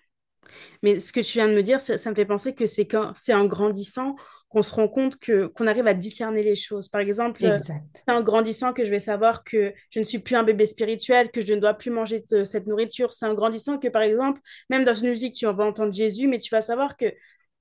Mais 0.82 1.00
ce 1.00 1.14
que 1.14 1.20
tu 1.20 1.34
viens 1.34 1.48
de 1.48 1.54
me 1.54 1.64
dire, 1.64 1.80
ça, 1.80 2.10
me 2.10 2.16
fait 2.16 2.26
penser 2.26 2.54
que 2.54 2.66
c'est 2.66 2.88
c'est 3.14 3.34
en 3.34 3.46
grandissant 3.46 4.16
qu'on 4.50 4.62
se 4.62 4.74
rend 4.74 4.88
compte 4.88 5.18
que 5.18 5.48
qu'on 5.48 5.68
arrive 5.68 5.88
à 5.88 5.94
discerner 5.94 6.44
les 6.44 6.56
choses. 6.56 6.90
Par 6.90 7.02
exemple, 7.02 7.42
c'est 7.66 8.12
en 8.12 8.22
grandissant 8.22 8.74
que 8.74 8.86
je 8.86 8.92
vais 8.92 9.00
savoir 9.00 9.44
que 9.44 9.74
je 9.90 10.00
ne 10.00 10.04
suis 10.04 10.20
plus 10.20 10.36
un 10.36 10.44
bébé 10.44 10.66
spirituel, 10.66 11.32
que 11.32 11.42
je 11.42 11.54
ne 11.54 11.60
dois 11.60 11.74
plus 11.74 11.92
manger 11.92 12.24
cette 12.26 12.68
nourriture. 12.68 13.14
C'est 13.14 13.26
en 13.26 13.34
grandissant 13.34 13.78
que, 13.78 13.88
par 13.88 14.02
exemple, 14.02 14.42
même 14.70 14.84
dans 14.84 14.94
une 14.94 15.10
musique, 15.10 15.34
tu 15.34 15.46
vas 15.46 15.66
entendre 15.66 15.94
Jésus, 15.94 16.28
mais 16.28 16.40
tu 16.40 16.54
vas 16.54 16.62
savoir 16.62 16.98
que 16.98 17.06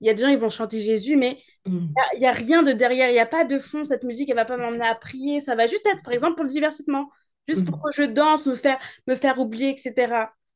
il 0.00 0.08
y 0.08 0.10
a 0.10 0.14
des 0.14 0.22
gens 0.22 0.30
qui 0.30 0.36
vont 0.36 0.50
chanter 0.50 0.80
Jésus, 0.80 1.16
mais 1.16 1.38
il 1.66 1.72
mm. 1.72 1.94
n'y 2.18 2.26
a, 2.26 2.32
rien 2.32 2.62
de 2.62 2.72
derrière, 2.72 3.08
il 3.08 3.14
n'y 3.14 3.18
a 3.18 3.26
pas 3.26 3.44
de 3.44 3.58
fond. 3.58 3.84
Cette 3.84 4.04
musique, 4.04 4.30
elle 4.30 4.36
va 4.36 4.44
pas 4.44 4.56
m'emmener 4.56 4.86
à 4.86 4.94
prier. 4.94 5.40
Ça 5.40 5.54
va 5.54 5.66
juste 5.66 5.86
être, 5.86 6.02
par 6.02 6.12
exemple, 6.12 6.34
pour 6.34 6.44
le 6.44 6.50
divertissement, 6.50 7.10
juste 7.48 7.64
pour 7.64 7.78
mm. 7.78 7.82
que 7.82 8.02
je 8.02 8.02
danse, 8.02 8.46
me 8.46 8.54
faire, 8.54 8.78
me 9.06 9.14
faire 9.14 9.38
oublier, 9.38 9.70
etc. 9.70 10.14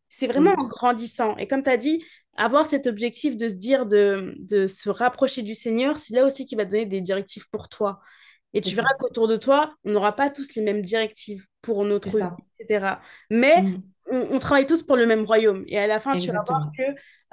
C'est 0.09 0.27
vraiment 0.27 0.53
en 0.53 0.65
grandissant. 0.65 1.37
Et 1.37 1.47
comme 1.47 1.63
tu 1.63 1.71
as 1.71 1.77
dit, 1.77 2.05
avoir 2.37 2.67
cet 2.67 2.87
objectif 2.87 3.37
de 3.37 3.49
se 3.49 3.55
dire, 3.55 3.87
de, 3.87 4.35
de 4.39 4.67
se 4.67 4.91
rapprocher 4.91 5.43
du 5.43 5.55
Seigneur, 5.55 5.99
c'est 5.99 6.15
là 6.15 6.25
aussi 6.25 6.47
qui 6.47 6.55
va 6.55 6.65
donner 6.65 6.87
des 6.87 7.01
directives 7.01 7.49
pour 7.51 7.69
toi. 7.69 8.01
Et 8.55 8.61
tu 8.61 8.75
verras 8.75 8.95
qu'autour 8.99 9.29
de 9.29 9.37
toi, 9.37 9.75
on 9.85 9.91
n'aura 9.93 10.17
pas 10.17 10.31
tous 10.31 10.55
les 10.55 10.63
mêmes 10.63 10.81
directives 10.81 11.47
pour 11.61 11.85
notre 11.85 12.17
vie, 12.17 12.25
etc. 12.59 12.97
Mais 13.29 13.63
on, 14.07 14.39
travaille 14.39 14.65
tous 14.65 14.83
pour 14.83 14.97
le 14.97 15.05
même 15.05 15.25
royaume. 15.25 15.65
Et 15.67 15.79
à 15.79 15.87
la 15.87 16.01
fin, 16.01 16.17
tu 16.17 16.31
vas 16.31 16.43
voir 16.47 16.71
que 16.77 16.83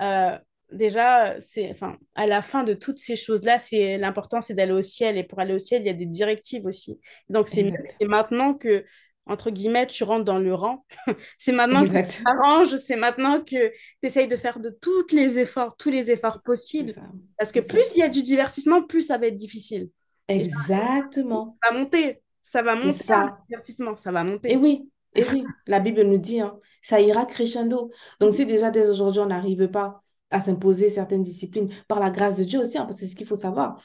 euh, 0.04 0.38
déjà, 0.74 1.40
c'est, 1.40 1.70
enfin, 1.72 1.98
à 2.16 2.28
la 2.28 2.42
fin 2.42 2.64
de 2.64 2.74
toutes 2.74 3.00
ces 3.00 3.16
choses-là, 3.16 3.60
c'est 3.60 3.98
l'important, 3.98 4.42
c'est 4.42 4.54
d'aller 4.54 4.74
au 4.74 4.82
ciel. 4.82 5.18
Et 5.18 5.24
pour 5.24 5.40
aller 5.40 5.54
au 5.54 5.60
ciel, 5.60 5.82
il 5.82 5.88
y 5.88 5.90
a 5.90 5.94
des 5.94 6.06
directives 6.06 6.66
aussi. 6.66 7.00
Donc, 7.30 7.48
c'est, 7.48 7.72
maintenant 8.02 8.54
que, 8.54 8.84
entre 9.26 9.52
guillemets, 9.52 9.88
tu 9.88 10.04
rentres 10.04 10.26
dans 10.26 10.40
le 10.40 10.54
rang. 10.54 10.86
c'est 11.38 11.54
maintenant 11.54 11.86
que 11.86 12.08
tu 12.08 12.24
t'arranges, 12.24 12.76
c'est 12.76 12.96
maintenant 12.96 13.40
que 13.40 13.70
tu 13.70 13.74
essayes 14.04 14.28
de 14.28 14.36
faire 14.36 14.60
de 14.60 14.70
tous 14.70 15.06
les 15.14 15.40
efforts, 15.40 15.76
tous 15.78 15.90
les 15.90 16.12
efforts 16.12 16.42
possibles. 16.44 16.94
Parce 17.38 17.52
que 17.52 17.60
plus 17.60 17.84
il 17.96 18.00
y 18.00 18.04
a 18.04 18.10
du 18.10 18.22
divertissement, 18.22 18.84
plus 18.84 19.04
ça 19.04 19.18
va 19.18 19.28
être 19.28 19.36
difficile. 19.36 19.90
Exactement. 20.28 21.58
ça 21.64 21.72
va 21.72 21.78
monter. 21.78 22.22
Ça 22.42 22.62
va 22.62 22.76
monter. 22.76 22.92
Ça. 22.92 23.24
Le 23.26 23.48
divertissement, 23.50 23.96
ça 23.96 24.12
va 24.12 24.24
monter. 24.24 24.52
Et 24.52 24.58
oui, 24.58 24.90
et 25.16 25.24
oui, 25.32 25.46
la 25.68 25.80
Bible 25.80 26.02
nous 26.02 26.18
dit, 26.18 26.42
hein, 26.42 26.60
ça 26.82 27.00
ira 27.00 27.26
crescendo. 27.26 27.92
Donc, 28.20 28.34
si 28.34 28.46
déjà 28.46 28.70
dès 28.72 28.90
aujourd'hui, 28.90 29.22
on 29.22 29.28
n'arrive 29.28 29.70
pas 29.70 30.03
à 30.34 30.40
s'imposer 30.40 30.90
certaines 30.90 31.24
disciplines 31.24 31.70
par 31.88 32.00
la 32.00 32.10
grâce 32.10 32.36
de 32.36 32.44
Dieu 32.44 32.60
aussi, 32.60 32.78
hein, 32.78 32.84
parce 32.84 32.96
que 32.96 33.06
c'est 33.06 33.12
ce 33.12 33.16
qu'il 33.16 33.28
faut 33.28 33.36
savoir. 33.36 33.82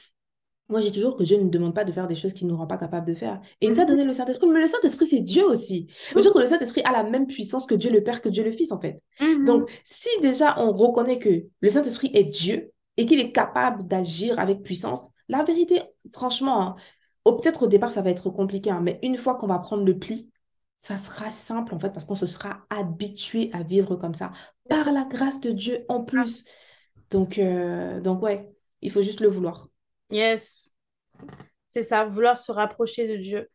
Moi, 0.67 0.81
j'ai 0.81 0.91
toujours 0.91 1.15
que 1.15 1.23
Dieu 1.23 1.37
ne 1.37 1.43
nous 1.43 1.49
demande 1.49 1.73
pas 1.73 1.83
de 1.83 1.91
faire 1.91 2.07
des 2.07 2.15
choses 2.15 2.33
qu'il 2.33 2.45
ne 2.47 2.51
nous 2.51 2.57
rend 2.57 2.67
pas 2.67 2.77
capable 2.77 3.07
de 3.07 3.13
faire. 3.15 3.39
Et 3.61 3.67
il 3.67 3.71
nous 3.71 3.79
a 3.79 3.85
donné 3.85 4.03
le 4.03 4.13
Saint-Esprit, 4.13 4.47
mais 4.47 4.59
le 4.59 4.67
Saint-Esprit, 4.67 5.07
c'est 5.07 5.21
Dieu 5.21 5.45
aussi. 5.45 5.87
Je 6.11 6.19
veux 6.19 6.31
que 6.31 6.39
le 6.39 6.45
Saint-Esprit 6.45 6.81
a 6.83 6.91
la 6.91 7.03
même 7.03 7.25
puissance 7.25 7.65
que 7.65 7.73
Dieu 7.73 7.91
le 7.91 8.03
Père, 8.03 8.21
que 8.21 8.29
Dieu 8.29 8.43
le 8.43 8.51
Fils, 8.51 8.71
en 8.71 8.79
fait. 8.79 9.01
Mhm. 9.19 9.45
Donc, 9.45 9.71
si 9.83 10.09
déjà 10.21 10.59
on 10.59 10.71
reconnaît 10.71 11.17
que 11.17 11.45
le 11.59 11.69
Saint-Esprit 11.69 12.11
est 12.13 12.25
Dieu 12.25 12.71
et 12.97 13.05
qu'il 13.05 13.19
est 13.19 13.31
capable 13.31 13.87
d'agir 13.87 14.37
avec 14.39 14.61
puissance, 14.61 15.09
la 15.27 15.43
vérité, 15.43 15.81
franchement, 16.13 16.61
hein, 16.61 16.75
peut-être 17.25 17.63
au 17.63 17.67
départ, 17.67 17.91
ça 17.91 18.01
va 18.01 18.11
être 18.11 18.29
compliqué, 18.29 18.69
hein, 18.69 18.81
mais 18.83 18.99
une 19.01 19.17
fois 19.17 19.35
qu'on 19.35 19.47
va 19.47 19.59
prendre 19.59 19.83
le 19.83 19.97
pli, 19.97 20.29
ça 20.81 20.97
sera 20.97 21.29
simple, 21.29 21.75
en 21.75 21.79
fait, 21.79 21.89
parce 21.91 22.05
qu'on 22.05 22.15
se 22.15 22.25
sera 22.25 22.65
habitué 22.69 23.49
à 23.51 23.63
vivre 23.63 23.97
comme 23.97 24.13
ça, 24.15 24.31
par 24.69 24.91
la 24.93 25.03
grâce 25.03 25.41
de 25.41 25.51
Dieu 25.51 25.83
en 25.89 26.05
plus. 26.05 26.45
Donc, 27.11 27.37
euh, 27.37 27.99
donc 27.99 28.21
ouais, 28.23 28.49
il 28.81 28.89
faut 28.89 29.01
juste 29.01 29.19
le 29.19 29.27
vouloir. 29.27 29.67
Yes. 30.09 30.71
C'est 31.67 31.83
ça, 31.83 32.05
vouloir 32.05 32.39
se 32.39 32.53
rapprocher 32.53 33.09
de 33.09 33.17
Dieu. 33.17 33.49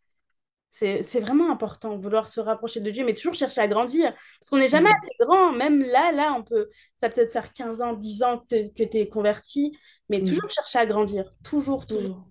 C'est 0.70 1.20
vraiment 1.20 1.50
important, 1.50 1.96
vouloir 1.96 2.28
se 2.28 2.40
rapprocher 2.40 2.80
de 2.80 2.90
Dieu, 2.90 3.04
mais 3.06 3.14
toujours 3.14 3.34
chercher 3.34 3.62
à 3.62 3.68
grandir. 3.68 4.12
Parce 4.40 4.50
qu'on 4.50 4.58
n'est 4.58 4.68
jamais 4.68 4.90
Mhm. 4.90 4.96
assez 4.96 5.12
grand. 5.20 5.52
Même 5.52 5.80
là, 5.80 6.12
là, 6.12 6.34
on 6.36 6.42
peut, 6.42 6.68
ça 7.00 7.08
peut 7.08 7.22
être 7.22 7.30
faire 7.30 7.52
15 7.52 7.80
ans, 7.80 7.94
10 7.94 8.22
ans 8.22 8.44
que 8.50 8.84
tu 8.84 8.96
es 8.98 9.08
converti, 9.08 9.72
mais 10.10 10.18
Mhm. 10.18 10.26
toujours 10.26 10.50
chercher 10.50 10.78
à 10.80 10.84
grandir. 10.86 11.32
Toujours. 11.42 11.86
toujours. 11.86 12.26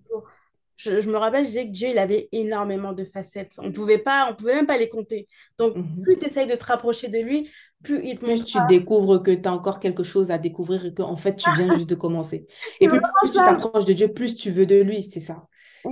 Je, 0.76 1.00
je 1.00 1.08
me 1.10 1.16
rappelle, 1.16 1.44
je 1.44 1.48
disais 1.50 1.66
que 1.66 1.70
Dieu, 1.72 1.88
il 1.90 1.98
avait 1.98 2.28
énormément 2.32 2.92
de 2.92 3.04
facettes. 3.04 3.54
On 3.58 3.72
pouvait 3.72 3.98
pas, 3.98 4.28
on 4.30 4.34
pouvait 4.36 4.54
même 4.54 4.66
pas 4.66 4.78
les 4.78 4.88
compter. 4.88 5.28
Donc, 5.58 5.74
Mhm. 5.74 6.04
plus 6.04 6.18
tu 6.18 6.26
essayes 6.26 6.46
de 6.46 6.54
te 6.56 6.64
rapprocher 6.64 7.08
de 7.08 7.18
lui, 7.18 7.50
plus 7.82 8.00
il 8.04 8.18
te 8.18 8.24
Plus 8.24 8.44
tu 8.44 8.62
découvres 8.62 9.22
que 9.22 9.30
tu 9.32 9.46
as 9.48 9.52
encore 9.52 9.80
quelque 9.80 10.02
chose 10.02 10.30
à 10.30 10.38
découvrir 10.38 10.86
et 10.86 10.94
que 10.94 11.02
en 11.02 11.16
fait, 11.16 11.36
tu 11.36 11.50
viens 11.50 11.70
juste 11.70 11.90
de 11.90 11.94
commencer. 11.94 12.46
Et 12.80 12.88
puis, 12.88 13.00
plus 13.20 13.32
tu 13.32 13.42
t'approches 13.44 13.84
de 13.84 13.92
Dieu, 13.92 14.08
plus 14.12 14.34
tu 14.36 14.50
veux 14.50 14.64
de 14.66 14.76
lui, 14.76 15.02
c'est 15.02 15.20
ça. 15.20 15.46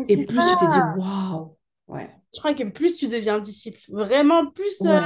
Et 0.09 0.25
plus 0.27 0.47
tu 0.47 0.57
te 0.59 0.65
dis, 0.65 0.81
waouh, 0.81 1.57
ouais, 1.89 2.11
Je 2.35 2.39
crois 2.41 2.55
que 2.55 2.65
plus 2.65 2.97
tu 2.97 3.09
deviens 3.09 3.39
disciple, 3.39 3.81
vraiment 3.89 4.47
plus. 4.51 4.85
euh, 4.87 4.99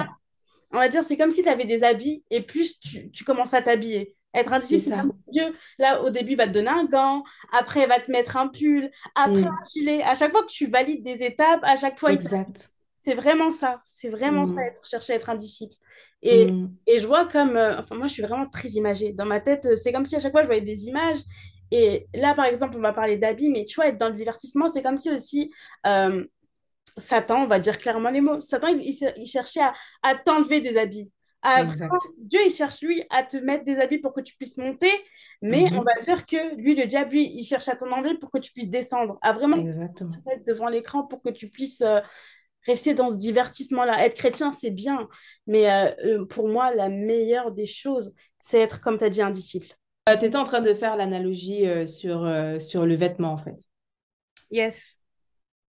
on 0.73 0.79
va 0.79 0.89
dire, 0.89 1.05
c'est 1.05 1.17
comme 1.17 1.31
si 1.33 1.43
tu 1.43 1.49
avais 1.49 1.67
des 1.67 1.85
habits 1.85 2.25
et 2.31 2.43
plus 2.43 2.81
tu, 2.81 3.11
tu 3.13 3.25
commences 3.25 3.55
à 3.55 3.63
t'habiller. 3.63 4.17
Être 4.35 4.53
un 4.53 4.61
c'est 4.61 4.81
ça. 4.81 5.11
Dieu. 5.29 5.55
Là, 5.79 6.03
au 6.03 6.11
début, 6.11 6.33
il 6.33 6.37
va 6.37 6.47
te 6.47 6.53
donner 6.53 6.69
un 6.69 6.85
gant, 6.85 7.25
après, 7.53 7.83
il 7.83 7.89
va 7.89 8.01
te 8.01 8.11
mettre 8.11 8.37
un 8.37 8.49
pull, 8.49 8.91
après, 9.15 9.47
Mm, 9.47 9.63
un 9.63 9.67
gilet. 9.73 10.03
À 10.03 10.15
chaque 10.15 10.33
fois 10.33 10.43
que 10.43 10.49
tu 10.53 10.67
valides 10.69 11.03
des 11.05 11.23
étapes, 11.25 11.61
à 11.65 11.77
chaque 11.77 11.99
fois, 11.99 12.13
exact. 12.13 12.73
c'est 13.01 13.15
vraiment 13.15 13.51
ça. 13.51 13.83
C'est 13.87 14.09
vraiment 14.09 14.47
ça, 14.47 14.61
Mm, 14.61 14.67
être, 14.67 14.87
chercher 14.87 15.13
à 15.15 15.17
être 15.17 15.31
un 15.31 15.35
disciple. 15.37 15.75
Et, 16.23 16.47
mm, 16.51 16.77
et 16.87 16.99
je 17.01 17.07
vois 17.07 17.27
comme. 17.27 17.57
euh, 17.57 17.79
enfin, 17.81 17.97
moi, 17.97 18.07
je 18.09 18.13
suis 18.15 18.23
vraiment 18.23 18.49
très 18.49 18.69
imagée. 18.71 19.13
Dans 19.13 19.27
ma 19.27 19.41
tête, 19.41 19.67
euh, 19.67 19.77
c'est 19.77 19.93
comme 19.93 20.05
si 20.07 20.17
à 20.17 20.21
chaque 20.21 20.33
fois, 20.33 20.43
je 20.43 20.47
voyais 20.47 20.61
des 20.63 20.87
images. 20.87 21.19
Et 21.71 22.07
là, 22.15 22.35
par 22.35 22.45
exemple, 22.47 22.77
on 22.79 22.81
va 22.81 22.93
parler 22.93 23.17
d'habits, 23.17 23.51
mais 23.51 23.65
tu 23.65 23.77
vois, 23.77 23.89
être 23.89 23.99
dans 23.99 24.09
le 24.09 24.15
divertissement, 24.15 24.69
c'est 24.69 24.83
comme 24.83 24.99
si 24.99 25.11
aussi. 25.11 25.53
euh, 25.87 26.25
Satan, 26.99 27.43
on 27.45 27.47
va 27.47 27.59
dire 27.61 27.79
clairement 27.79 28.11
les 28.11 28.21
mots. 28.23 28.41
Satan, 28.41 28.69
il, 28.69 28.83
il 29.19 29.27
cherchait 29.27 29.61
à, 29.61 29.75
à 30.03 30.15
t'enlever 30.15 30.61
des 30.61 30.77
habits. 30.79 31.11
À 31.49 31.63
vraiment- 31.63 31.75
exact. 31.75 31.93
Dieu, 32.19 32.41
il 32.47 32.51
cherche, 32.51 32.81
lui, 32.83 33.03
à 33.11 33.23
te 33.23 33.37
mettre 33.37 33.65
des 33.65 33.77
habits 33.79 33.99
pour 33.99 34.13
que 34.13 34.21
tu 34.21 34.35
puisses 34.37 34.57
monter, 34.59 34.91
mais 35.43 35.65
on 35.75 35.83
Mhm, 35.83 35.85
va 35.85 35.93
dire 36.05 36.27
que 36.27 36.57
lui, 36.57 36.75
le 36.75 36.87
diable, 36.87 37.13
lui, 37.13 37.31
il 37.35 37.45
cherche 37.45 37.69
à 37.69 37.77
t'en 37.77 37.91
enlever 37.93 38.17
pour 38.19 38.31
que 38.31 38.39
tu 38.39 38.53
puisses 38.53 38.69
descendre, 38.71 39.19
à 39.23 39.33
vraiment 39.33 39.57
mettre 40.27 40.45
devant 40.47 40.69
l'écran 40.69 41.05
pour 41.05 41.23
que 41.23 41.31
tu 41.31 41.49
puisses 41.49 41.83
euh, 41.83 42.01
rester 42.67 42.95
dans 42.95 43.11
ce 43.11 43.17
divertissement-là. 43.17 44.05
Être 44.05 44.17
chrétien, 44.17 44.53
c'est 44.53 44.71
bien, 44.71 45.09
mais 45.47 45.71
euh, 45.71 45.95
euh, 46.05 46.27
pour 46.27 46.49
moi, 46.49 46.75
la 46.75 46.89
meilleure 46.89 47.53
des 47.53 47.67
choses, 47.67 48.15
c'est 48.41 48.61
être, 48.61 48.81
comme 48.81 48.99
tu 48.99 49.05
as 49.05 49.11
dit, 49.11 49.23
un 49.23 49.31
disciple. 49.31 49.69
tu 50.07 50.13
étais 50.13 50.37
en 50.37 50.45
train 50.45 50.61
de 50.61 50.75
faire 50.75 50.97
l'analogie 50.97 51.67
euh, 51.69 51.87
sur, 51.87 52.25
euh, 52.25 52.59
sur 52.61 52.87
le 52.87 52.95
vêtement, 52.97 53.33
en 53.33 53.39
fait. 53.39 53.57
Yes. 54.51 54.99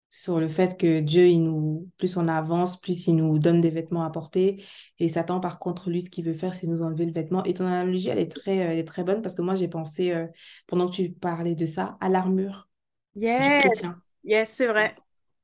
Sur 0.09 0.39
le 0.39 0.47
fait 0.47 0.77
que 0.79 0.99
Dieu, 1.01 1.27
il 1.27 1.43
nous, 1.43 1.89
plus 1.97 2.17
on 2.17 2.27
avance, 2.27 2.79
plus 2.79 3.07
il 3.07 3.15
nous 3.17 3.39
donne 3.39 3.61
des 3.61 3.69
vêtements 3.69 4.03
à 4.03 4.09
porter. 4.09 4.63
Et 4.99 5.09
Satan, 5.09 5.39
par 5.39 5.59
contre, 5.59 5.89
lui, 5.89 6.01
ce 6.01 6.09
qu'il 6.09 6.25
veut 6.25 6.33
faire, 6.33 6.55
c'est 6.55 6.67
nous 6.67 6.81
enlever 6.81 7.05
le 7.05 7.11
vêtement. 7.11 7.43
Et 7.43 7.53
ton 7.53 7.65
analogie, 7.67 8.09
elle 8.09 8.19
est 8.19 8.31
très, 8.31 8.59
euh, 8.67 8.71
elle 8.71 8.79
est 8.79 8.85
très 8.87 9.03
bonne 9.03 9.21
parce 9.21 9.35
que 9.35 9.41
moi, 9.41 9.55
j'ai 9.55 9.67
pensé, 9.67 10.11
euh, 10.11 10.27
pendant 10.67 10.87
que 10.87 10.93
tu 10.95 11.11
parlais 11.11 11.55
de 11.55 11.65
ça, 11.65 11.97
à 12.01 12.09
l'armure 12.09 12.69
du 13.37 13.53
Yes. 13.55 13.55
chrétien. 13.55 14.01
Yes, 14.23 14.51
c'est 14.51 14.67
vrai. 14.67 14.95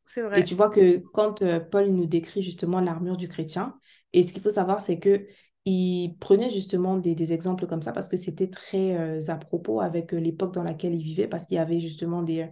C'est 0.06 0.22
Et 0.34 0.44
vrai. 0.44 0.46
tu 0.46 0.56
vois 0.56 0.70
que 0.70 0.98
quand 1.14 1.42
euh, 1.42 1.60
Paul 1.60 1.88
nous 1.90 2.06
décrit 2.08 2.42
justement 2.42 2.80
l'armure 2.82 3.18
du 3.18 3.28
chrétien, 3.28 3.80
et 4.14 4.24
ce 4.24 4.34
qu'il 4.34 4.42
faut 4.42 4.50
savoir, 4.50 4.82
c'est 4.82 5.00
que 5.00 5.28
il 5.66 6.18
prenait 6.20 6.50
justement 6.50 6.98
des, 6.98 7.16
des 7.16 7.32
exemples 7.34 7.68
comme 7.68 7.82
ça 7.82 7.94
parce 7.94 8.10
que 8.10 8.18
c'était 8.18 8.50
très 8.50 8.98
euh, 8.98 9.22
à 9.30 9.38
propos 9.38 9.80
avec 9.80 10.12
l'époque 10.12 10.54
dans 10.54 10.64
laquelle 10.64 10.94
il 10.96 11.04
vivait, 11.04 11.28
parce 11.28 11.46
qu'il 11.46 11.56
y 11.56 11.60
avait 11.60 11.80
justement 11.80 12.22
des, 12.24 12.50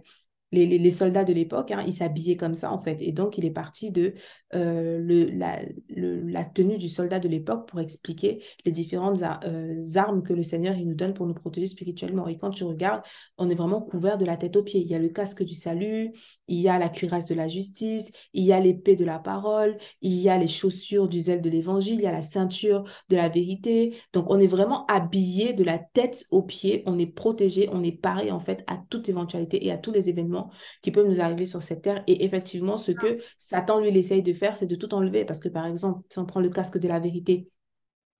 les, 0.52 0.90
soldats 0.90 1.24
de 1.24 1.32
l'époque, 1.32 1.70
hein, 1.70 1.82
ils 1.86 1.94
s'habillaient 1.94 2.36
comme 2.36 2.54
ça 2.54 2.72
en 2.72 2.80
fait. 2.80 3.00
Et 3.00 3.12
donc, 3.12 3.38
il 3.38 3.44
est 3.44 3.50
parti 3.50 3.90
de 3.90 4.14
euh, 4.54 5.30
la, 5.32 6.44
tenue 6.44 6.76
du 6.76 6.88
soldat 6.88 7.20
de 7.20 7.28
l'époque 7.28 7.68
pour 7.68 7.80
expliquer 7.80 8.42
les 8.64 8.72
différentes 8.72 9.22
euh, 9.44 9.80
armes 9.94 10.22
que 10.22 10.34
le 10.34 10.42
Seigneur 10.42 10.76
nous 10.76 10.94
donne 10.94 11.14
pour 11.14 11.26
nous 11.26 11.34
protéger 11.34 11.66
spirituellement. 11.66 12.28
Et 12.28 12.36
quand 12.36 12.50
tu 12.50 12.64
regardes, 12.64 13.02
on 13.38 13.48
est 13.48 13.54
vraiment 13.54 13.80
couvert 13.80 14.18
de 14.18 14.24
la 14.24 14.36
tête 14.36 14.56
aux 14.56 14.62
pieds. 14.62 14.80
Il 14.80 14.88
y 14.88 14.94
a 14.94 14.98
le 14.98 15.08
casque 15.08 15.42
du 15.42 15.54
salut, 15.54 16.12
il 16.48 16.60
y 16.60 16.68
a 16.68 16.78
la 16.78 16.90
cuirasse 16.90 17.26
de 17.26 17.34
la 17.34 17.48
justice, 17.48 18.12
il 18.34 18.44
y 18.44 18.52
a 18.52 18.60
l'épée 18.60 18.96
de 18.96 19.04
la 19.04 19.18
parole, 19.18 19.78
il 20.02 20.14
y 20.14 20.28
a 20.28 20.36
les 20.36 20.48
chaussures 20.48 21.08
du 21.08 21.20
zèle 21.20 21.40
de 21.40 21.50
l'évangile, 21.50 21.94
il 21.94 22.02
y 22.02 22.06
a 22.06 22.12
la 22.12 22.22
ceinture 22.22 22.84
de 23.08 23.16
la 23.16 23.28
vérité. 23.28 23.96
Donc, 24.12 24.26
on 24.28 24.38
est 24.38 24.46
vraiment 24.46 24.84
habillé 24.86 25.54
de 25.54 25.64
la 25.64 25.78
tête 25.78 26.26
aux 26.30 26.42
pieds, 26.42 26.82
on 26.86 26.98
est 26.98 27.06
protégé, 27.06 27.68
on 27.72 27.82
est 27.82 27.92
paré 27.92 28.30
en 28.30 28.40
fait 28.40 28.64
à 28.66 28.78
toute 28.90 29.08
éventualité 29.08 29.64
et 29.64 29.72
à 29.72 29.78
tous 29.78 29.92
les 29.92 30.10
événements 30.10 30.41
qui 30.82 30.90
peuvent 30.90 31.06
nous 31.06 31.20
arriver 31.20 31.46
sur 31.46 31.62
cette 31.62 31.82
terre. 31.82 32.02
Et 32.06 32.24
effectivement, 32.24 32.76
ce 32.76 32.92
que 32.92 33.18
Satan, 33.38 33.80
lui, 33.80 33.96
essaye 33.96 34.22
de 34.22 34.32
faire, 34.32 34.56
c'est 34.56 34.66
de 34.66 34.76
tout 34.76 34.94
enlever. 34.94 35.24
Parce 35.24 35.40
que, 35.40 35.48
par 35.48 35.66
exemple, 35.66 36.04
si 36.08 36.18
on 36.18 36.26
prend 36.26 36.40
le 36.40 36.50
casque 36.50 36.78
de 36.78 36.88
la 36.88 37.00
vérité, 37.00 37.48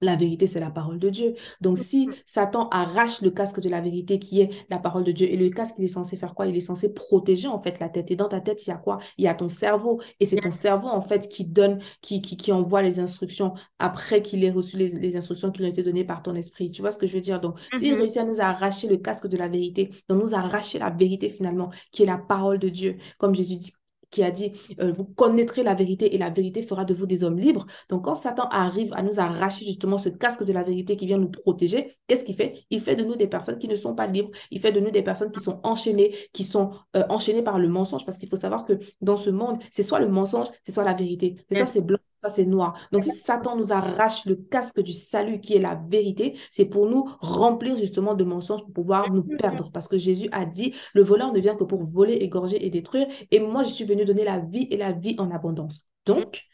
la 0.03 0.17
vérité, 0.17 0.47
c'est 0.47 0.61
la 0.61 0.71
parole 0.71 0.99
de 0.99 1.09
Dieu. 1.09 1.35
Donc, 1.61 1.79
si 1.79 2.11
Satan 2.27 2.69
arrache 2.71 3.23
le 3.23 3.31
casque 3.31 3.61
de 3.61 3.69
la 3.71 3.81
vérité 3.81 4.19
qui 4.19 4.41
est 4.43 4.51
la 4.69 4.79
parole 4.79 5.05
de 5.05 5.13
Dieu, 5.13 5.27
et 5.33 5.37
le 5.37 5.49
casque, 5.49 5.77
il 5.79 5.85
est 5.85 5.89
censé 5.89 6.17
faire 6.17 6.35
quoi? 6.35 6.47
Il 6.47 6.57
est 6.57 6.61
censé 6.61 6.93
protéger, 6.93 7.49
en 7.49 7.63
fait, 7.63 7.81
la 7.81 7.89
tête. 7.89 8.11
Et 8.11 8.17
dans 8.17 8.29
ta 8.29 8.41
tête, 8.41 8.67
il 8.67 8.71
y 8.71 8.73
a 8.73 8.77
quoi? 8.77 8.99
Il 9.19 9.25
y 9.25 9.29
a 9.29 9.35
ton 9.35 9.49
cerveau. 9.49 10.01
Et 10.21 10.27
c'est 10.27 10.39
ton 10.41 10.51
cerveau, 10.51 10.89
en 10.89 11.01
fait, 11.03 11.29
qui 11.29 11.45
donne, 11.47 11.81
qui, 12.03 12.21
qui, 12.23 12.37
qui 12.37 12.53
envoie 12.53 12.83
les 12.83 12.99
instructions 13.01 13.55
après 13.79 14.23
qu'il 14.23 14.45
ait 14.45 14.51
reçu 14.51 14.77
les, 14.77 14.89
les 14.89 15.17
instructions 15.17 15.51
qui 15.51 15.61
lui 15.61 15.67
ont 15.69 15.71
été 15.71 15.83
données 15.83 16.05
par 16.05 16.23
ton 16.23 16.35
esprit. 16.35 16.71
Tu 16.71 16.83
vois 16.83 16.91
ce 16.93 16.99
que 16.99 17.07
je 17.07 17.15
veux 17.15 17.21
dire? 17.21 17.41
Donc, 17.41 17.59
s'il 17.75 17.95
Mhm. 17.95 17.99
réussit 17.99 18.19
à 18.19 18.25
nous 18.25 18.41
arracher 18.41 18.89
le 18.89 18.97
casque 18.97 19.27
de 19.27 19.37
la 19.37 19.49
vérité, 19.49 19.91
donc 20.09 20.21
nous 20.23 20.35
arracher 20.35 20.79
la 20.79 20.91
vérité, 20.91 21.29
finalement, 21.31 21.71
qui 21.93 22.03
est 22.03 22.07
la 22.07 22.19
parole 22.19 22.59
de 22.59 22.69
Dieu, 22.69 22.97
comme 23.19 23.35
Jésus 23.35 23.57
dit, 23.57 23.73
qui 24.13 24.23
a 24.23 24.31
dit, 24.31 24.53
euh, 24.81 24.93
vous 24.93 25.05
connaîtrez 25.05 25.65
la 25.65 25.75
vérité 25.75 26.15
et 26.15 26.19
la 26.19 26.31
vérité 26.31 26.63
fera 26.63 26.85
de 26.85 26.95
vous 26.95 27.07
des 27.07 27.25
hommes 27.25 27.39
libres. 27.39 27.67
Donc, 27.89 28.05
quand 28.05 28.15
Satan 28.15 28.49
arrive 28.51 28.93
à 28.95 29.03
nous 29.03 29.19
arracher 29.19 29.65
justement 29.65 29.99
ce 29.99 30.09
casque 30.11 30.45
de 30.45 30.53
la 30.53 30.63
vérité 30.63 30.97
qui 30.97 31.07
vient 31.07 31.19
nous 31.19 31.31
protéger, 31.31 31.97
qu'est-ce 32.07 32.23
qu'il 32.25 32.37
fait? 32.37 32.65
Il 32.71 32.81
fait 32.81 32.95
de 32.95 33.05
nous 33.05 33.17
des 33.17 33.27
personnes 33.27 33.59
qui 33.59 33.69
ne 33.69 33.77
sont 33.77 33.95
pas 33.95 34.07
libres. 34.07 34.31
Il 34.53 34.61
fait 34.61 34.73
de 34.73 34.81
nous 34.81 34.91
des 34.91 35.03
personnes 35.03 35.33
qui 35.33 35.41
sont 35.41 35.61
enchaînées, 35.65 36.15
qui 36.33 36.45
sont 36.45 36.71
euh, 36.97 37.03
enchaînées 37.09 37.43
par 37.43 37.59
le 37.59 37.69
mensonge. 37.69 38.05
Parce 38.05 38.19
qu'il 38.19 38.29
faut 38.29 38.37
savoir 38.37 38.65
que 38.65 38.79
dans 39.01 39.17
ce 39.17 39.31
monde, 39.31 39.59
c'est 39.71 39.83
soit 39.83 39.99
le 39.99 40.09
mensonge, 40.09 40.49
c'est 40.63 40.73
soit 40.73 40.85
la 40.85 40.95
vérité. 40.95 41.37
C'est 41.51 41.59
ça, 41.59 41.67
c'est 41.67 41.81
blanc. 41.81 41.99
Ça, 42.23 42.31
c'est 42.31 42.47
noir. 42.47 42.79
Donc, 42.93 43.03
si 43.03 43.11
Satan 43.11 43.57
nous 43.57 43.73
arrache 43.73 44.27
le 44.27 44.37
casque 44.37 44.81
du 44.81 44.93
salut 44.93 45.41
qui 45.41 45.55
est 45.55 45.61
la 45.61 45.75
vérité, 45.75 46.39
c'est 46.53 46.67
pour 46.67 46.89
nous 46.89 47.09
remplir 47.21 47.77
justement 47.77 48.15
de 48.15 48.23
mensonges 48.23 48.63
pour 48.63 48.73
pouvoir 48.73 49.13
nous 49.13 49.25
perdre. 49.25 49.73
Parce 49.73 49.89
que 49.89 49.99
Jésus 49.99 50.29
a 50.31 50.47
dit, 50.47 50.73
le 50.95 51.03
voleur 51.03 51.33
ne 51.33 51.41
vient 51.41 51.57
que 51.57 51.65
pour 51.65 51.85
voler, 51.85 52.15
égorger 52.15 52.65
et 52.65 52.71
détruire. 52.71 53.09
Et 53.33 53.41
moi, 53.41 53.65
je 53.65 53.71
suis 53.71 53.85
venu 53.85 54.05
donner 54.05 54.23
la 54.25 54.39
vie 54.39 54.69
et 54.71 54.77
la 54.77 54.93
vie 54.93 55.17
en 55.19 55.33
abondance. 55.33 55.85
Donc, 56.07 56.45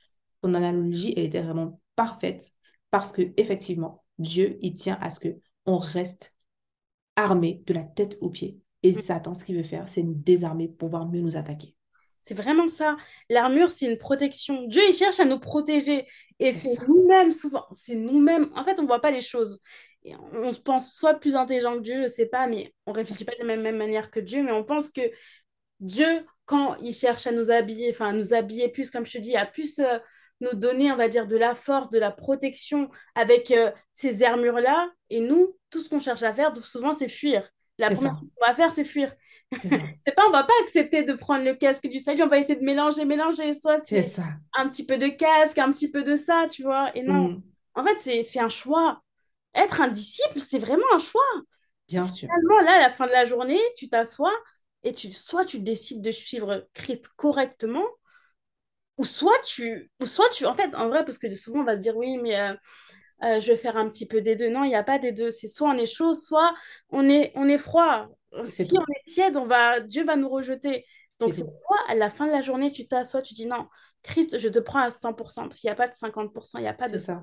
ton 0.40 0.54
analogie, 0.54 1.12
elle 1.16 1.24
était 1.24 1.42
vraiment 1.42 1.80
parfaite 1.96 2.52
parce 2.90 3.12
que 3.12 3.22
effectivement, 3.36 4.04
Dieu, 4.18 4.58
il 4.62 4.74
tient 4.74 4.98
à 5.02 5.10
ce 5.10 5.20
que 5.20 5.36
on 5.66 5.76
reste 5.78 6.34
armé 7.16 7.62
de 7.66 7.74
la 7.74 7.84
tête 7.84 8.16
aux 8.22 8.30
pieds. 8.30 8.58
Et 8.82 8.94
Satan, 8.94 9.34
ce 9.34 9.44
qu'il 9.44 9.56
veut 9.56 9.64
faire, 9.64 9.88
c'est 9.88 10.02
nous 10.02 10.14
désarmer 10.14 10.68
pour 10.68 10.78
pouvoir 10.78 11.08
mieux 11.08 11.20
nous 11.20 11.36
attaquer. 11.36 11.74
C'est 12.28 12.34
vraiment 12.34 12.68
ça. 12.68 12.98
L'armure, 13.30 13.70
c'est 13.70 13.86
une 13.86 13.96
protection. 13.96 14.66
Dieu, 14.66 14.82
il 14.86 14.92
cherche 14.92 15.18
à 15.18 15.24
nous 15.24 15.38
protéger. 15.38 16.06
Et 16.38 16.52
C'est 16.52 16.78
nous-mêmes, 16.86 17.32
souvent. 17.32 17.64
C'est 17.72 17.94
nous-mêmes. 17.94 18.50
En 18.54 18.64
fait, 18.64 18.78
on 18.78 18.82
ne 18.82 18.86
voit 18.86 19.00
pas 19.00 19.10
les 19.10 19.22
choses. 19.22 19.58
Et 20.04 20.12
on 20.34 20.52
se 20.52 20.60
pense 20.60 20.92
soit 20.94 21.14
plus 21.14 21.36
intelligent 21.36 21.76
que 21.76 21.82
Dieu, 21.82 21.94
je 21.94 22.02
ne 22.02 22.08
sais 22.08 22.26
pas, 22.26 22.46
mais 22.46 22.74
on 22.84 22.92
ne 22.92 22.96
réfléchit 22.96 23.24
pas 23.24 23.32
de 23.32 23.38
la 23.38 23.46
même, 23.46 23.62
même 23.62 23.78
manière 23.78 24.10
que 24.10 24.20
Dieu. 24.20 24.42
Mais 24.42 24.52
on 24.52 24.62
pense 24.62 24.90
que 24.90 25.00
Dieu, 25.80 26.26
quand 26.44 26.76
il 26.82 26.92
cherche 26.92 27.26
à 27.26 27.32
nous 27.32 27.50
habiller, 27.50 27.90
enfin, 27.92 28.08
à 28.08 28.12
nous 28.12 28.34
habiller 28.34 28.68
plus, 28.68 28.90
comme 28.90 29.06
je 29.06 29.12
te 29.12 29.18
dis, 29.18 29.34
à 29.34 29.46
plus 29.46 29.78
euh, 29.78 29.98
nous 30.42 30.52
donner, 30.52 30.92
on 30.92 30.96
va 30.96 31.08
dire, 31.08 31.26
de 31.26 31.36
la 31.38 31.54
force, 31.54 31.88
de 31.88 31.98
la 31.98 32.10
protection 32.10 32.90
avec 33.14 33.50
euh, 33.52 33.70
ces 33.94 34.22
armures-là. 34.22 34.90
Et 35.08 35.20
nous, 35.20 35.56
tout 35.70 35.80
ce 35.82 35.88
qu'on 35.88 35.98
cherche 35.98 36.22
à 36.22 36.34
faire, 36.34 36.54
souvent, 36.58 36.92
c'est 36.92 37.08
fuir. 37.08 37.48
La 37.78 37.90
première 37.90 38.12
chose 38.18 38.28
qu'on 38.36 38.46
va 38.46 38.54
faire, 38.54 38.72
c'est 38.74 38.84
fuir. 38.84 39.12
C'est 40.06 40.14
pas, 40.14 40.26
on 40.28 40.32
va 40.32 40.44
pas 40.44 40.52
accepter 40.62 41.04
de 41.04 41.12
prendre 41.14 41.44
le 41.44 41.54
casque 41.54 41.86
du 41.88 41.98
salut, 41.98 42.22
on 42.22 42.28
va 42.28 42.38
essayer 42.38 42.58
de 42.58 42.64
mélanger, 42.64 43.04
mélanger. 43.04 43.54
Soit 43.54 43.78
C'est 43.78 44.02
ça. 44.02 44.24
un 44.56 44.68
petit 44.68 44.84
peu 44.86 44.98
de 44.98 45.08
casque, 45.08 45.58
un 45.58 45.72
petit 45.72 45.90
peu 45.90 46.02
de 46.02 46.16
ça, 46.16 46.46
tu 46.50 46.62
vois. 46.62 46.90
Et 46.96 47.02
non, 47.02 47.30
Mm. 47.30 47.42
en 47.74 47.84
fait, 47.84 47.98
c'est 47.98 48.22
c'est 48.22 48.40
un 48.40 48.48
choix. 48.48 49.02
être 49.54 49.80
un 49.82 49.88
disciple, 49.88 50.40
c'est 50.40 50.58
vraiment 50.60 50.86
un 50.94 50.98
choix. 51.00 51.22
Bien 51.88 52.06
sûr. 52.06 52.28
Finalement, 52.28 52.60
là, 52.60 52.76
à 52.76 52.80
la 52.80 52.90
fin 52.90 53.06
de 53.06 53.12
la 53.12 53.24
journée, 53.24 53.58
tu 53.76 53.88
t'assois 53.88 54.32
et 54.84 54.92
tu, 54.92 55.10
soit 55.12 55.44
tu 55.44 55.58
décides 55.60 56.02
de 56.02 56.10
suivre 56.12 56.66
Christ 56.74 57.08
correctement, 57.16 57.84
ou 58.96 59.04
soit 59.04 59.38
tu, 59.46 59.90
ou 60.00 60.06
soit 60.06 60.28
tu, 60.30 60.44
en 60.46 60.54
fait, 60.54 60.74
en 60.74 60.88
vrai, 60.88 61.04
parce 61.04 61.18
que 61.18 61.32
souvent 61.34 61.60
on 61.60 61.64
va 61.64 61.76
se 61.76 61.82
dire, 61.82 61.96
oui, 61.96 62.16
mais 62.18 62.38
euh, 62.40 62.54
euh, 63.24 63.40
je 63.40 63.48
vais 63.48 63.56
faire 63.56 63.76
un 63.76 63.88
petit 63.88 64.06
peu 64.06 64.20
des 64.20 64.36
deux. 64.36 64.48
Non, 64.48 64.64
il 64.64 64.68
n'y 64.68 64.76
a 64.76 64.84
pas 64.84 64.98
des 64.98 65.12
deux. 65.12 65.30
C'est 65.30 65.48
soit 65.48 65.70
on 65.70 65.78
est 65.78 65.86
chaud, 65.86 66.14
soit 66.14 66.54
on 66.90 67.08
est, 67.08 67.32
on 67.34 67.48
est 67.48 67.58
froid. 67.58 68.08
Si 68.44 68.70
on 68.72 68.82
est 68.82 69.04
tiède, 69.06 69.36
on 69.36 69.46
va, 69.46 69.80
Dieu 69.80 70.04
va 70.04 70.16
nous 70.16 70.28
rejeter. 70.28 70.84
Donc, 71.18 71.32
c'est 71.32 71.46
soit 71.46 71.78
à 71.88 71.94
la 71.94 72.10
fin 72.10 72.26
de 72.26 72.32
la 72.32 72.42
journée, 72.42 72.70
tu 72.70 72.86
t'assois, 72.86 73.22
tu 73.22 73.34
dis 73.34 73.46
non, 73.46 73.66
Christ, 74.02 74.38
je 74.38 74.48
te 74.48 74.60
prends 74.60 74.80
à 74.80 74.90
100%, 74.90 75.14
parce 75.16 75.58
qu'il 75.58 75.68
n'y 75.68 75.72
a 75.72 75.74
pas 75.74 75.88
de 75.88 75.94
50%, 75.94 76.52
il 76.54 76.60
n'y 76.60 76.68
a 76.68 76.74
pas 76.74 76.88
de 76.88 76.98
100%. 76.98 77.20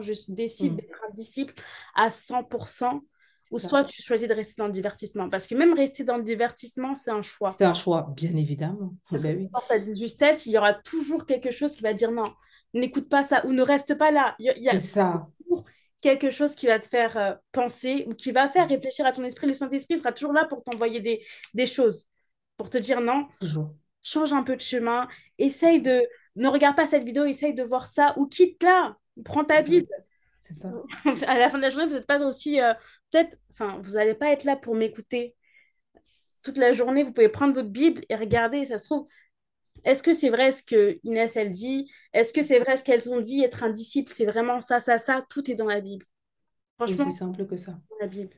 Je 0.00 0.12
décide 0.32 0.74
mm. 0.74 0.76
d'être 0.76 1.00
un 1.08 1.12
disciple 1.12 1.54
à 1.94 2.10
100%. 2.10 3.00
Ou 3.50 3.58
soit 3.58 3.84
tu 3.84 4.02
choisis 4.02 4.28
de 4.28 4.34
rester 4.34 4.56
dans 4.58 4.66
le 4.66 4.72
divertissement. 4.72 5.30
Parce 5.30 5.46
que 5.46 5.54
même 5.54 5.72
rester 5.72 6.04
dans 6.04 6.18
le 6.18 6.22
divertissement, 6.22 6.94
c'est 6.94 7.10
un 7.10 7.22
choix. 7.22 7.50
C'est 7.50 7.64
un 7.64 7.72
choix, 7.72 8.12
bien 8.14 8.36
évidemment. 8.36 8.94
Parce 9.08 9.22
ben 9.22 9.48
que 9.48 9.72
à 9.72 9.94
justesse, 9.94 10.44
il 10.44 10.52
y 10.52 10.58
aura 10.58 10.74
toujours 10.74 11.24
quelque 11.24 11.50
chose 11.50 11.74
qui 11.74 11.82
va 11.82 11.94
dire 11.94 12.10
non, 12.10 12.30
n'écoute 12.74 13.08
pas 13.08 13.24
ça 13.24 13.46
ou 13.46 13.52
ne 13.52 13.62
reste 13.62 13.96
pas 13.96 14.10
là. 14.10 14.34
Il 14.38 14.52
y 14.58 14.68
a, 14.68 14.78
ça. 14.78 15.26
Quelque 16.00 16.30
chose 16.30 16.54
qui 16.54 16.66
va 16.66 16.78
te 16.78 16.86
faire 16.86 17.16
euh, 17.16 17.34
penser 17.52 18.04
ou 18.08 18.14
qui 18.14 18.32
va 18.32 18.48
faire 18.48 18.66
mm. 18.66 18.70
réfléchir 18.70 19.06
à 19.06 19.12
ton 19.12 19.24
esprit. 19.24 19.46
Le 19.46 19.54
Saint-Esprit 19.54 19.98
sera 19.98 20.12
toujours 20.12 20.32
là 20.32 20.44
pour 20.44 20.62
t'envoyer 20.62 21.00
des, 21.00 21.24
des 21.54 21.66
choses, 21.66 22.08
pour 22.56 22.70
te 22.70 22.78
dire 22.78 23.00
non, 23.00 23.26
change 24.02 24.32
un 24.32 24.42
peu 24.42 24.56
de 24.56 24.60
chemin, 24.60 25.08
essaye 25.38 25.82
de, 25.82 26.02
ne 26.36 26.48
regarde 26.48 26.76
pas 26.76 26.86
cette 26.86 27.04
vidéo, 27.04 27.24
essaye 27.24 27.54
de 27.54 27.62
voir 27.62 27.86
ça 27.86 28.14
ou 28.16 28.26
quitte-la, 28.26 28.96
prends 29.24 29.44
ta 29.44 29.62
Bible. 29.62 29.88
C'est 30.40 30.54
ça. 30.54 30.72
à 31.26 31.38
la 31.38 31.50
fin 31.50 31.58
de 31.58 31.62
la 31.62 31.70
journée, 31.70 31.86
vous 31.86 31.94
n'êtes 31.94 32.06
pas 32.06 32.24
aussi, 32.24 32.60
euh, 32.60 32.72
peut-être, 33.10 33.36
enfin, 33.52 33.80
vous 33.82 33.92
n'allez 33.92 34.14
pas 34.14 34.30
être 34.30 34.44
là 34.44 34.56
pour 34.56 34.74
m'écouter 34.74 35.36
toute 36.42 36.58
la 36.58 36.72
journée. 36.72 37.02
Vous 37.02 37.12
pouvez 37.12 37.28
prendre 37.28 37.54
votre 37.54 37.68
Bible 37.68 38.02
et 38.08 38.14
regarder. 38.14 38.64
Ça 38.64 38.78
se 38.78 38.84
trouve, 38.84 39.08
est-ce 39.84 40.02
que 40.02 40.12
c'est 40.12 40.30
vrai 40.30 40.52
ce 40.52 40.62
que 40.62 40.98
Inès 41.04 41.36
elle 41.36 41.50
dit? 41.50 41.90
Est-ce 42.12 42.32
que 42.32 42.42
c'est 42.42 42.58
vrai 42.58 42.76
ce 42.76 42.84
qu'elles 42.84 43.10
ont 43.10 43.20
dit? 43.20 43.42
Être 43.42 43.62
un 43.62 43.70
disciple, 43.70 44.12
c'est 44.12 44.26
vraiment 44.26 44.60
ça, 44.60 44.80
ça, 44.80 44.98
ça. 44.98 45.24
Tout 45.28 45.50
est 45.50 45.54
dans 45.54 45.66
la 45.66 45.80
Bible. 45.80 46.06
Franchement, 46.76 47.04
c'est 47.10 47.18
simple 47.18 47.46
que 47.46 47.56
ça. 47.56 47.80
La 48.00 48.06
Bible. 48.06 48.36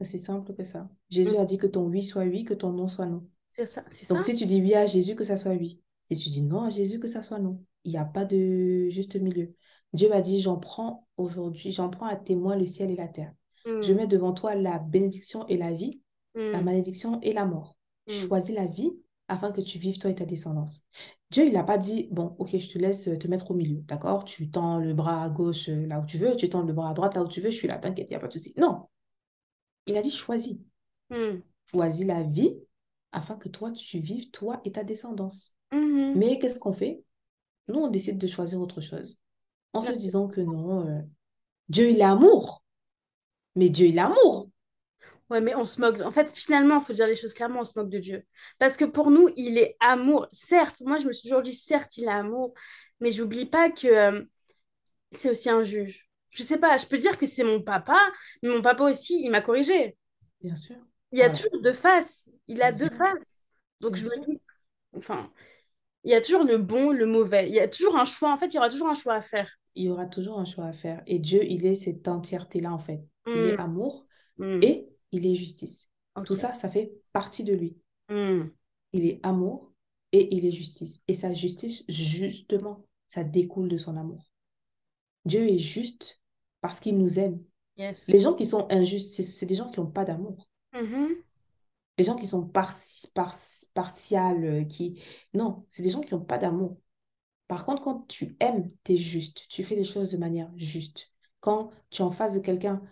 C'est 0.00 0.18
simple 0.18 0.54
que 0.54 0.64
ça. 0.64 0.88
Jésus 1.08 1.36
mm. 1.36 1.40
a 1.40 1.44
dit 1.44 1.56
que 1.58 1.66
ton 1.66 1.84
oui 1.84 2.02
soit 2.02 2.24
oui, 2.24 2.44
que 2.44 2.54
ton 2.54 2.72
non 2.72 2.88
soit 2.88 3.06
non. 3.06 3.26
C'est 3.50 3.66
ça. 3.66 3.84
Donc 4.10 4.22
si 4.22 4.34
tu 4.34 4.46
dis 4.46 4.60
oui 4.60 4.74
à 4.74 4.86
Jésus, 4.86 5.14
que 5.14 5.24
ça 5.24 5.36
soit 5.36 5.52
oui. 5.52 5.80
Et 6.10 6.16
tu 6.16 6.28
dis 6.28 6.42
non 6.42 6.62
à 6.62 6.70
Jésus, 6.70 6.98
que 6.98 7.06
ça 7.06 7.22
soit 7.22 7.38
non. 7.38 7.62
Il 7.84 7.92
n'y 7.92 7.98
a 7.98 8.04
pas 8.04 8.24
de 8.24 8.88
juste 8.90 9.16
milieu. 9.16 9.54
Dieu 9.92 10.08
m'a 10.08 10.20
dit, 10.20 10.40
j'en 10.40 10.56
prends 10.56 11.06
aujourd'hui, 11.16 11.70
j'en 11.70 11.88
prends 11.88 12.06
à 12.06 12.16
témoin 12.16 12.56
le 12.56 12.66
ciel 12.66 12.90
et 12.90 12.96
la 12.96 13.08
terre. 13.08 13.32
Je 13.64 13.92
mm. 13.92 13.96
mets 13.96 14.06
devant 14.06 14.32
toi 14.32 14.54
la 14.54 14.78
bénédiction 14.78 15.46
et 15.46 15.56
la 15.56 15.72
vie, 15.72 16.02
la 16.34 16.60
mm. 16.60 16.64
malédiction 16.64 17.20
et 17.22 17.32
la 17.32 17.46
mort. 17.46 17.78
Choisis 18.08 18.54
la 18.54 18.66
vie 18.66 18.92
afin 19.28 19.52
que 19.52 19.60
tu 19.60 19.78
vives 19.78 19.98
toi 19.98 20.10
et 20.10 20.14
ta 20.14 20.24
descendance. 20.24 20.84
Dieu, 21.30 21.46
il 21.46 21.52
n'a 21.52 21.64
pas 21.64 21.78
dit, 21.78 22.08
bon, 22.12 22.36
ok, 22.38 22.56
je 22.58 22.68
te 22.68 22.78
laisse 22.78 23.04
te 23.04 23.28
mettre 23.28 23.50
au 23.50 23.54
milieu, 23.54 23.80
d'accord? 23.82 24.24
Tu 24.24 24.50
tends 24.50 24.78
le 24.78 24.94
bras 24.94 25.24
à 25.24 25.30
gauche 25.30 25.68
euh, 25.68 25.86
là 25.86 26.00
où 26.00 26.06
tu 26.06 26.18
veux, 26.18 26.36
tu 26.36 26.48
tends 26.48 26.62
le 26.62 26.72
bras 26.72 26.90
à 26.90 26.94
droite 26.94 27.14
là 27.14 27.22
où 27.22 27.28
tu 27.28 27.40
veux, 27.40 27.50
je 27.50 27.56
suis 27.56 27.68
là, 27.68 27.78
t'inquiète, 27.78 28.06
il 28.08 28.12
n'y 28.12 28.16
a 28.16 28.20
pas 28.20 28.28
de 28.28 28.32
souci. 28.32 28.54
Non. 28.56 28.88
Il 29.86 29.96
a 29.96 30.02
dit, 30.02 30.10
choisis. 30.10 30.58
Hmm. 31.10 31.40
Choisis 31.66 32.06
la 32.06 32.22
vie 32.22 32.56
afin 33.12 33.36
que 33.36 33.48
toi, 33.48 33.70
tu 33.70 33.98
vives 33.98 34.30
toi 34.30 34.60
et 34.64 34.72
ta 34.72 34.84
descendance. 34.84 35.54
Mm-hmm. 35.72 36.14
Mais 36.16 36.38
qu'est-ce 36.38 36.58
qu'on 36.58 36.72
fait? 36.72 37.02
Nous, 37.68 37.78
on 37.78 37.88
décide 37.88 38.18
de 38.18 38.26
choisir 38.26 38.60
autre 38.60 38.80
chose 38.80 39.18
en 39.72 39.80
se 39.80 39.92
disant 39.92 40.28
que 40.28 40.40
non, 40.40 40.86
euh, 40.86 41.00
Dieu, 41.68 41.90
il 41.90 41.98
est 41.98 42.02
amour. 42.02 42.62
Mais 43.56 43.70
Dieu, 43.70 43.86
il 43.86 43.96
est 43.96 44.00
amour. 44.00 44.50
Ouais, 45.30 45.40
mais 45.40 45.54
on 45.54 45.64
se 45.64 45.80
moque. 45.80 46.00
En 46.00 46.10
fait, 46.10 46.30
finalement, 46.34 46.80
il 46.80 46.84
faut 46.84 46.92
dire 46.92 47.06
les 47.06 47.16
choses 47.16 47.32
clairement, 47.32 47.60
on 47.60 47.64
se 47.64 47.78
moque 47.78 47.88
de 47.88 47.98
Dieu. 47.98 48.24
Parce 48.58 48.76
que 48.76 48.84
pour 48.84 49.10
nous, 49.10 49.30
il 49.36 49.58
est 49.58 49.76
amour. 49.80 50.28
Certes, 50.32 50.82
moi, 50.82 50.98
je 50.98 51.06
me 51.06 51.12
suis 51.12 51.28
toujours 51.28 51.42
dit, 51.42 51.54
certes, 51.54 51.96
il 51.96 52.04
est 52.04 52.08
amour, 52.08 52.54
mais 53.00 53.10
j'oublie 53.10 53.46
pas 53.46 53.70
que 53.70 53.86
euh, 53.86 54.22
c'est 55.10 55.30
aussi 55.30 55.48
un 55.48 55.64
juge. 55.64 56.08
Je 56.30 56.42
sais 56.42 56.58
pas, 56.58 56.76
je 56.76 56.86
peux 56.86 56.98
dire 56.98 57.16
que 57.16 57.26
c'est 57.26 57.44
mon 57.44 57.62
papa, 57.62 57.98
mais 58.42 58.50
mon 58.50 58.60
papa 58.60 58.84
aussi, 58.84 59.22
il 59.24 59.30
m'a 59.30 59.40
corrigé. 59.40 59.96
Bien 60.40 60.56
sûr. 60.56 60.76
Il 61.12 61.18
y 61.18 61.22
a 61.22 61.30
toujours 61.30 61.62
deux 61.62 61.72
faces. 61.72 62.28
Il 62.48 62.60
a 62.60 62.72
deux 62.72 62.90
faces. 62.90 63.38
Donc, 63.80 63.96
je 63.96 64.04
me 64.04 64.26
dis, 64.26 64.40
enfin, 64.96 65.30
il 66.02 66.10
y 66.10 66.14
a 66.14 66.20
toujours 66.20 66.44
le 66.44 66.58
bon, 66.58 66.90
le 66.90 67.06
mauvais. 67.06 67.48
Il 67.48 67.54
y 67.54 67.60
a 67.60 67.68
toujours 67.68 67.96
un 67.96 68.04
choix. 68.04 68.32
En 68.32 68.36
fait, 68.36 68.46
il 68.46 68.54
y 68.54 68.58
aura 68.58 68.68
toujours 68.68 68.88
un 68.88 68.94
choix 68.94 69.14
à 69.14 69.22
faire. 69.22 69.50
Il 69.74 69.84
y 69.84 69.90
aura 69.90 70.06
toujours 70.06 70.38
un 70.38 70.44
choix 70.44 70.66
à 70.66 70.72
faire. 70.72 71.02
Et 71.06 71.18
Dieu, 71.18 71.44
il 71.44 71.64
est 71.66 71.76
cette 71.76 72.08
entièreté-là, 72.08 72.72
en 72.72 72.78
fait. 72.78 73.00
Il 73.26 73.38
est 73.38 73.56
mm. 73.56 73.60
amour 73.60 74.06
mm. 74.38 74.60
et 74.62 74.88
il 75.14 75.26
est 75.26 75.34
justice. 75.34 75.90
Tout 76.24 76.34
ça, 76.34 76.54
ça 76.54 76.68
fait 76.68 76.92
partie 77.12 77.44
de 77.44 77.54
lui. 77.54 77.76
Hmm. 78.08 78.44
Il 78.92 79.06
est 79.06 79.20
amour 79.22 79.72
et 80.12 80.34
il 80.34 80.44
est 80.44 80.52
justice. 80.52 81.00
Et 81.08 81.14
sa 81.14 81.32
justice, 81.32 81.84
justement, 81.88 82.84
ça 83.08 83.24
découle 83.24 83.68
de 83.68 83.76
son 83.76 83.96
amour. 83.96 84.30
Dieu 85.24 85.48
est 85.48 85.58
juste 85.58 86.20
parce 86.60 86.80
qu'il 86.80 86.98
nous 86.98 87.18
aime. 87.18 87.42
Les 87.76 88.20
gens 88.20 88.34
qui 88.34 88.46
sont 88.46 88.66
injustes, 88.70 89.20
c'est 89.20 89.46
des 89.46 89.56
gens 89.56 89.70
qui 89.70 89.80
n'ont 89.80 89.90
pas 89.90 90.04
d'amour. 90.04 90.48
Mm-hmm. 90.72 91.16
Les 91.98 92.04
gens 92.04 92.16
qui 92.16 92.26
sont 92.26 92.46
par, 92.46 92.72
par, 93.14 93.34
partials, 93.72 94.44
euh, 94.44 94.64
qui... 94.64 95.00
Non, 95.32 95.64
c'est 95.68 95.82
des 95.82 95.90
gens 95.90 96.00
qui 96.00 96.14
n'ont 96.14 96.24
pas 96.24 96.38
d'amour. 96.38 96.76
Par 97.48 97.64
contre, 97.64 97.82
quand 97.82 98.06
tu 98.08 98.36
aimes, 98.40 98.70
tu 98.84 98.92
es 98.92 98.96
juste. 98.96 99.46
Tu 99.48 99.64
fais 99.64 99.74
les 99.76 99.84
choses 99.84 100.10
de 100.10 100.16
manière 100.16 100.50
juste. 100.56 101.12
Quand 101.40 101.70
tu 101.90 102.02
es 102.02 102.04
en 102.04 102.10
face 102.10 102.34
de 102.34 102.40
quelqu'un 102.40 102.82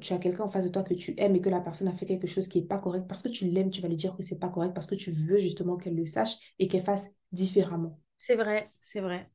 tu 0.00 0.12
as 0.12 0.18
quelqu'un 0.18 0.44
en 0.44 0.50
face 0.50 0.64
de 0.64 0.70
toi 0.70 0.82
que 0.82 0.94
tu 0.94 1.14
aimes 1.18 1.36
et 1.36 1.40
que 1.40 1.50
la 1.50 1.60
personne 1.60 1.88
a 1.88 1.94
fait 1.94 2.06
quelque 2.06 2.26
chose 2.26 2.48
qui 2.48 2.60
n'est 2.60 2.66
pas 2.66 2.78
correct, 2.78 3.06
parce 3.06 3.22
que 3.22 3.28
tu 3.28 3.46
l'aimes, 3.46 3.70
tu 3.70 3.80
vas 3.82 3.88
lui 3.88 3.96
dire 3.96 4.16
que 4.16 4.22
c'est 4.22 4.38
pas 4.38 4.48
correct, 4.48 4.74
parce 4.74 4.86
que 4.86 4.94
tu 4.94 5.10
veux 5.10 5.38
justement 5.38 5.76
qu'elle 5.76 5.96
le 5.96 6.06
sache 6.06 6.36
et 6.58 6.68
qu'elle 6.68 6.84
fasse 6.84 7.10
différemment. 7.32 8.00
C'est 8.16 8.36
vrai, 8.36 8.72
c'est 8.80 9.00
vrai. 9.00 9.30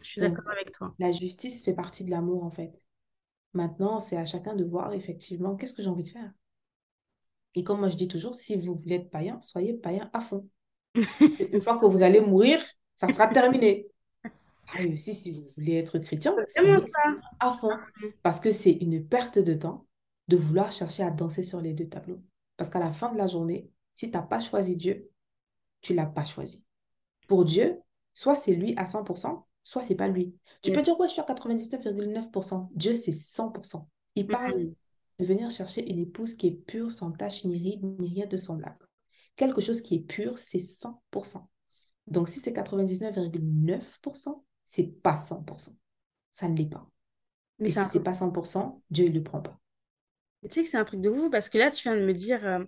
Je 0.00 0.08
suis 0.08 0.20
d'accord 0.20 0.50
avec 0.50 0.72
toi. 0.72 0.94
La 0.98 1.12
justice 1.12 1.64
fait 1.64 1.74
partie 1.74 2.04
de 2.04 2.10
l'amour, 2.10 2.44
en 2.44 2.50
fait. 2.50 2.84
Maintenant, 3.52 4.00
c'est 4.00 4.16
à 4.16 4.24
chacun 4.24 4.54
de 4.54 4.64
voir 4.64 4.92
effectivement 4.94 5.56
qu'est-ce 5.56 5.74
que 5.74 5.82
j'ai 5.82 5.88
envie 5.88 6.04
de 6.04 6.08
faire. 6.08 6.32
Et 7.54 7.62
comme 7.62 7.78
moi 7.80 7.88
je 7.88 7.96
dis 7.96 8.08
toujours, 8.08 8.34
si 8.34 8.56
vous 8.56 8.74
voulez 8.74 8.96
être 8.96 9.10
païen, 9.10 9.40
soyez 9.40 9.74
païen 9.74 10.10
à 10.12 10.20
fond. 10.20 10.48
Une 10.94 11.60
fois 11.60 11.76
que 11.78 11.86
vous 11.86 12.02
allez 12.02 12.20
mourir, 12.20 12.60
ça 12.96 13.08
sera 13.08 13.28
terminé. 13.28 13.86
Et 14.78 14.92
aussi, 14.92 15.14
si 15.14 15.32
vous 15.32 15.46
voulez 15.56 15.74
être 15.74 15.98
chrétien, 15.98 16.34
à 17.40 17.52
fond. 17.52 17.70
Parce 18.22 18.40
que 18.40 18.52
c'est 18.52 18.72
une 18.72 19.06
perte 19.06 19.38
de 19.38 19.54
temps 19.54 19.86
de 20.28 20.36
vouloir 20.36 20.70
chercher 20.70 21.02
à 21.02 21.10
danser 21.10 21.42
sur 21.42 21.60
les 21.60 21.74
deux 21.74 21.88
tableaux. 21.88 22.20
Parce 22.56 22.70
qu'à 22.70 22.78
la 22.78 22.92
fin 22.92 23.12
de 23.12 23.18
la 23.18 23.26
journée, 23.26 23.70
si 23.94 24.10
tu 24.10 24.16
n'as 24.16 24.22
pas 24.22 24.40
choisi 24.40 24.76
Dieu, 24.76 25.10
tu 25.80 25.92
ne 25.92 25.98
l'as 25.98 26.06
pas 26.06 26.24
choisi. 26.24 26.64
Pour 27.28 27.44
Dieu, 27.44 27.80
soit 28.14 28.36
c'est 28.36 28.54
lui 28.54 28.74
à 28.76 28.84
100%, 28.84 29.44
soit 29.62 29.82
c'est 29.82 29.94
pas 29.94 30.08
lui. 30.08 30.34
Tu 30.62 30.72
peux 30.72 30.82
dire, 30.82 30.98
ouais, 30.98 31.08
je 31.08 31.12
suis 31.12 31.22
à 31.22 31.24
99,9%. 31.24 32.68
Dieu, 32.74 32.94
c'est 32.94 33.12
100%. 33.12 33.86
Il 34.14 34.26
parle 34.26 34.54
mm-hmm. 34.54 34.74
de 35.18 35.24
venir 35.24 35.50
chercher 35.50 35.88
une 35.90 35.98
épouse 35.98 36.34
qui 36.34 36.46
est 36.46 36.52
pure, 36.52 36.90
sans 36.90 37.12
tache, 37.12 37.44
ni 37.44 37.58
ride, 37.58 37.84
ni 38.00 38.08
rien 38.08 38.26
de 38.26 38.36
semblable. 38.36 38.86
Quelque 39.36 39.60
chose 39.60 39.82
qui 39.82 39.96
est 39.96 40.00
pur, 40.00 40.38
c'est 40.38 40.58
100%. 40.58 41.46
Donc, 42.06 42.28
si 42.28 42.38
c'est 42.40 42.52
99,9%, 42.52 44.42
c'est 44.66 45.00
pas 45.02 45.16
100%. 45.16 45.76
Ça 46.30 46.48
ne 46.48 46.56
l'est 46.56 46.68
pas. 46.68 46.88
Mais 47.58 47.68
Et 47.68 47.72
si 47.72 47.80
c'est 47.92 48.02
pas 48.02 48.12
100%, 48.14 48.82
Dieu 48.90 49.08
ne 49.08 49.14
le 49.14 49.22
prend 49.22 49.40
pas. 49.40 49.58
Tu 50.42 50.50
sais 50.50 50.64
que 50.64 50.68
c'est 50.68 50.76
un 50.76 50.84
truc 50.84 51.00
de 51.00 51.08
vous 51.08 51.30
parce 51.30 51.48
que 51.48 51.58
là, 51.58 51.70
tu 51.70 51.84
viens 51.84 51.96
de 51.96 52.04
me 52.04 52.12
dire, 52.12 52.44
euh, 52.46 52.64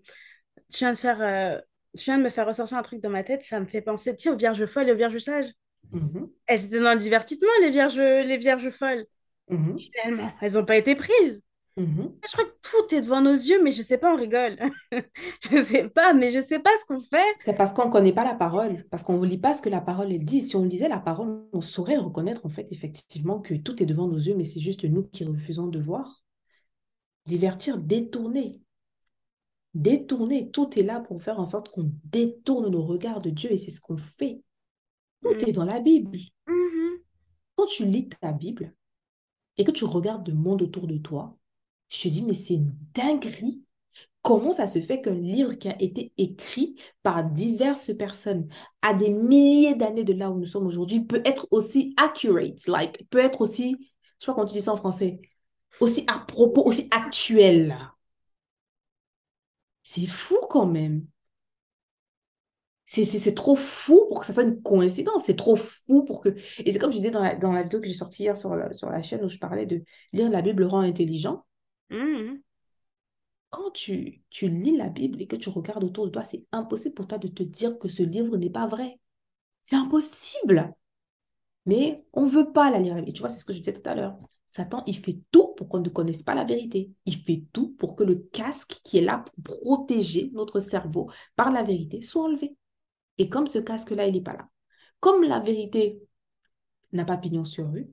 tu 0.73 0.79
viens 0.79 0.93
de 0.93 0.99
faire, 0.99 1.21
euh, 1.21 1.61
tu 1.97 2.05
viens 2.05 2.19
de 2.19 2.23
me 2.23 2.31
faire 2.31 2.47
ressortir 2.47 2.79
un 2.79 2.83
truc 2.83 3.01
dans 3.01 3.11
ma 3.11 3.23
tête, 3.23 3.43
ça 3.43 3.61
me 3.61 3.67
fait 3.67 3.83
penser, 3.83 4.17
tu 4.17 4.25
sais, 4.25 4.31
aux 4.31 4.37
vierges 4.37 4.65
folles 4.67 4.89
et 4.89 4.93
aux 4.93 4.97
vierges 4.97 5.19
sages. 5.19 5.53
Mm-hmm. 5.93 6.31
Elles 6.47 6.65
étaient 6.65 6.81
dans 6.81 6.93
le 6.93 6.99
divertissement, 6.99 7.49
les 7.61 7.71
vierges, 7.71 7.99
les 7.99 8.37
vierges 8.39 8.71
folles. 8.71 9.05
Mm-hmm. 9.51 9.79
Finalement, 9.79 10.33
elles 10.41 10.53
n'ont 10.55 10.65
pas 10.65 10.77
été 10.77 10.95
prises. 10.95 11.43
Mhm. 11.77 12.15
Je 12.27 12.33
crois 12.33 12.45
que 12.47 12.57
tout 12.63 12.95
est 12.95 13.03
devant 13.03 13.21
nos 13.21 13.35
yeux, 13.35 13.63
mais 13.63 13.71
je 13.71 13.83
sais 13.83 13.99
pas, 13.99 14.15
on 14.15 14.17
rigole. 14.17 14.59
je 15.51 15.63
sais 15.63 15.89
pas, 15.91 16.15
mais 16.15 16.31
je 16.31 16.41
sais 16.41 16.59
pas 16.59 16.71
ce 16.81 16.87
qu'on 16.87 17.01
fait. 17.01 17.35
C'est 17.45 17.57
parce 17.57 17.75
qu'on 17.75 17.87
ne 17.87 17.93
connaît 17.93 18.15
pas 18.15 18.25
la 18.25 18.35
parole, 18.35 18.87
parce 18.91 19.03
qu'on 19.03 19.19
ne 19.19 19.27
lit 19.27 19.37
pas 19.37 19.53
ce 19.53 19.61
que 19.61 19.69
la 19.69 19.83
parole 19.83 20.11
elle 20.11 20.23
dit. 20.23 20.41
Si 20.41 20.57
on 20.57 20.65
lisait 20.65 20.89
la 20.89 20.99
parole, 20.99 21.45
on 21.53 21.61
saurait 21.61 21.99
reconnaître 21.99 22.47
en 22.47 22.49
fait 22.49 22.67
effectivement 22.71 23.41
que 23.41 23.55
tout 23.55 23.83
est 23.83 23.87
devant 23.87 24.09
nos 24.09 24.17
yeux, 24.17 24.35
mais 24.35 24.45
c'est 24.45 24.61
juste 24.61 24.85
nous 24.85 25.03
qui 25.03 25.25
refusons 25.25 25.67
de 25.67 25.79
voir. 25.79 26.25
Divertir, 27.27 27.77
détourner. 27.77 28.63
Détourner, 29.75 30.51
tout 30.51 30.79
est 30.79 30.83
là 30.83 31.01
pour 31.01 31.23
faire 31.23 31.39
en 31.39 31.45
sorte 31.45 31.69
qu'on 31.69 31.93
détourne 32.05 32.71
nos 32.71 32.83
regards 32.83 33.21
de 33.21 33.29
Dieu 33.29 33.53
et 33.53 33.59
c'est 33.59 33.71
ce 33.71 33.83
qu'on 33.83 33.99
fait. 33.99 34.41
Tout 35.23 35.45
est 35.47 35.53
dans 35.53 35.65
la 35.65 35.81
Bible. 35.81 36.17
Mm-hmm. 36.47 37.03
Quand 37.57 37.67
tu 37.67 37.85
lis 37.85 38.09
ta 38.09 38.33
Bible 38.33 38.75
et 39.59 39.65
que 39.65 39.73
tu 39.73 39.85
regardes 39.85 40.29
le 40.29 40.35
monde 40.35 40.63
autour 40.63 40.87
de 40.87 40.97
toi, 40.97 41.37
je 41.89 42.03
te 42.03 42.09
dis, 42.09 42.25
mais 42.25 42.35
c'est 42.35 42.55
une 42.55 42.75
dinguerie. 42.95 43.63
Comment 44.23 44.53
ça 44.53 44.67
se 44.67 44.81
fait 44.81 45.01
qu'un 45.01 45.15
livre 45.15 45.55
qui 45.55 45.69
a 45.69 45.81
été 45.81 46.13
écrit 46.19 46.75
par 47.03 47.25
diverses 47.25 47.97
personnes 47.97 48.49
à 48.83 48.93
des 48.93 49.11
milliers 49.11 49.77
d'années 49.77 50.05
de 50.05 50.13
là 50.13 50.31
où 50.31 50.39
nous 50.39 50.47
sommes 50.47 50.67
aujourd'hui 50.67 51.01
peut 51.05 51.23
être 51.25 51.47
aussi 51.53 51.95
accurate, 51.97 52.67
like, 52.67 53.09
peut 53.11 53.19
être 53.19 53.41
aussi, 53.41 53.77
je 54.21 54.27
comment 54.27 54.47
tu 54.47 54.55
dis 54.55 54.63
ça 54.63 54.73
en 54.73 54.77
français, 54.77 55.21
aussi 55.81 56.05
à 56.09 56.19
propos, 56.19 56.65
aussi 56.65 56.89
actuel. 56.91 57.77
C'est 59.83 60.07
fou 60.07 60.37
quand 60.51 60.67
même. 60.67 61.07
C'est 62.87 63.35
trop 63.35 63.57
fou 63.57 64.07
pour 64.09 64.21
que 64.21 64.27
ça 64.27 64.33
soit 64.33 64.45
une 64.45 64.63
coïncidence. 64.63 65.25
C'est 65.27 65.37
trop 65.37 65.57
fou 65.57 66.05
pour 66.05 66.21
que... 66.21 66.31
Et 66.59 66.73
c'est 66.73 66.79
comme 66.79 66.93
je 66.93 66.97
disais 66.99 67.11
dans 67.11 67.23
la, 67.23 67.35
dans 67.35 67.53
la 67.53 67.63
vidéo 67.63 67.81
que 67.81 67.87
j'ai 67.87 67.95
sortie 67.95 68.23
hier 68.23 68.37
sur 68.37 68.55
la, 68.55 68.73
sur 68.73 68.91
la 68.91 69.03
chaîne 69.03 69.25
où 69.25 69.29
je 69.29 69.39
parlais 69.39 69.67
de 69.67 69.83
lire 70.13 70.31
la 70.31 70.43
Bible 70.43 70.65
rend 70.65 70.81
intelligent. 70.81 71.45
Mhm. 71.91 72.43
Quand 73.51 73.71
tu, 73.71 74.23
tu 74.31 74.49
lis 74.49 74.77
la 74.77 74.89
Bible 74.89 75.21
et 75.23 75.27
que 75.27 75.37
tu 75.37 75.49
regardes 75.49 75.85
autour 75.85 76.07
de 76.07 76.11
toi, 76.11 76.25
c'est 76.25 76.45
impossible 76.53 76.95
pour 76.95 77.07
toi 77.07 77.19
de 77.19 77.29
te 77.29 77.43
dire 77.43 77.79
que 77.79 77.89
ce 77.89 78.03
livre 78.03 78.37
n'est 78.37 78.51
pas 78.51 78.67
vrai. 78.67 78.99
C'est 79.63 79.77
impossible. 79.77 80.75
Mais 81.67 82.05
on 82.13 82.27
ne 82.27 82.31
veut 82.31 82.53
pas 82.53 82.71
la 82.71 82.79
lire. 82.79 82.99
Et 82.99 83.13
tu 83.13 83.21
vois, 83.21 83.29
c'est 83.29 83.41
ce 83.41 83.45
que 83.45 83.53
je 83.53 83.59
disais 83.61 83.75
tout 83.75 83.89
à 83.89 83.95
l'heure. 83.95 84.19
Satan, 84.47 84.85
il 84.87 84.99
fait 84.99 85.19
tout 85.33 85.55
pour 85.57 85.69
qu'on 85.69 85.81
ne 85.81 85.89
connaisse 85.89 86.23
pas 86.23 86.35
la 86.35 86.45
vérité. 86.45 86.93
Il 87.07 87.17
fait 87.19 87.45
tout 87.53 87.71
pour 87.79 87.97
que 87.97 88.05
le 88.05 88.17
casque 88.17 88.81
qui 88.85 88.99
est 88.99 89.03
là 89.03 89.25
pour 89.45 89.61
protéger 89.61 90.31
notre 90.35 90.61
cerveau 90.61 91.11
par 91.37 91.51
la 91.53 91.63
vérité 91.63 92.03
soit 92.03 92.25
enlevé. 92.25 92.57
Et 93.19 93.29
comme 93.29 93.47
ce 93.47 93.59
casque-là, 93.59 94.07
il 94.07 94.15
n'est 94.15 94.23
pas 94.23 94.35
là. 94.35 94.49
Comme 95.01 95.23
la 95.25 95.41
vérité 95.41 96.03
n'a 96.93 97.05
pas 97.05 97.17
pignon 97.17 97.45
sur 97.45 97.71
rue, 97.71 97.89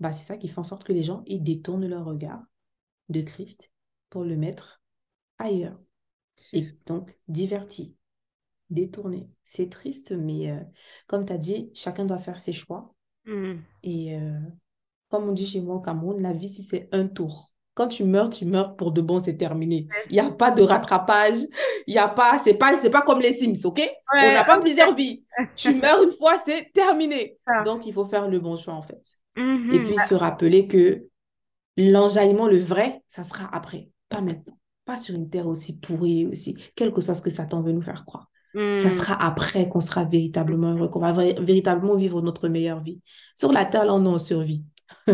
bah 0.00 0.12
c'est 0.12 0.24
ça 0.24 0.36
qui 0.36 0.48
fait 0.48 0.58
en 0.58 0.64
sorte 0.64 0.84
que 0.84 0.92
les 0.92 1.02
gens 1.02 1.22
ils 1.26 1.42
détournent 1.42 1.86
leur 1.86 2.04
regard 2.04 2.42
de 3.08 3.20
Christ 3.22 3.70
pour 4.10 4.24
le 4.24 4.36
mettre 4.36 4.82
ailleurs. 5.38 5.78
Et 6.52 6.62
donc, 6.86 7.16
diverti, 7.26 7.96
détourné. 8.70 9.28
C'est 9.44 9.70
triste, 9.70 10.12
mais 10.12 10.50
euh, 10.50 10.60
comme 11.06 11.24
tu 11.26 11.32
as 11.32 11.38
dit, 11.38 11.70
chacun 11.74 12.04
doit 12.04 12.18
faire 12.18 12.38
ses 12.38 12.52
choix. 12.52 12.94
Mm. 13.26 13.54
Et 13.82 14.16
euh, 14.16 14.38
comme 15.08 15.28
on 15.28 15.32
dit 15.32 15.46
chez 15.46 15.60
moi 15.60 15.76
au 15.76 15.80
Cameroun, 15.80 16.22
la 16.22 16.32
vie, 16.32 16.48
si 16.48 16.62
c'est 16.62 16.88
un 16.92 17.06
tour. 17.06 17.50
Quand 17.74 17.88
tu 17.88 18.04
meurs, 18.04 18.28
tu 18.28 18.44
meurs 18.44 18.74
pour 18.74 18.90
de 18.90 19.00
bon, 19.00 19.20
c'est 19.20 19.36
terminé. 19.36 19.86
Il 20.10 20.14
n'y 20.14 20.20
a 20.20 20.30
pas 20.30 20.50
de 20.50 20.62
rattrapage. 20.62 21.38
Il 21.86 21.94
y 21.94 21.98
a 21.98 22.08
pas, 22.08 22.40
c'est 22.42 22.54
pas, 22.54 22.76
c'est 22.76 22.90
pas 22.90 23.02
comme 23.02 23.20
les 23.20 23.32
Sims, 23.32 23.64
ok? 23.64 23.80
On 24.12 24.32
n'a 24.32 24.44
pas 24.44 24.58
plusieurs 24.58 24.94
vies. 24.96 25.22
tu 25.56 25.74
meurs 25.74 26.02
une 26.02 26.12
fois, 26.12 26.42
c'est 26.44 26.72
terminé. 26.72 27.38
Donc, 27.64 27.86
il 27.86 27.92
faut 27.92 28.06
faire 28.06 28.28
le 28.28 28.40
bon 28.40 28.56
choix, 28.56 28.74
en 28.74 28.82
fait. 28.82 29.00
Mhm. 29.36 29.72
Et 29.72 29.78
puis, 29.84 29.94
se 29.96 30.14
rappeler 30.16 30.66
que 30.66 31.07
l'enjaillement, 31.78 32.48
le 32.48 32.58
vrai, 32.58 33.02
ça 33.08 33.24
sera 33.24 33.48
après, 33.54 33.90
pas 34.10 34.20
maintenant. 34.20 34.58
Pas 34.84 34.96
sur 34.98 35.14
une 35.14 35.30
terre 35.30 35.46
aussi 35.46 35.80
pourrie, 35.80 36.26
aussi, 36.26 36.56
quel 36.76 36.92
que 36.92 37.00
soit 37.00 37.14
ce 37.14 37.22
que 37.22 37.30
Satan 37.30 37.62
veut 37.62 37.72
nous 37.72 37.82
faire 37.82 38.04
croire. 38.04 38.28
Ça 38.54 38.88
Mm. 38.88 38.92
sera 38.92 39.14
après 39.24 39.68
qu'on 39.68 39.80
sera 39.80 40.04
véritablement 40.04 40.72
heureux, 40.74 40.88
qu'on 40.88 41.00
va 41.00 41.12
véritablement 41.12 41.96
vivre 41.96 42.22
notre 42.22 42.48
meilleure 42.48 42.80
vie. 42.80 43.00
Sur 43.36 43.52
la 43.52 43.66
terre, 43.66 43.84
là, 43.84 43.94
on 43.94 44.04
est 44.04 44.08
en 44.08 44.18
survie. 44.18 44.64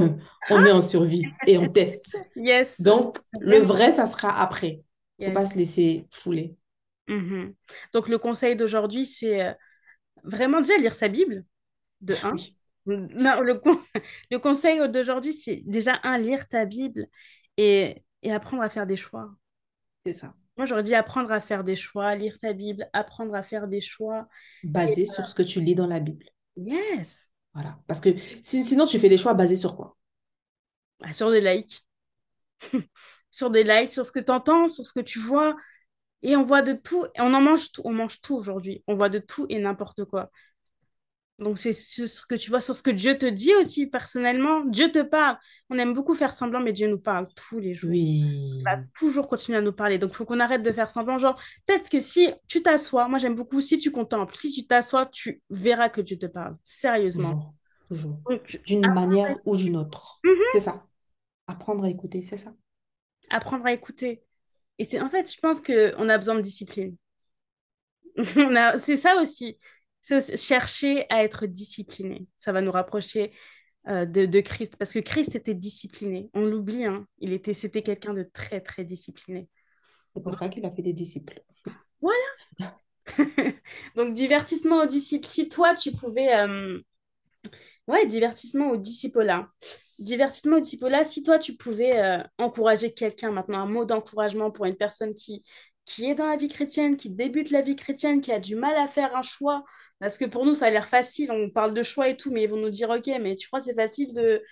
on 0.51 0.65
est 0.65 0.71
en 0.71 0.81
survie 0.81 1.25
et 1.47 1.59
on 1.59 1.69
teste. 1.69 2.17
Yes. 2.37 2.81
Donc, 2.81 3.19
le 3.41 3.59
vrai, 3.59 3.93
ça 3.93 4.07
sera 4.07 4.41
après. 4.41 4.83
Yes. 5.19 5.29
faut 5.29 5.35
pas 5.35 5.47
se 5.47 5.59
laisser 5.59 6.07
fouler. 6.13 6.55
Mhm. 7.09 7.55
Donc, 7.93 8.09
le 8.09 8.19
conseil 8.19 8.57
d'aujourd'hui, 8.57 9.05
c'est 9.05 9.49
euh, 9.49 9.53
vraiment 10.23 10.61
déjà 10.61 10.79
lire 10.79 10.95
sa 10.95 11.09
Bible, 11.09 11.45
de 12.01 12.15
un. 12.23 12.33
Oui. 12.33 12.57
Non, 12.87 13.41
le, 13.41 13.55
con- 13.55 13.79
le 14.31 14.39
conseil 14.39 14.89
d'aujourd'hui, 14.91 15.33
c'est 15.33 15.63
déjà, 15.65 15.99
un, 16.03 16.19
lire 16.19 16.49
ta 16.49 16.65
Bible 16.65 17.07
et, 17.57 18.05
et 18.23 18.33
apprendre 18.33 18.63
à 18.63 18.69
faire 18.69 18.87
des 18.87 18.97
choix. 18.97 19.31
C'est 20.05 20.13
ça. 20.13 20.35
Moi, 20.57 20.67
j'aurais 20.67 20.83
dit 20.83 20.95
apprendre 20.95 21.33
à 21.33 21.41
faire 21.41 21.65
des 21.65 21.77
choix, 21.77 22.15
lire 22.15 22.39
ta 22.39 22.53
Bible, 22.53 22.89
apprendre 22.93 23.35
à 23.35 23.43
faire 23.43 23.67
des 23.67 23.81
choix. 23.81 24.29
Basé 24.63 25.07
sur 25.07 25.27
ce 25.27 25.35
que 25.35 25.43
tu 25.43 25.61
lis 25.61 25.75
dans 25.75 25.87
la 25.87 25.99
Bible. 26.01 26.27
Yes. 26.57 27.29
Voilà. 27.55 27.79
Parce 27.87 28.01
que 28.01 28.11
si- 28.43 28.65
sinon, 28.65 28.87
tu 28.87 28.99
fais 28.99 29.09
des 29.09 29.19
choix 29.19 29.35
basés 29.35 29.57
sur 29.57 29.77
quoi? 29.77 29.97
Ah, 31.03 31.13
sur 31.13 31.31
des 31.31 31.41
likes. 31.41 31.85
sur 33.31 33.51
des 33.51 33.65
likes, 33.65 33.91
sur 33.93 34.07
ce 34.07 34.13
que 34.13 34.21
tu 34.21 34.33
entends, 34.33 34.69
sur 34.69 34.85
ce 34.85 34.93
que 34.93 35.01
tu 35.01 35.19
vois. 35.19 35.57
Et 36.23 36.37
on 36.37 36.45
voit 36.45 36.63
de 36.63 36.75
tout. 36.75 37.05
Et 37.17 37.21
on 37.21 37.35
en 37.35 37.41
mange 37.41 37.73
tout. 37.73 37.83
On 37.85 37.93
mange 37.93 38.21
tout 38.21 38.37
aujourd'hui. 38.37 38.83
On 38.87 38.97
voit 38.97 39.09
de 39.11 39.19
tout 39.19 39.47
et 39.49 39.59
n'importe 39.59 40.05
quoi. 40.05 40.31
Donc, 41.39 41.59
c'est 41.59 41.73
ce 41.73 42.25
que 42.27 42.37
tu 42.37 42.51
vois, 42.51 42.61
sur 42.61 42.75
ce 42.77 42.83
que 42.83 42.93
Dieu 42.93 43.19
te 43.19 43.27
dit 43.27 43.53
aussi, 43.57 43.87
personnellement. 43.87 44.65
Dieu 44.67 44.93
te 44.93 45.03
parle. 45.03 45.37
On 45.69 45.79
aime 45.79 45.93
beaucoup 45.93 46.15
faire 46.15 46.33
semblant, 46.33 46.61
mais 46.61 46.73
Dieu 46.73 46.87
nous 46.87 46.99
parle 46.99 47.27
tous 47.35 47.59
les 47.59 47.75
jours. 47.75 47.91
Oui. 47.91 48.23
Il 48.59 48.63
va 48.65 48.79
toujours 48.97 49.27
continuer 49.29 49.59
à 49.59 49.61
nous 49.61 49.73
parler. 49.73 49.99
Donc, 49.99 50.13
il 50.13 50.17
faut 50.17 50.25
qu'on 50.25 50.39
arrête 50.39 50.63
de 50.63 50.71
faire 50.73 50.91
semblant. 50.91 51.19
Genre, 51.19 51.35
peut-être 51.67 51.91
que 51.91 51.99
si 51.99 52.29
tu 52.47 52.63
t'assois, 52.63 53.09
moi 53.09 53.19
j'aime 53.19 53.35
beaucoup, 53.35 53.61
si 53.61 53.79
tu 53.79 53.91
contemples, 53.91 54.37
si 54.37 54.53
tu 54.53 54.65
t'assois, 54.67 55.07
tu 55.07 55.43
verras 55.51 55.89
que 55.89 56.01
Dieu 56.01 56.17
te 56.19 56.27
parle. 56.27 56.57
Sérieusement. 56.63 57.55
Toujours. 57.89 58.21
D'une 58.65 58.93
manière 58.93 59.37
ou 59.45 59.57
d'une 59.57 59.77
autre. 59.77 60.21
Mhm. 60.25 60.33
C'est 60.53 60.61
ça. 60.61 60.87
Apprendre 61.49 61.85
à 61.85 61.91
écouter, 61.91 62.23
c'est 62.23 62.39
ça. 62.39 62.55
apprendre 63.31 63.67
à 63.67 63.73
écouter. 63.73 64.23
Et 64.79 64.85
c'est 64.85 65.01
en 65.01 65.11
fait, 65.11 65.31
je 65.33 65.39
pense 65.41 65.61
qu'on 65.61 66.09
a 66.09 66.19
besoin 66.19 66.37
de 66.37 66.41
discipline. 66.41 66.97
C'est 68.79 68.97
ça 68.97 69.17
aussi. 69.21 69.59
C'est 70.05 70.37
chercher 70.37 71.07
à 71.11 71.25
être 71.25 71.47
discipliné. 71.47 72.27
Ça 72.37 72.53
va 72.53 72.61
nous 72.61 72.71
rapprocher 72.73 73.33
euh, 73.89 74.05
de, 74.05 74.27
de 74.27 74.41
Christ. 74.41 74.77
Parce 74.77 74.93
que 74.93 74.99
Christ 74.99 75.35
était 75.35 75.55
discipliné. 75.55 76.31
On 76.35 76.45
l'oublie, 76.45 76.85
hein. 76.85 77.07
Il 77.21 77.33
était, 77.33 77.55
c'était 77.55 77.83
quelqu'un 77.83 78.13
de 78.13 78.23
très, 78.23 78.61
très 78.61 78.85
discipliné. 78.85 79.49
C'est 80.15 80.23
pour 80.23 80.35
ça 80.35 80.49
qu'il 80.51 80.67
a 80.67 80.71
fait 80.71 80.83
des 80.83 80.93
disciples. 80.93 81.43
Donc, 83.97 84.15
divertissement 84.15 84.83
aux 84.83 84.87
disciples. 84.87 85.27
Si 85.27 85.49
toi, 85.49 85.75
tu 85.75 85.93
pouvais... 85.93 86.35
euh, 86.37 86.79
Ouais, 87.87 88.07
divertissement 88.07 88.71
au 88.71 88.77
disciple-là. 88.77 89.49
Divertissement 89.99 90.57
au 90.57 90.61
disciple-là, 90.61 91.05
si 91.05 91.23
toi, 91.23 91.39
tu 91.39 91.55
pouvais 91.57 91.97
euh, 91.99 92.23
encourager 92.39 92.93
quelqu'un 92.95 93.31
maintenant, 93.31 93.61
un 93.61 93.67
mot 93.67 93.85
d'encouragement 93.85 94.51
pour 94.51 94.65
une 94.65 94.77
personne 94.77 95.15
qui, 95.15 95.45
qui 95.85 96.07
est 96.07 96.15
dans 96.15 96.27
la 96.27 96.37
vie 96.37 96.49
chrétienne, 96.49 96.97
qui 96.97 97.11
débute 97.11 97.51
la 97.51 97.61
vie 97.61 97.77
chrétienne, 97.77 98.21
qui 98.21 98.33
a 98.33 98.41
du 98.41 98.57
mal 98.57 98.77
à 98.77 98.89
faire 98.89 99.15
un 99.17 99.23
choix, 99.23 99.65
parce 100.01 100.19
que 100.19 100.25
pour 100.27 100.45
nous, 100.47 100.55
ça 100.55 100.67
a 100.67 100.71
l'air 100.71 100.89
facile, 100.89 101.31
on 101.33 101.51
parle 101.51 101.75
de 101.75 101.83
choix 101.83 102.09
et 102.09 102.17
tout, 102.17 102.31
mais 102.31 102.43
ils 102.45 102.51
vont 102.51 102.57
nous 102.59 102.71
dire, 102.71 102.91
OK, 102.91 103.07
mais 103.21 103.37
tu 103.37 103.47
crois 103.49 103.61
que 103.61 103.67
c'est 103.67 103.75
facile 103.75 104.13
de, 104.15 104.43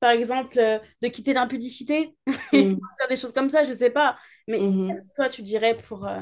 par 0.00 0.10
exemple, 0.10 0.58
euh, 0.58 0.78
de 1.02 1.08
quitter 1.08 1.32
l'impudicité 1.34 2.16
et 2.52 2.62
Mm. 2.62 2.90
faire 2.98 3.08
des 3.08 3.16
choses 3.16 3.32
comme 3.32 3.50
ça, 3.50 3.64
je 3.64 3.72
sais 3.72 3.90
pas. 3.90 4.18
Mais 4.48 4.60
Mhm. 4.60 4.70
qu'est-ce 4.86 5.02
que 5.02 5.14
toi, 5.16 5.28
tu 5.28 5.42
dirais 5.42 5.76
pour, 5.78 6.06
euh, 6.06 6.20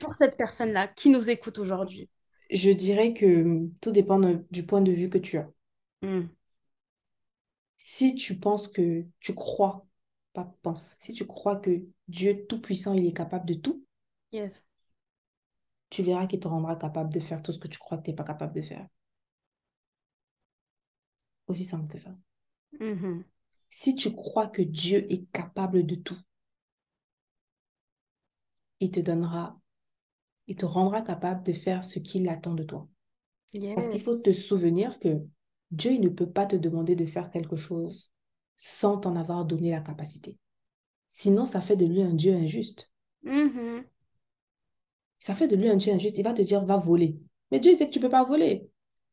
pour 0.00 0.14
cette 0.14 0.36
personne-là 0.36 0.86
qui 0.88 1.08
nous 1.08 1.30
écoute 1.30 1.58
aujourd'hui? 1.58 2.10
Je 2.50 2.70
dirais 2.70 3.14
que 3.14 3.66
tout 3.80 3.90
dépend 3.90 4.20
de- 4.20 4.46
du 4.52 4.64
point 4.64 4.80
de 4.80 4.92
vue 4.92 5.10
que 5.10 5.18
tu 5.18 5.38
as. 5.38 5.50
Mm. 6.02 6.30
Si 7.76 8.14
tu 8.14 8.38
penses 8.40 8.66
que 8.66 9.04
tu 9.20 9.34
crois, 9.34 9.86
pas 10.32 10.56
pense, 10.62 10.96
si 11.00 11.12
tu 11.12 11.26
crois 11.26 11.56
que 11.56 11.82
Dieu 12.08 12.46
Tout-Puissant, 12.48 12.94
il 12.94 13.04
est 13.06 13.12
capable 13.12 13.44
de 13.46 13.52
tout, 13.54 13.84
Yes. 14.32 14.62
Tu 15.92 16.02
verras 16.02 16.26
qu'il 16.26 16.40
te 16.40 16.48
rendra 16.48 16.74
capable 16.76 17.12
de 17.12 17.20
faire 17.20 17.42
tout 17.42 17.52
ce 17.52 17.58
que 17.58 17.68
tu 17.68 17.78
crois 17.78 17.98
que 17.98 18.04
tu 18.04 18.10
n'es 18.10 18.16
pas 18.16 18.24
capable 18.24 18.54
de 18.54 18.62
faire. 18.62 18.88
Aussi 21.48 21.66
simple 21.66 21.86
que 21.86 21.98
ça. 21.98 22.16
Mhm. 22.80 23.24
Si 23.68 23.94
tu 23.94 24.14
crois 24.14 24.48
que 24.48 24.62
Dieu 24.62 25.06
est 25.12 25.30
capable 25.32 25.84
de 25.84 25.94
tout, 25.96 26.18
il 28.80 28.90
te 28.90 29.00
donnera, 29.00 29.60
il 30.46 30.56
te 30.56 30.64
rendra 30.64 31.02
capable 31.02 31.42
de 31.42 31.52
faire 31.52 31.84
ce 31.84 31.98
qu'il 31.98 32.26
attend 32.30 32.54
de 32.54 32.62
toi. 32.62 32.88
Parce 33.74 33.90
qu'il 33.90 34.00
faut 34.00 34.16
te 34.16 34.32
souvenir 34.32 34.98
que 34.98 35.20
Dieu, 35.70 35.92
il 35.92 36.00
ne 36.00 36.08
peut 36.08 36.30
pas 36.30 36.46
te 36.46 36.56
demander 36.56 36.96
de 36.96 37.04
faire 37.04 37.30
quelque 37.30 37.56
chose 37.56 38.10
sans 38.56 38.96
t'en 38.96 39.14
avoir 39.14 39.44
donné 39.44 39.72
la 39.72 39.82
capacité. 39.82 40.38
Sinon, 41.08 41.44
ça 41.44 41.60
fait 41.60 41.76
de 41.76 41.84
lui 41.84 42.02
un 42.02 42.14
Dieu 42.14 42.32
injuste. 42.32 42.90
Mhm. 43.24 43.84
Ça 45.22 45.36
fait 45.36 45.46
de 45.46 45.54
lui 45.54 45.68
un 45.68 45.76
Dieu 45.76 45.92
injuste. 45.92 46.18
Il 46.18 46.24
va 46.24 46.32
te 46.32 46.42
dire, 46.42 46.64
va 46.64 46.78
voler. 46.78 47.16
Mais 47.52 47.60
Dieu, 47.60 47.70
il 47.70 47.76
sait 47.76 47.86
que 47.86 47.92
tu 47.92 48.00
ne 48.00 48.02
peux 48.06 48.10
pas 48.10 48.24
voler. 48.24 48.68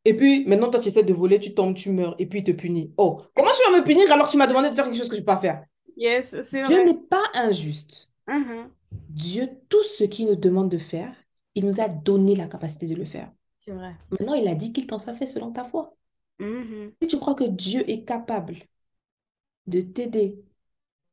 Et 0.06 0.16
puis, 0.16 0.44
maintenant, 0.48 0.72
toi, 0.72 0.80
tu 0.80 0.88
essaies 0.88 1.04
de 1.04 1.14
voler, 1.14 1.40
tu 1.40 1.54
tombes, 1.54 1.76
tu 1.76 1.92
meurs, 1.92 2.16
et 2.18 2.26
puis 2.26 2.40
il 2.40 2.44
te 2.44 2.50
punit. 2.50 2.92
Oh, 2.98 3.22
comment 3.36 3.52
tu 3.52 3.72
vas 3.72 3.78
me 3.78 3.84
punir 3.84 4.12
alors 4.12 4.26
que 4.26 4.32
tu 4.32 4.38
m'as 4.38 4.48
demandé 4.48 4.72
de 4.72 4.74
faire 4.74 4.86
quelque 4.86 4.98
chose 4.98 5.08
que 5.08 5.16
je 5.16 5.22
ne 5.22 5.24
peux 5.24 5.34
pas 5.34 5.38
faire? 5.38 5.64
Yes, 5.96 6.34
c'est 6.42 6.64
Dieu 6.64 6.84
n'est 6.84 6.98
pas 6.98 7.22
injuste. 7.36 8.12
Mhm. 8.28 8.72
Dieu, 8.92 9.50
tout 9.70 9.84
ce 9.84 10.04
qu'il 10.06 10.26
nous 10.26 10.36
demande 10.36 10.72
de 10.72 10.80
faire, 10.80 11.14
il 11.54 11.64
nous 11.64 11.80
a 11.80 11.88
donné 11.88 12.36
la 12.36 12.48
capacité 12.48 12.88
de 12.88 12.96
le 12.96 13.06
faire. 13.06 13.32
C'est 13.60 13.72
vrai. 13.72 13.94
Maintenant, 14.10 14.34
il 14.34 14.48
a 14.48 14.56
dit 14.56 14.74
qu'il 14.74 14.88
t'en 14.88 14.98
soit 14.98 15.14
fait 15.14 15.28
selon 15.28 15.52
ta 15.52 15.64
foi. 15.64 15.96
Mhm. 16.40 16.94
Si 17.04 17.08
tu 17.08 17.20
crois 17.20 17.36
que 17.36 17.44
Dieu 17.44 17.88
est 17.88 18.04
capable 18.04 18.58
de 19.68 19.82
t'aider 19.82 20.40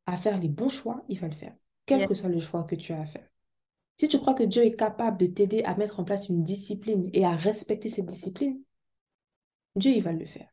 à 0.07 0.17
faire 0.17 0.41
les 0.41 0.49
bons 0.49 0.71
choix, 0.71 1.05
il 1.11 1.19
va 1.19 1.29
le 1.29 1.35
faire, 1.35 1.53
quel 1.85 1.99
Yes. 1.99 2.09
que 2.09 2.15
soit 2.15 2.31
le 2.31 2.41
choix 2.41 2.65
que 2.65 2.77
tu 2.77 2.95
as 2.95 3.01
à 3.03 3.05
faire. 3.05 3.29
Si 3.99 4.09
tu 4.09 4.19
crois 4.19 4.33
que 4.35 4.43
Dieu 4.45 4.65
est 4.65 4.75
capable 4.77 5.19
de 5.19 5.27
t'aider 5.27 5.63
à 5.65 5.77
mettre 5.77 6.01
en 6.01 6.05
place 6.05 6.31
une 6.31 6.43
discipline 6.45 7.11
et 7.13 7.27
à 7.27 7.37
respecter 7.37 7.91
cette 7.91 8.07
discipline, 8.07 8.63
Dieu, 9.77 9.93
il 9.93 10.03
va 10.03 10.13
le 10.13 10.27
faire. 10.27 10.49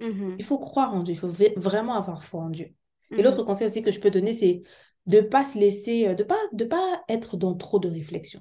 Mhm. 0.00 0.38
Il 0.38 0.44
faut 0.44 0.58
croire 0.58 0.94
en 0.94 1.02
Dieu, 1.02 1.14
il 1.14 1.18
faut 1.18 1.28
v- 1.28 1.54
vraiment 1.56 1.94
avoir 1.94 2.24
foi 2.24 2.42
en 2.42 2.50
Dieu. 2.50 2.74
Et 3.16 3.22
Mhm. 3.22 3.22
l'autre 3.22 3.42
conseil 3.44 3.66
aussi 3.66 3.82
que 3.82 3.90
je 3.90 4.00
peux 4.00 4.10
donner, 4.10 4.32
c'est 4.32 4.62
de 5.06 5.18
ne 5.18 5.22
pas 5.22 5.44
se 5.44 5.58
laisser, 5.58 6.08
euh, 6.08 6.14
de 6.14 6.24
pas, 6.24 6.38
de 6.52 6.64
pas 6.64 7.02
être 7.08 7.36
dans 7.36 7.54
trop 7.54 7.78
de 7.78 7.88
réflexion. 7.88 8.40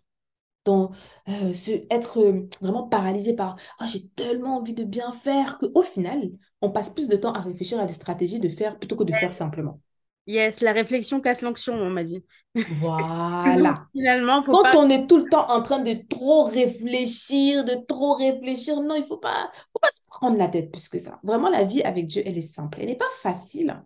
Dans, 0.66 0.92
euh, 1.30 1.54
se- 1.56 1.82
être 1.92 2.20
euh, 2.22 2.50
vraiment 2.62 2.88
paralysé 2.90 3.36
par 3.36 3.58
ah, 3.80 3.88
j'ai 3.88 4.08
tellement 4.10 4.58
envie 4.58 4.74
de 4.76 4.84
bien 4.86 5.14
faire 5.14 5.60
qu'au 5.60 5.84
final, 5.84 6.32
on 6.62 6.72
passe 6.72 6.92
plus 6.92 7.08
de 7.10 7.18
temps 7.18 7.34
à 7.34 7.42
réfléchir 7.42 7.80
à 7.80 7.86
des 7.88 7.94
stratégies 7.94 8.40
de 8.42 8.50
faire 8.50 8.80
plutôt 8.80 8.96
que 8.98 9.04
de 9.06 9.14
faire 9.14 9.34
simplement. 9.34 9.82
Yes, 10.28 10.62
la 10.62 10.72
réflexion 10.72 11.20
casse 11.20 11.42
l'onction, 11.42 11.74
on 11.74 11.90
m'a 11.90 12.04
dit. 12.04 12.24
Voilà. 12.80 13.88
Finalement, 13.94 14.44
faut 14.44 14.52
Quand 14.52 14.64
pas... 14.64 14.78
on 14.78 14.90
est 14.90 15.08
tout 15.08 15.18
le 15.18 15.30
temps 15.30 15.50
en 15.50 15.62
train 15.62 15.80
de 15.80 15.94
trop 16.10 16.44
réfléchir, 16.44 17.64
de 17.64 17.76
trop 17.88 18.14
réfléchir, 18.14 18.82
non, 18.82 18.96
il 18.96 19.04
faut 19.04 19.18
pas, 19.18 19.50
faut 19.74 19.80
pas 19.80 19.92
se 19.92 20.06
prendre 20.08 20.38
la 20.38 20.48
tête 20.48 20.72
plus 20.72 20.88
que 20.90 21.00
ça. 21.00 21.20
Vraiment, 21.24 21.50
la 21.50 21.64
vie 21.64 21.82
avec 21.82 22.08
Dieu, 22.08 22.22
elle 22.26 22.38
est 22.38 22.42
simple. 22.42 22.80
Elle 22.82 22.88
n'est 22.88 22.96
pas 22.98 23.10
facile, 23.22 23.82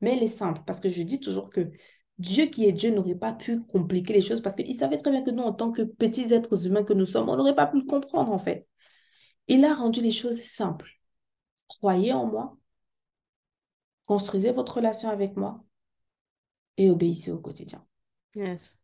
mais 0.00 0.16
elle 0.16 0.22
est 0.22 0.26
simple. 0.26 0.62
Parce 0.66 0.80
que 0.80 0.88
je 0.90 1.02
dis 1.02 1.20
toujours 1.20 1.50
que 1.50 1.70
Dieu 2.18 2.46
qui 2.46 2.64
est 2.66 2.72
Dieu 2.72 2.90
n'aurait 2.90 3.14
pas 3.14 3.32
pu 3.32 3.60
compliquer 3.60 4.14
les 4.14 4.22
choses 4.22 4.40
parce 4.42 4.56
qu'il 4.56 4.74
savait 4.74 4.98
très 4.98 5.10
bien 5.10 5.22
que 5.22 5.30
nous, 5.30 5.42
en 5.42 5.52
tant 5.52 5.70
que 5.70 5.82
petits 5.82 6.32
êtres 6.32 6.66
humains 6.66 6.84
que 6.84 6.94
nous 6.94 7.06
sommes, 7.06 7.28
on 7.28 7.36
n'aurait 7.36 7.54
pas 7.54 7.66
pu 7.66 7.78
le 7.78 7.84
comprendre 7.84 8.32
en 8.32 8.38
fait. 8.38 8.66
Il 9.48 9.64
a 9.64 9.74
rendu 9.74 10.00
les 10.02 10.12
choses 10.12 10.40
simples. 10.40 10.90
Croyez 11.68 12.12
en 12.12 12.26
moi, 12.26 12.56
construisez 14.06 14.52
votre 14.52 14.76
relation 14.78 15.10
avec 15.10 15.36
moi 15.36 15.65
et 16.76 16.90
obéissez 16.90 17.30
au 17.30 17.38
quotidien. 17.38 17.84
Yes. 18.34 18.76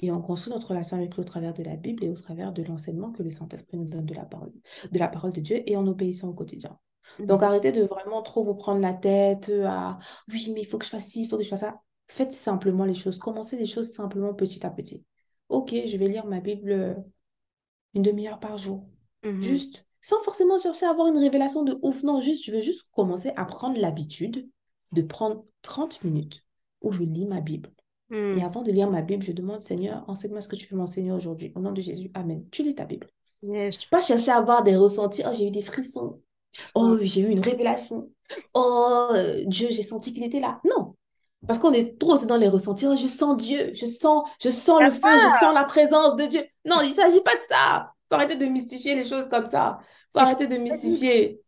Et 0.00 0.10
on 0.10 0.20
construit 0.20 0.52
notre 0.52 0.68
relation 0.68 0.96
avec 0.96 1.14
lui 1.14 1.20
au 1.22 1.24
travers 1.24 1.54
de 1.54 1.62
la 1.62 1.76
Bible 1.76 2.04
et 2.04 2.10
au 2.10 2.14
travers 2.14 2.52
de 2.52 2.62
l'enseignement 2.62 3.12
que 3.12 3.22
le 3.22 3.30
Saint-Esprit 3.30 3.78
nous 3.78 3.86
donne 3.86 4.04
de 4.04 4.14
la 4.14 4.24
parole, 4.26 4.52
de 4.90 4.98
la 4.98 5.08
parole 5.08 5.32
de 5.32 5.40
Dieu 5.40 5.62
et 5.70 5.76
en 5.76 5.86
obéissant 5.86 6.28
au 6.28 6.34
quotidien. 6.34 6.78
Donc 7.26 7.42
Mhm. 7.42 7.44
arrêtez 7.44 7.72
de 7.72 7.82
vraiment 7.82 8.22
trop 8.22 8.44
vous 8.44 8.54
prendre 8.54 8.80
la 8.80 8.92
tête 8.92 9.50
à 9.64 9.98
oui, 10.28 10.50
mais 10.54 10.60
il 10.62 10.66
faut 10.66 10.78
que 10.78 10.84
je 10.84 10.90
fasse 10.90 11.06
ci, 11.08 11.22
il 11.22 11.28
faut 11.28 11.38
que 11.38 11.44
je 11.44 11.48
fasse 11.48 11.60
ça. 11.60 11.80
Faites 12.08 12.32
simplement 12.32 12.84
les 12.84 12.94
choses. 12.94 13.18
Commencez 13.18 13.56
les 13.56 13.64
choses 13.64 13.92
simplement 13.92 14.34
petit 14.34 14.64
à 14.66 14.70
petit. 14.70 15.04
Ok, 15.48 15.74
je 15.86 15.96
vais 15.96 16.08
lire 16.08 16.26
ma 16.26 16.40
Bible 16.40 16.70
euh, 16.72 16.94
une 17.94 18.02
demi-heure 18.02 18.40
par 18.40 18.58
jour. 18.58 18.88
Mhm. 19.24 19.42
Juste, 19.42 19.84
sans 20.00 20.20
forcément 20.22 20.58
chercher 20.58 20.86
à 20.86 20.90
avoir 20.90 21.08
une 21.08 21.18
révélation 21.18 21.64
de 21.64 21.78
ouf. 21.82 22.02
Non, 22.02 22.20
juste, 22.20 22.44
je 22.44 22.52
veux 22.52 22.60
juste 22.60 22.88
commencer 22.92 23.32
à 23.36 23.44
prendre 23.44 23.78
l'habitude 23.80 24.48
de 24.92 25.02
prendre 25.02 25.44
30 25.62 26.04
minutes 26.04 26.45
où 26.80 26.92
je 26.92 27.02
lis 27.02 27.26
ma 27.26 27.40
Bible. 27.40 27.70
Et 28.12 28.42
avant 28.42 28.62
de 28.62 28.70
lire 28.70 28.88
ma 28.88 29.02
Bible, 29.02 29.24
je 29.24 29.32
demande, 29.32 29.62
Seigneur, 29.62 30.04
enseigne-moi 30.06 30.40
ce 30.40 30.46
que 30.46 30.54
tu 30.54 30.68
veux 30.68 30.76
m'enseigner 30.76 31.10
aujourd'hui. 31.10 31.52
Au 31.56 31.60
nom 31.60 31.72
de 31.72 31.80
Jésus, 31.80 32.10
Amen. 32.14 32.44
Tu 32.52 32.62
lis 32.62 32.76
ta 32.76 32.84
Bible. 32.84 33.08
Yes. 33.42 33.78
Tu 33.78 33.88
pas 33.88 34.00
chercher 34.00 34.30
à 34.30 34.36
avoir 34.36 34.62
des 34.62 34.76
ressentis. 34.76 35.22
Oh, 35.26 35.32
j'ai 35.34 35.48
eu 35.48 35.50
des 35.50 35.62
frissons. 35.62 36.20
Oh, 36.74 36.96
j'ai 37.00 37.22
eu 37.22 37.28
une 37.28 37.40
révélation. 37.40 38.08
Oh, 38.54 39.08
euh, 39.12 39.42
Dieu, 39.46 39.68
j'ai 39.70 39.82
senti 39.82 40.14
qu'il 40.14 40.22
était 40.22 40.40
là. 40.40 40.60
Non. 40.64 40.94
Parce 41.46 41.58
qu'on 41.58 41.72
est 41.72 41.98
trop 41.98 42.16
dans 42.26 42.36
les 42.36 42.48
ressentis. 42.48 42.86
Oh, 42.86 42.94
je 42.94 43.08
sens 43.08 43.36
Dieu. 43.36 43.72
Je 43.74 43.86
sens, 43.86 44.28
je 44.40 44.50
sens 44.50 44.80
le 44.80 44.90
feu. 44.90 45.18
Je 45.18 45.38
sens 45.40 45.52
la 45.52 45.64
présence 45.64 46.14
de 46.14 46.26
Dieu. 46.26 46.44
Non, 46.64 46.80
il 46.82 46.90
ne 46.90 46.94
s'agit 46.94 47.22
pas 47.22 47.34
de 47.34 47.42
ça. 47.48 47.92
faut 48.08 48.14
arrêter 48.14 48.36
de 48.36 48.46
mystifier 48.46 48.94
les 48.94 49.04
choses 49.04 49.28
comme 49.28 49.46
ça. 49.46 49.78
faut 50.12 50.20
Et 50.20 50.22
arrêter 50.22 50.46
de 50.46 50.56
mystifier. 50.56 51.40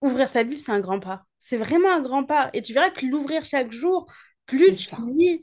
Ouvrir 0.00 0.28
sa 0.28 0.42
Bible, 0.42 0.60
c'est 0.60 0.72
un 0.72 0.80
grand 0.80 1.00
pas. 1.00 1.24
C'est 1.38 1.56
vraiment 1.56 1.92
un 1.92 2.00
grand 2.00 2.24
pas. 2.24 2.50
Et 2.52 2.62
tu 2.62 2.72
verras 2.72 2.90
que 2.90 3.04
l'ouvrir 3.06 3.44
chaque 3.44 3.72
jour, 3.72 4.06
plus 4.48 4.76
tu 4.76 4.88
ça. 4.88 4.98
lis, 5.16 5.42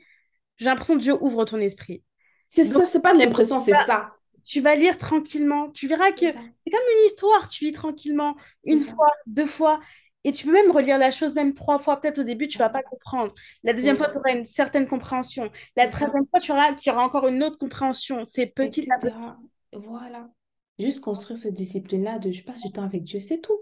j'ai 0.58 0.66
l'impression 0.66 0.96
que 0.98 1.02
Dieu 1.02 1.16
ouvre 1.22 1.46
ton 1.46 1.60
esprit. 1.60 2.04
C'est 2.48 2.66
ça, 2.66 2.86
c'est 2.86 3.02
pas 3.02 3.14
de 3.14 3.20
l'impression, 3.20 3.60
c'est 3.60 3.74
ça. 3.86 4.16
tu 4.46 4.62
vas 4.62 4.76
lire 4.76 4.98
tranquillement. 4.98 5.70
Tu 5.72 5.88
verras 5.88 6.12
que 6.12 6.26
C'est 6.32 6.34
comme 6.72 6.82
une 7.00 7.06
histoire. 7.08 7.50
Tu 7.50 7.66
lis 7.66 7.72
tranquillement, 7.72 8.36
une 8.66 8.80
ça. 8.80 8.94
fois, 8.96 9.12
deux 9.28 9.46
fois. 9.46 9.80
Et 10.24 10.32
tu 10.32 10.46
peux 10.46 10.54
même 10.54 10.72
relire 10.72 10.98
la 10.98 11.12
chose 11.12 11.36
même 11.36 11.54
trois 11.54 11.78
fois. 11.80 12.00
Peut-être 12.02 12.20
au 12.20 12.24
début, 12.24 12.48
tu 12.48 12.58
vas 12.58 12.70
pas 12.70 12.82
comprendre. 12.84 13.34
La 13.64 13.74
deuxième 13.74 13.96
Oui. 13.96 13.98
fois, 13.98 14.10
tu 14.10 14.18
auras 14.18 14.32
une 14.34 14.46
certaine 14.46 14.88
compréhension. 14.88 15.52
La 15.76 15.88
troisième 15.88 16.26
fois, 16.30 16.40
tu 16.40 16.52
auras, 16.52 16.74
tu 16.74 16.90
auras 16.90 17.04
encore 17.04 17.28
une 17.28 17.44
autre 17.44 17.58
compréhension. 17.60 18.24
C'est 18.26 18.48
petit 18.48 18.88
à 18.92 18.98
etc. 18.98 19.00
petit. 19.00 19.36
Voilà. 19.74 20.30
Juste 20.80 21.00
construire 21.02 21.38
cette 21.40 21.54
discipline-là 21.54 22.20
de 22.20 22.32
je 22.32 22.44
passe 22.44 22.62
du 22.64 22.72
temps 22.72 22.84
avec 22.84 23.04
Dieu, 23.04 23.20
c'est 23.20 23.40
tout. 23.42 23.60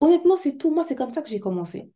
Honnêtement, 0.00 0.36
c'est 0.36 0.58
tout. 0.58 0.70
Moi, 0.70 0.84
c'est 0.84 0.96
comme 0.96 1.10
ça 1.10 1.22
que 1.22 1.28
j'ai 1.30 1.40
commencé. 1.40 1.90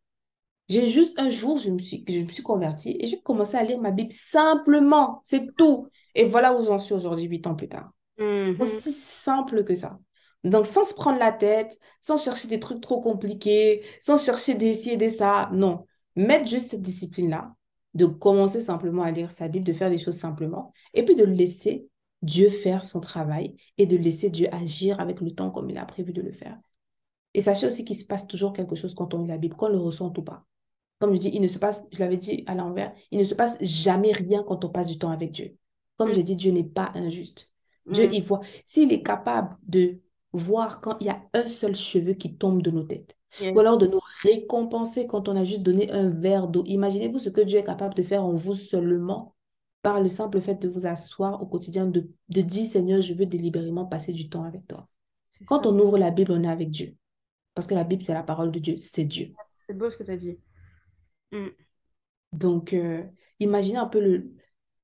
J'ai 0.67 0.87
juste 0.87 1.19
un 1.19 1.29
jour, 1.29 1.57
je 1.59 1.69
me 1.69 1.79
suis, 1.79 2.03
je 2.07 2.21
me 2.21 2.29
suis 2.29 2.41
convertie 2.41 2.97
et 2.99 3.07
j'ai 3.07 3.21
commencé 3.21 3.55
à 3.55 3.63
lire 3.63 3.79
ma 3.79 3.91
Bible 3.91 4.11
simplement. 4.11 5.21
C'est 5.25 5.55
tout. 5.55 5.87
Et 6.15 6.23
voilà 6.23 6.57
où 6.57 6.63
j'en 6.63 6.79
suis 6.79 6.93
aujourd'hui, 6.93 7.25
huit 7.25 7.45
ans 7.45 7.55
plus 7.55 7.69
tard. 7.69 7.91
Mhm. 8.17 8.57
Aussi 8.59 8.91
simple 8.91 9.63
que 9.63 9.75
ça. 9.75 9.99
Donc, 10.43 10.65
sans 10.65 10.83
se 10.83 10.93
prendre 10.93 11.19
la 11.19 11.31
tête, 11.31 11.77
sans 12.01 12.17
chercher 12.17 12.47
des 12.47 12.59
trucs 12.59 12.81
trop 12.81 13.01
compliqués, 13.01 13.83
sans 14.01 14.17
chercher 14.17 14.53
des 14.55 14.73
ci 14.75 14.91
et 14.91 14.97
des 14.97 15.09
ça. 15.09 15.49
Non. 15.51 15.85
Mettre 16.15 16.47
juste 16.47 16.71
cette 16.71 16.81
discipline-là, 16.81 17.53
de 17.93 18.05
commencer 18.05 18.61
simplement 18.61 19.03
à 19.03 19.11
lire 19.11 19.31
sa 19.31 19.47
Bible, 19.47 19.65
de 19.65 19.73
faire 19.73 19.89
des 19.89 19.97
choses 19.97 20.17
simplement, 20.17 20.71
et 20.93 21.03
puis 21.03 21.15
de 21.15 21.25
laisser 21.25 21.89
Dieu 22.21 22.49
faire 22.49 22.83
son 22.83 23.01
travail 23.01 23.55
et 23.77 23.85
de 23.85 23.97
laisser 23.97 24.29
Dieu 24.29 24.47
agir 24.53 24.99
avec 24.99 25.19
le 25.19 25.31
temps 25.31 25.51
comme 25.51 25.69
il 25.69 25.77
a 25.77 25.85
prévu 25.85 26.13
de 26.13 26.21
le 26.21 26.31
faire. 26.31 26.57
Et 27.33 27.41
sachez 27.41 27.67
aussi 27.67 27.83
qu'il 27.83 27.97
se 27.97 28.05
passe 28.05 28.27
toujours 28.27 28.53
quelque 28.53 28.75
chose 28.75 28.95
quand 28.95 29.13
on 29.13 29.21
lit 29.21 29.27
la 29.27 29.37
Bible, 29.37 29.55
qu'on 29.55 29.67
le 29.67 29.77
ressent 29.77 30.13
ou 30.15 30.21
pas. 30.21 30.45
Comme 30.99 31.13
je 31.13 31.19
dis, 31.19 31.31
il 31.33 31.41
ne 31.41 31.47
se 31.47 31.59
passe, 31.59 31.87
je 31.91 31.99
l'avais 31.99 32.17
dit 32.17 32.43
à 32.47 32.55
l'envers, 32.55 32.93
il 33.11 33.19
ne 33.19 33.23
se 33.25 33.35
passe 33.35 33.57
jamais 33.61 34.11
rien 34.13 34.43
quand 34.43 34.63
on 34.65 34.69
passe 34.69 34.87
du 34.87 34.97
temps 34.97 35.11
avec 35.11 35.31
Dieu. 35.31 35.57
Comme 35.97 36.13
j'ai 36.13 36.23
dit, 36.23 36.35
Dieu 36.35 36.51
n'est 36.51 36.63
pas 36.63 36.91
injuste. 36.95 37.51
Dieu, 37.89 38.07
Mhm. 38.07 38.13
il 38.13 38.23
voit. 38.23 38.41
S'il 38.63 38.91
est 38.93 39.03
capable 39.03 39.57
de 39.63 39.99
voir 40.33 40.81
quand 40.81 40.97
il 40.99 41.07
y 41.07 41.09
a 41.09 41.21
un 41.33 41.47
seul 41.47 41.75
cheveu 41.75 42.13
qui 42.13 42.35
tombe 42.37 42.61
de 42.61 42.71
nos 42.71 42.83
têtes, 42.83 43.15
ou 43.53 43.59
alors 43.59 43.77
de 43.77 43.87
nous 43.87 43.99
récompenser 44.23 45.07
quand 45.07 45.27
on 45.29 45.35
a 45.35 45.43
juste 45.43 45.61
donné 45.63 45.91
un 45.91 46.09
verre 46.09 46.47
d'eau. 46.47 46.63
Imaginez-vous 46.65 47.19
ce 47.19 47.29
que 47.29 47.41
Dieu 47.41 47.59
est 47.59 47.63
capable 47.65 47.93
de 47.93 48.03
faire 48.03 48.23
en 48.23 48.35
vous 48.35 48.55
seulement 48.55 49.35
par 49.81 50.01
le 50.01 50.09
simple 50.09 50.41
fait 50.41 50.55
de 50.55 50.67
vous 50.69 50.85
asseoir 50.87 51.41
au 51.41 51.45
quotidien, 51.45 51.85
de, 51.85 52.09
de 52.29 52.41
dire, 52.41 52.65
Seigneur, 52.67 53.01
je 53.01 53.13
veux 53.13 53.25
délibérément 53.25 53.85
passer 53.85 54.13
du 54.13 54.29
temps 54.29 54.43
avec 54.43 54.65
toi. 54.67 54.87
Quand 55.45 55.63
ça. 55.63 55.69
on 55.69 55.77
ouvre 55.79 55.97
la 55.97 56.11
Bible, 56.11 56.31
on 56.31 56.43
est 56.43 56.47
avec 56.49 56.71
Dieu. 56.71 56.95
Parce 57.53 57.67
que 57.67 57.75
la 57.75 57.83
Bible, 57.83 58.01
c'est 58.01 58.13
la 58.13 58.23
parole 58.23 58.51
de 58.51 58.59
Dieu, 58.59 58.77
c'est 58.77 59.05
Dieu. 59.05 59.33
C'est 59.53 59.77
beau 59.77 59.89
ce 59.89 59.97
que 59.97 60.03
tu 60.03 60.11
as 60.11 60.17
dit. 60.17 60.37
Mm. 61.31 61.47
Donc, 62.33 62.73
euh, 62.73 63.03
imaginez 63.39 63.77
un 63.77 63.87
peu 63.87 64.25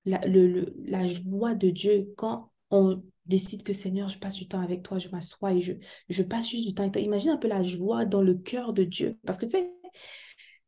la, 0.06 1.08
joie 1.08 1.56
de 1.56 1.70
Dieu 1.70 2.14
quand 2.18 2.52
on 2.70 3.04
décide 3.26 3.64
que 3.64 3.74
Seigneur, 3.74 4.10
je 4.10 4.20
passe 4.20 4.36
du 4.36 4.48
temps 4.48 4.62
avec 4.62 4.84
toi, 4.84 5.00
je 5.00 5.10
m'assois 5.10 5.54
et 5.54 5.62
je, 5.62 6.24
passe 6.24 6.50
juste 6.50 6.68
du 6.68 6.74
temps 6.74 6.84
avec 6.84 6.94
toi. 6.94 7.02
Imagine 7.02 7.32
un 7.32 7.38
peu 7.38 7.48
la 7.48 7.64
joie 7.64 8.06
dans 8.06 8.22
le 8.22 8.36
cœur 8.36 8.74
de 8.74 8.84
Dieu. 8.84 9.18
Parce 9.26 9.38
que 9.38 9.46
tu 9.46 9.52
sais, 9.52 9.72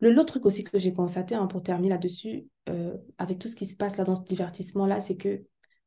l'autre 0.01 0.34
truc 0.34 0.45
aussi 0.45 0.63
que 0.63 0.78
j'ai 0.78 0.93
constaté, 0.93 1.36
hein, 1.36 1.47
pour 1.47 1.63
terminer 1.63 1.89
là-dessus, 1.89 2.47
euh, 2.69 2.97
avec 3.17 3.39
tout 3.39 3.47
ce 3.47 3.55
qui 3.55 3.65
se 3.65 3.76
passe 3.76 3.97
là 3.97 4.03
dans 4.03 4.15
ce 4.15 4.24
divertissement-là, 4.24 5.01
c'est 5.01 5.17
que 5.17 5.43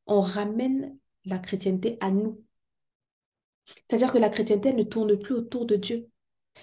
on 0.06 0.20
ramène 0.20 0.96
la 1.24 1.38
chrétienté 1.38 1.98
à 2.00 2.10
nous. 2.10 2.42
C'est-à-dire 3.88 4.12
que 4.12 4.18
la 4.18 4.30
chrétienté, 4.30 4.72
ne 4.72 4.82
tourne 4.82 5.18
plus 5.18 5.34
autour 5.34 5.66
de 5.66 5.76
Dieu. 5.76 6.08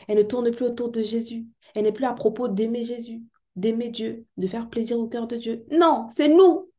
Elle 0.07 0.17
ne 0.17 0.23
tourne 0.23 0.51
plus 0.51 0.65
autour 0.65 0.91
de 0.91 1.01
Jésus. 1.01 1.45
Elle 1.73 1.83
n'est 1.83 1.91
plus 1.91 2.05
à 2.05 2.13
propos 2.13 2.47
d'aimer 2.47 2.83
Jésus, 2.83 3.23
d'aimer 3.55 3.89
Dieu, 3.89 4.25
de 4.37 4.47
faire 4.47 4.69
plaisir 4.69 4.99
au 4.99 5.07
cœur 5.07 5.27
de 5.27 5.37
Dieu. 5.37 5.65
Non, 5.71 6.07
c'est 6.11 6.27
nous. 6.29 6.69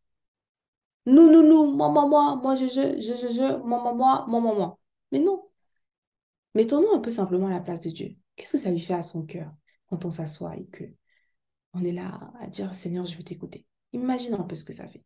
Nous, 1.07 1.31
nous, 1.31 1.43
nous, 1.43 1.67
moi, 1.67 1.91
moi, 1.91 2.07
moi, 2.07 2.37
moi, 2.37 2.55
je, 2.55 2.67
je, 2.67 3.01
je, 3.01 3.17
je, 3.17 3.29
je, 3.35 3.57
moi, 3.65 3.83
moi, 3.83 3.93
moi, 3.95 4.25
moi, 4.29 4.41
moi, 4.41 4.55
moi. 4.55 4.79
Mais 5.13 5.19
non. 5.19 5.43
Mettons-nous 6.55 6.93
un 6.95 7.01
peu 7.01 7.11
simplement 7.11 7.49
à 7.49 7.51
la 7.51 7.61
place 7.61 7.81
de 7.81 7.91
Dieu. 7.91 8.17
Qu'est-ce 8.37 8.53
que 8.53 8.59
ça 8.59 8.71
lui 8.71 8.81
fait 8.81 8.95
à 8.95 9.03
son 9.03 9.27
cœur 9.27 9.53
quand 9.87 10.05
on 10.05 10.11
s'assoit 10.11 10.57
et 10.57 10.67
que 10.67 10.85
on 11.75 11.85
est 11.85 11.93
là 11.93 12.33
à 12.41 12.47
dire 12.47 12.75
Seigneur, 12.75 13.05
je 13.05 13.17
veux 13.17 13.25
t'écouter. 13.25 13.67
Imagine 13.93 14.35
un 14.35 14.43
peu 14.45 14.55
ce 14.55 14.65
que 14.65 14.73
ça 14.73 14.89
fait. 14.89 15.03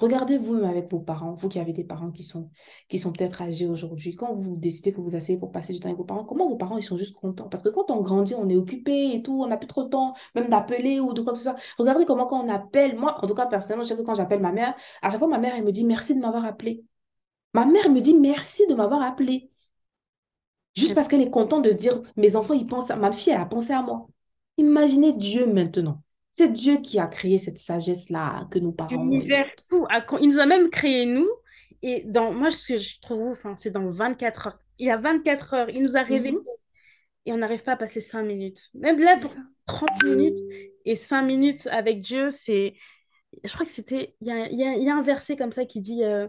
Regardez 0.00 0.38
vous-même 0.38 0.64
avec 0.64 0.90
vos 0.90 1.00
parents, 1.00 1.34
vous 1.34 1.50
qui 1.50 1.58
avez 1.58 1.74
des 1.74 1.84
parents 1.84 2.10
qui 2.10 2.22
sont, 2.22 2.50
qui 2.88 2.98
sont 2.98 3.12
peut-être 3.12 3.42
âgés 3.42 3.66
aujourd'hui, 3.66 4.16
quand 4.16 4.34
vous 4.34 4.56
décidez 4.56 4.94
que 4.94 5.00
vous 5.00 5.14
asseyez 5.14 5.38
pour 5.38 5.52
passer 5.52 5.74
du 5.74 5.80
temps 5.80 5.88
avec 5.88 5.98
vos 5.98 6.04
parents, 6.04 6.24
comment 6.24 6.48
vos 6.48 6.56
parents 6.56 6.78
ils 6.78 6.82
sont 6.82 6.96
juste 6.96 7.14
contents? 7.14 7.50
Parce 7.50 7.62
que 7.62 7.68
quand 7.68 7.90
on 7.90 8.00
grandit, 8.00 8.34
on 8.34 8.48
est 8.48 8.56
occupé 8.56 9.14
et 9.14 9.22
tout, 9.22 9.42
on 9.42 9.46
n'a 9.46 9.58
plus 9.58 9.66
trop 9.66 9.84
de 9.84 9.90
temps 9.90 10.14
même 10.34 10.48
d'appeler 10.48 11.00
ou 11.00 11.12
de 11.12 11.20
quoi 11.20 11.34
que 11.34 11.38
ce 11.38 11.44
soit. 11.44 11.56
Regardez 11.76 12.06
comment 12.06 12.26
quand 12.26 12.42
on 12.42 12.48
appelle, 12.48 12.96
moi 12.98 13.22
en 13.22 13.26
tout 13.26 13.34
cas 13.34 13.44
personnellement, 13.44 13.84
je 13.84 13.90
sais 13.90 13.96
que 13.96 14.02
quand 14.02 14.14
j'appelle 14.14 14.40
ma 14.40 14.52
mère, 14.52 14.74
à 15.02 15.10
chaque 15.10 15.18
fois 15.18 15.28
ma 15.28 15.38
mère 15.38 15.54
elle 15.54 15.64
me 15.64 15.72
dit 15.72 15.84
merci 15.84 16.14
de 16.14 16.20
m'avoir 16.20 16.46
appelé. 16.46 16.82
Ma 17.52 17.66
mère 17.66 17.90
me 17.90 18.00
dit 18.00 18.14
merci 18.14 18.66
de 18.68 18.74
m'avoir 18.74 19.02
appelé. 19.02 19.50
Juste 20.76 20.94
parce 20.94 21.08
qu'elle 21.08 21.20
est 21.20 21.30
contente 21.30 21.64
de 21.64 21.70
se 21.70 21.76
dire 21.76 22.00
mes 22.16 22.36
enfants 22.36 22.54
ils 22.54 22.66
pensent 22.66 22.90
à 22.90 22.96
ma 22.96 23.12
fille, 23.12 23.34
elle 23.34 23.40
a 23.40 23.46
pensé 23.46 23.72
à 23.74 23.82
moi. 23.82 24.08
Imaginez 24.56 25.12
Dieu 25.12 25.46
maintenant. 25.46 26.00
C'est 26.32 26.52
Dieu 26.52 26.78
qui 26.78 26.98
a 26.98 27.06
créé 27.06 27.38
cette 27.38 27.58
sagesse-là 27.58 28.46
que 28.50 28.58
nos 28.58 28.72
parents. 28.72 28.90
L'univers, 29.04 29.46
tout. 29.68 29.86
Il 30.20 30.28
nous 30.28 30.38
a 30.38 30.46
même 30.46 30.70
créé 30.70 31.06
nous. 31.06 31.28
Et 31.82 32.02
dans, 32.04 32.32
moi, 32.32 32.50
ce 32.50 32.68
que 32.74 32.76
je 32.78 33.00
trouve 33.00 33.42
c'est 33.56 33.70
dans 33.70 33.88
24 33.90 34.46
heures. 34.48 34.58
Il 34.78 34.86
y 34.86 34.90
a 34.90 34.96
24 34.96 35.54
heures, 35.54 35.70
il 35.70 35.82
nous 35.82 35.96
a 35.96 36.02
réveillés. 36.02 36.36
Mhm. 36.36 36.42
Et 37.26 37.32
on 37.32 37.38
n'arrive 37.38 37.62
pas 37.62 37.72
à 37.72 37.76
passer 37.76 38.00
5 38.00 38.22
minutes. 38.22 38.70
Même 38.74 38.98
là, 38.98 39.16
pour 39.18 39.30
ça. 39.30 39.38
30 39.66 40.02
minutes 40.04 40.38
et 40.84 40.96
5 40.96 41.22
minutes 41.22 41.66
avec 41.70 42.00
Dieu, 42.00 42.30
c'est. 42.30 42.74
Je 43.44 43.52
crois 43.52 43.64
que 43.66 43.72
c'était. 43.72 44.14
Il 44.20 44.28
y 44.28 44.30
a, 44.32 44.48
y 44.50 44.62
a- 44.64 44.74
il 44.76 44.82
y 44.82 44.90
a 44.90 44.96
un 44.96 45.02
verset 45.02 45.36
comme 45.36 45.52
ça 45.52 45.64
qui 45.64 45.80
dit 45.80 46.02
euh, 46.02 46.26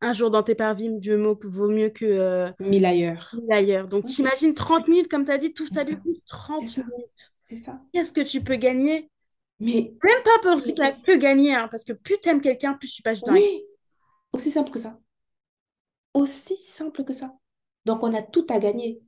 Un 0.00 0.12
jour 0.12 0.30
dans 0.30 0.42
tes 0.42 0.54
parvis, 0.54 0.90
Dieu 0.98 1.16
vaut 1.16 1.68
mieux 1.68 1.88
que 1.88 2.04
euh, 2.04 2.50
Mille 2.60 2.84
ailleurs. 2.84 3.34
mille 3.40 3.52
ailleurs. 3.52 3.88
Donc, 3.88 4.04
t'imagines 4.06 4.50
c'est 4.50 4.54
30 4.54 4.86
minutes, 4.88 5.08
comme 5.08 5.24
tu 5.24 5.32
as 5.32 5.38
dit, 5.38 5.52
tout 5.52 5.66
ta. 5.68 5.84
Bible, 5.84 6.00
30 6.26 6.60
C'est 6.66 6.80
ça. 6.80 6.86
minutes. 6.86 7.34
C'est 7.48 7.56
ça. 7.56 7.80
Qu'est-ce 7.92 8.12
que 8.12 8.20
tu 8.20 8.42
peux 8.42 8.56
gagner 8.56 9.10
Mais 9.64 9.92
Même 10.02 10.22
pas 10.24 10.38
pour 10.42 10.52
a 10.52 10.58
c'est- 10.58 11.02
pu 11.02 11.18
gagner, 11.18 11.54
hein, 11.54 11.68
parce 11.70 11.84
que 11.84 11.92
plus 11.92 12.18
tu 12.20 12.28
aimes 12.28 12.40
quelqu'un, 12.40 12.74
plus 12.74 12.92
tu 12.92 13.02
passes 13.02 13.18
du 13.18 13.22
temps 13.24 13.32
avec 13.32 13.42
oui, 13.44 13.62
aussi 14.32 14.50
simple 14.50 14.70
que 14.70 14.78
ça. 14.78 14.98
Aussi 16.12 16.56
simple 16.56 17.04
que 17.04 17.12
ça. 17.12 17.34
Donc 17.84 18.02
on 18.02 18.14
a 18.14 18.22
tout 18.22 18.46
à 18.50 18.58
gagner. 18.58 19.00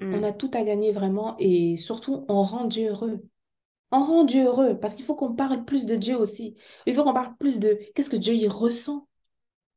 On 0.00 0.18
Mm. 0.20 0.24
a 0.24 0.32
tout 0.32 0.50
à 0.54 0.62
gagner 0.64 0.90
vraiment 0.92 1.36
et 1.38 1.76
surtout, 1.76 2.24
on 2.28 2.42
rend 2.42 2.64
Dieu 2.64 2.88
heureux. 2.90 3.22
On 3.92 4.02
rend 4.02 4.24
Dieu 4.24 4.44
heureux 4.44 4.78
parce 4.78 4.94
qu'il 4.94 5.04
faut 5.04 5.14
qu'on 5.14 5.34
parle 5.34 5.64
plus 5.64 5.86
de 5.86 5.96
Dieu 5.96 6.16
aussi. 6.16 6.56
Il 6.86 6.94
faut 6.94 7.04
qu'on 7.04 7.12
parle 7.14 7.36
plus 7.38 7.58
de 7.60 7.78
qu'est-ce 7.94 8.10
que 8.10 8.16
Dieu 8.16 8.34
y 8.34 8.48
ressent. 8.48 9.06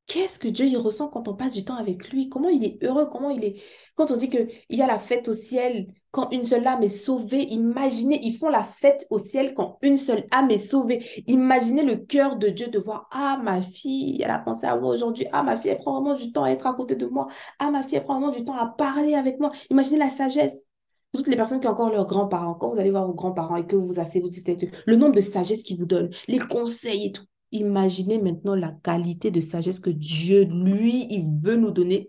Qu'est-ce 0.07 0.39
que 0.39 0.47
Dieu 0.47 0.67
y 0.67 0.75
ressent 0.77 1.09
quand 1.09 1.27
on 1.27 1.35
passe 1.35 1.53
du 1.53 1.65
temps 1.65 1.75
avec 1.75 2.09
lui? 2.09 2.29
Comment 2.29 2.49
il 2.49 2.63
est 2.63 2.83
heureux? 2.83 3.07
Comment 3.07 3.29
il 3.31 3.43
est... 3.43 3.61
Quand 3.95 4.11
on 4.11 4.15
dit 4.17 4.29
qu'il 4.29 4.49
y 4.69 4.81
a 4.81 4.87
la 4.87 4.99
fête 4.99 5.27
au 5.27 5.33
ciel, 5.33 5.93
quand 6.15 6.31
une 6.31 6.45
seule 6.45 6.65
âme 6.65 6.81
est 6.81 6.87
sauvée, 6.87 7.43
imaginez, 7.51 8.21
ils 8.23 8.37
font 8.37 8.47
la 8.47 8.63
fête 8.63 9.05
au 9.09 9.19
ciel 9.19 9.53
quand 9.53 9.77
une 9.81 9.97
seule 9.97 10.23
âme 10.31 10.49
est 10.49 10.57
sauvée. 10.57 11.05
Imaginez 11.27 11.83
le 11.83 11.97
cœur 11.97 12.37
de 12.37 12.47
Dieu 12.47 12.69
de 12.69 12.79
voir, 12.79 13.09
ah, 13.11 13.37
ma 13.43 13.61
fille, 13.61 14.21
elle 14.21 14.31
a 14.31 14.39
pensé 14.39 14.65
à 14.65 14.77
moi 14.77 14.93
aujourd'hui. 14.93 15.27
Ah, 15.33 15.43
ma 15.43 15.57
fille, 15.57 15.71
elle 15.71 15.77
prend 15.77 16.01
vraiment 16.01 16.15
du 16.15 16.31
temps 16.31 16.45
à 16.45 16.51
être 16.51 16.67
à 16.67 16.73
côté 16.73 16.95
de 16.95 17.05
moi. 17.05 17.27
Ah, 17.59 17.69
ma 17.69 17.83
fille, 17.83 17.97
elle 17.97 18.05
prend 18.05 18.17
vraiment 18.17 18.31
du 18.31 18.45
temps 18.45 18.55
à 18.55 18.65
parler 18.65 19.13
avec 19.13 19.41
moi. 19.41 19.51
Imaginez 19.69 19.97
la 19.97 20.09
sagesse. 20.09 20.67
Toutes 21.13 21.27
les 21.27 21.35
personnes 21.35 21.59
qui 21.59 21.67
ont 21.67 21.71
encore 21.71 21.89
leurs 21.89 22.07
grands-parents, 22.07 22.53
quand 22.53 22.69
vous 22.69 22.79
allez 22.79 22.91
voir 22.91 23.05
vos 23.07 23.13
grands-parents 23.13 23.57
et 23.57 23.67
que 23.67 23.75
vous 23.75 23.85
vous 23.85 23.99
asseyez, 23.99 24.23
vous 24.23 24.29
eux, 24.29 24.69
le 24.85 24.95
nombre 24.95 25.15
de 25.15 25.21
sagesse 25.21 25.63
qu'ils 25.63 25.79
vous 25.79 25.85
donnent, 25.85 26.11
les 26.29 26.39
conseils 26.39 27.07
et 27.07 27.11
tout. 27.11 27.25
Imaginez 27.51 28.21
maintenant 28.21 28.55
la 28.55 28.71
qualité 28.71 29.31
de 29.31 29.41
sagesse 29.41 29.81
que 29.81 29.89
Dieu, 29.89 30.45
lui, 30.45 31.07
il 31.09 31.41
veut 31.43 31.57
nous 31.57 31.71
donner 31.71 32.07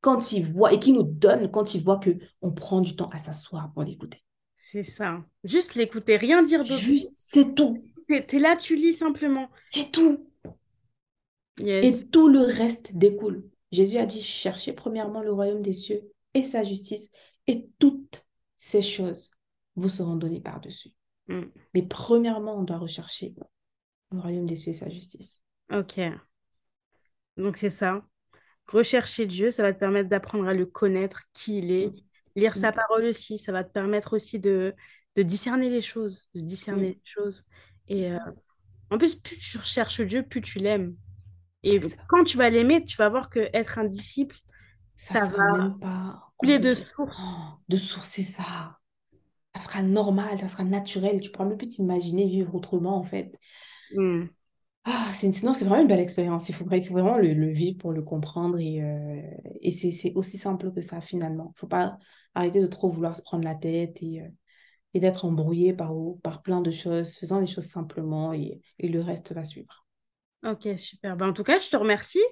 quand 0.00 0.32
il 0.32 0.50
voit 0.50 0.72
et 0.72 0.80
qui 0.80 0.92
nous 0.92 1.02
donne 1.02 1.50
quand 1.50 1.74
il 1.74 1.82
voit 1.82 1.98
que 1.98 2.10
on 2.40 2.52
prend 2.52 2.80
du 2.80 2.96
temps 2.96 3.08
à 3.10 3.18
s'asseoir 3.18 3.72
pour 3.72 3.82
l'écouter. 3.82 4.22
C'est 4.54 4.84
ça. 4.84 5.24
Juste 5.44 5.74
l'écouter, 5.74 6.16
rien 6.16 6.42
dire 6.42 6.64
d'autre. 6.64 6.80
Juste, 6.80 7.10
c'est 7.14 7.54
tout. 7.54 7.82
T'es, 8.06 8.24
t'es 8.24 8.38
là, 8.38 8.56
tu 8.56 8.76
lis 8.76 8.94
simplement. 8.94 9.48
C'est 9.72 9.90
tout. 9.90 10.26
Yes. 11.58 12.02
Et 12.02 12.06
tout 12.08 12.28
le 12.28 12.40
reste 12.40 12.96
découle. 12.96 13.44
Jésus 13.72 13.98
a 13.98 14.06
dit, 14.06 14.22
cherchez 14.22 14.72
premièrement 14.72 15.22
le 15.22 15.32
royaume 15.32 15.62
des 15.62 15.72
cieux 15.72 16.02
et 16.34 16.42
sa 16.42 16.62
justice, 16.62 17.10
et 17.46 17.68
toutes 17.78 18.24
ces 18.56 18.82
choses 18.82 19.30
vous 19.76 19.88
seront 19.88 20.16
données 20.16 20.40
par-dessus. 20.40 20.90
Mm. 21.28 21.42
Mais 21.74 21.82
premièrement, 21.82 22.58
on 22.58 22.62
doit 22.62 22.78
rechercher 22.78 23.34
le 24.12 24.20
royaume 24.20 24.46
des 24.46 24.56
cieux 24.56 24.70
et 24.70 24.74
sa 24.74 24.88
justice. 24.88 25.42
Ok. 25.72 26.00
Donc 27.36 27.56
c'est 27.56 27.70
ça. 27.70 28.04
Rechercher 28.72 29.26
Dieu, 29.26 29.50
ça 29.50 29.62
va 29.62 29.72
te 29.72 29.78
permettre 29.78 30.08
d'apprendre 30.08 30.48
à 30.48 30.54
le 30.54 30.66
connaître, 30.66 31.22
qui 31.32 31.58
il 31.58 31.72
est. 31.72 31.94
Lire 32.36 32.56
sa 32.56 32.70
Mm. 32.70 32.74
parole 32.74 33.04
aussi, 33.06 33.38
ça 33.38 33.52
va 33.52 33.64
te 33.64 33.72
permettre 33.72 34.14
aussi 34.14 34.38
de, 34.38 34.74
de 35.16 35.22
discerner 35.22 35.70
les 35.70 35.82
choses, 35.82 36.28
de 36.34 36.40
discerner 36.40 36.88
Mm. 36.88 36.94
les 36.94 37.00
choses. 37.04 37.44
C'est 37.88 37.96
Et 37.96 38.12
euh, 38.12 38.18
en 38.90 38.98
plus, 38.98 39.14
plus 39.16 39.36
tu 39.38 39.58
recherches 39.58 40.00
Dieu, 40.02 40.22
plus 40.22 40.42
tu 40.42 40.58
l'aimes. 40.58 40.96
Et 41.62 41.80
C'est 41.80 41.96
quand 42.08 42.24
tu 42.24 42.36
vas 42.38 42.50
l'aimer, 42.50 42.84
tu 42.84 42.96
vas 42.96 43.08
voir 43.08 43.30
que 43.30 43.48
être 43.52 43.78
un 43.78 43.84
disciple, 43.84 44.36
Ça 44.96 45.26
va 45.26 45.52
même 45.52 45.78
pas 45.80 46.32
couler 46.36 46.58
de 46.58 46.74
source. 46.74 47.22
De 47.68 47.76
sourcer 47.76 48.22
ça. 48.24 48.78
Ça 49.56 49.62
sera 49.62 49.82
normal, 49.82 50.40
ça 50.40 50.48
sera 50.48 50.64
naturel. 50.64 51.20
Tu 51.20 51.30
pourras 51.32 51.46
même 51.48 51.58
plus 51.58 51.68
t'imaginer 51.68 52.28
vivre 52.28 52.54
autrement, 52.54 52.96
en 52.98 53.04
fait. 53.04 53.38
Mm. 53.96 54.30
Ah, 54.84 55.12
c'est, 55.14 55.30
sinon, 55.32 55.52
c'est 55.52 55.64
vraiment 55.66 55.82
une 55.82 55.86
belle 55.88 56.00
expérience. 56.00 56.48
Il 56.48 56.54
faut, 56.54 56.64
il 56.72 56.84
faut 56.84 56.94
vraiment 56.94 57.18
le, 57.18 57.34
le 57.34 57.48
vivre 57.52 57.78
pour 57.78 57.92
le 57.92 58.02
comprendre. 58.02 58.58
Et, 58.58 58.82
euh, 58.82 59.20
et 59.60 59.72
c'est, 59.72 59.92
c'est 59.92 60.12
aussi 60.14 60.38
simple 60.38 60.72
que 60.72 60.80
ça, 60.80 61.00
finalement. 61.00 61.44
Il 61.48 61.50
ne 61.50 61.58
faut 61.58 61.66
pas 61.66 61.98
arrêter 62.34 62.60
de 62.60 62.66
trop 62.66 62.90
vouloir 62.90 63.14
se 63.16 63.22
prendre 63.22 63.44
la 63.44 63.54
tête 63.54 64.02
et, 64.02 64.22
euh, 64.22 64.28
et 64.94 65.00
d'être 65.00 65.24
embrouillé 65.26 65.74
par, 65.74 65.92
par 66.22 66.42
plein 66.42 66.60
de 66.62 66.70
choses. 66.70 67.16
Faisons 67.16 67.40
les 67.40 67.46
choses 67.46 67.66
simplement 67.68 68.32
et, 68.34 68.60
et 68.78 68.88
le 68.88 69.00
reste 69.02 69.32
va 69.34 69.44
suivre. 69.44 69.86
Ok, 70.44 70.66
super. 70.78 71.16
Ben, 71.16 71.28
en 71.28 71.32
tout 71.32 71.44
cas, 71.44 71.60
je 71.60 71.68
te 71.68 71.76
remercie. 71.76 72.22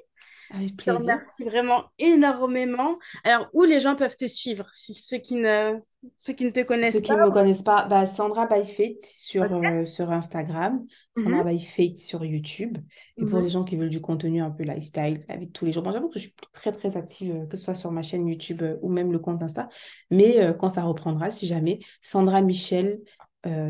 Avec 0.51 0.77
Je 0.79 0.85
te 0.85 0.91
plaisir. 0.91 0.99
remercie 0.99 1.45
vraiment 1.45 1.87
énormément. 1.99 2.99
Alors, 3.25 3.49
où 3.55 3.65
les 3.65 3.81
gens 3.81 3.97
peuvent 3.97 4.17
te 4.17 4.29
suivre, 4.29 4.69
si, 4.75 4.95
ceux 4.95 5.19
qui 5.19 5.37
ne, 5.37 5.75
ceux 6.17 6.33
qui 6.33 6.45
ne 6.45 6.51
te 6.51 6.61
Ceux 6.61 6.65
connaissent 6.65 7.01
qui 7.01 7.09
pas? 7.09 7.17
ne 7.17 7.25
me 7.25 7.31
connaissent 7.31 7.63
pas, 7.63 7.87
bah, 7.89 8.07
Sandra 8.07 8.47
by 8.47 8.65
Fate 8.65 9.03
sur, 9.03 9.53
euh, 9.53 9.85
sur 9.85 10.11
Instagram, 10.13 10.87
Sandra 11.17 11.43
Mhm, 11.43 11.45
by 11.45 11.61
Fate 11.61 11.99
sur 11.99 12.25
YouTube. 12.25 12.79
Et 13.17 13.27
pour 13.27 13.39
mhm. 13.39 13.45
les 13.45 13.49
gens 13.49 13.65
qui 13.65 13.77
veulent 13.77 13.89
du 13.91 14.01
contenu 14.01 14.41
un 14.41 14.51
peu 14.51 14.63
lifestyle, 14.63 15.21
la 15.29 15.37
vie 15.37 15.49
de 15.49 15.53
tous 15.53 15.65
les 15.65 15.73
jours, 15.73 15.83
bon, 15.83 15.91
j'avoue 15.91 16.09
que 16.09 16.19
je 16.19 16.27
suis 16.29 16.35
très 16.53 16.73
très 16.73 16.97
active, 16.97 17.35
euh, 17.35 17.47
que 17.47 17.57
ce 17.57 17.65
soit 17.65 17.75
sur 17.75 17.91
ma 17.91 18.03
chaîne 18.03 18.27
YouTube 18.27 18.63
euh, 18.63 18.77
ou 18.83 18.91
même 18.91 19.13
le 19.13 19.19
compte 19.19 19.43
Insta. 19.43 19.69
Mais 20.11 20.41
euh, 20.41 20.53
quand 20.53 20.69
ça 20.69 20.83
reprendra, 20.83 21.31
si 21.31 21.47
jamais, 21.47 21.81
Sandra 22.03 22.43
Michel 22.43 23.01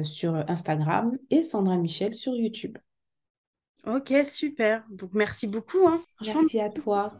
sur 0.03 0.35
Instagram 0.51 1.17
et 1.31 1.41
Sandra 1.43 1.77
Michel 1.77 2.13
sur 2.13 2.35
YouTube. 2.35 2.77
Ok, 3.87 4.13
super. 4.27 4.85
Donc, 4.91 5.15
merci 5.15 5.47
beaucoup. 5.47 5.87
Hein. 5.87 6.03
Merci 6.21 6.59
à 6.59 6.71
toi. 6.71 7.13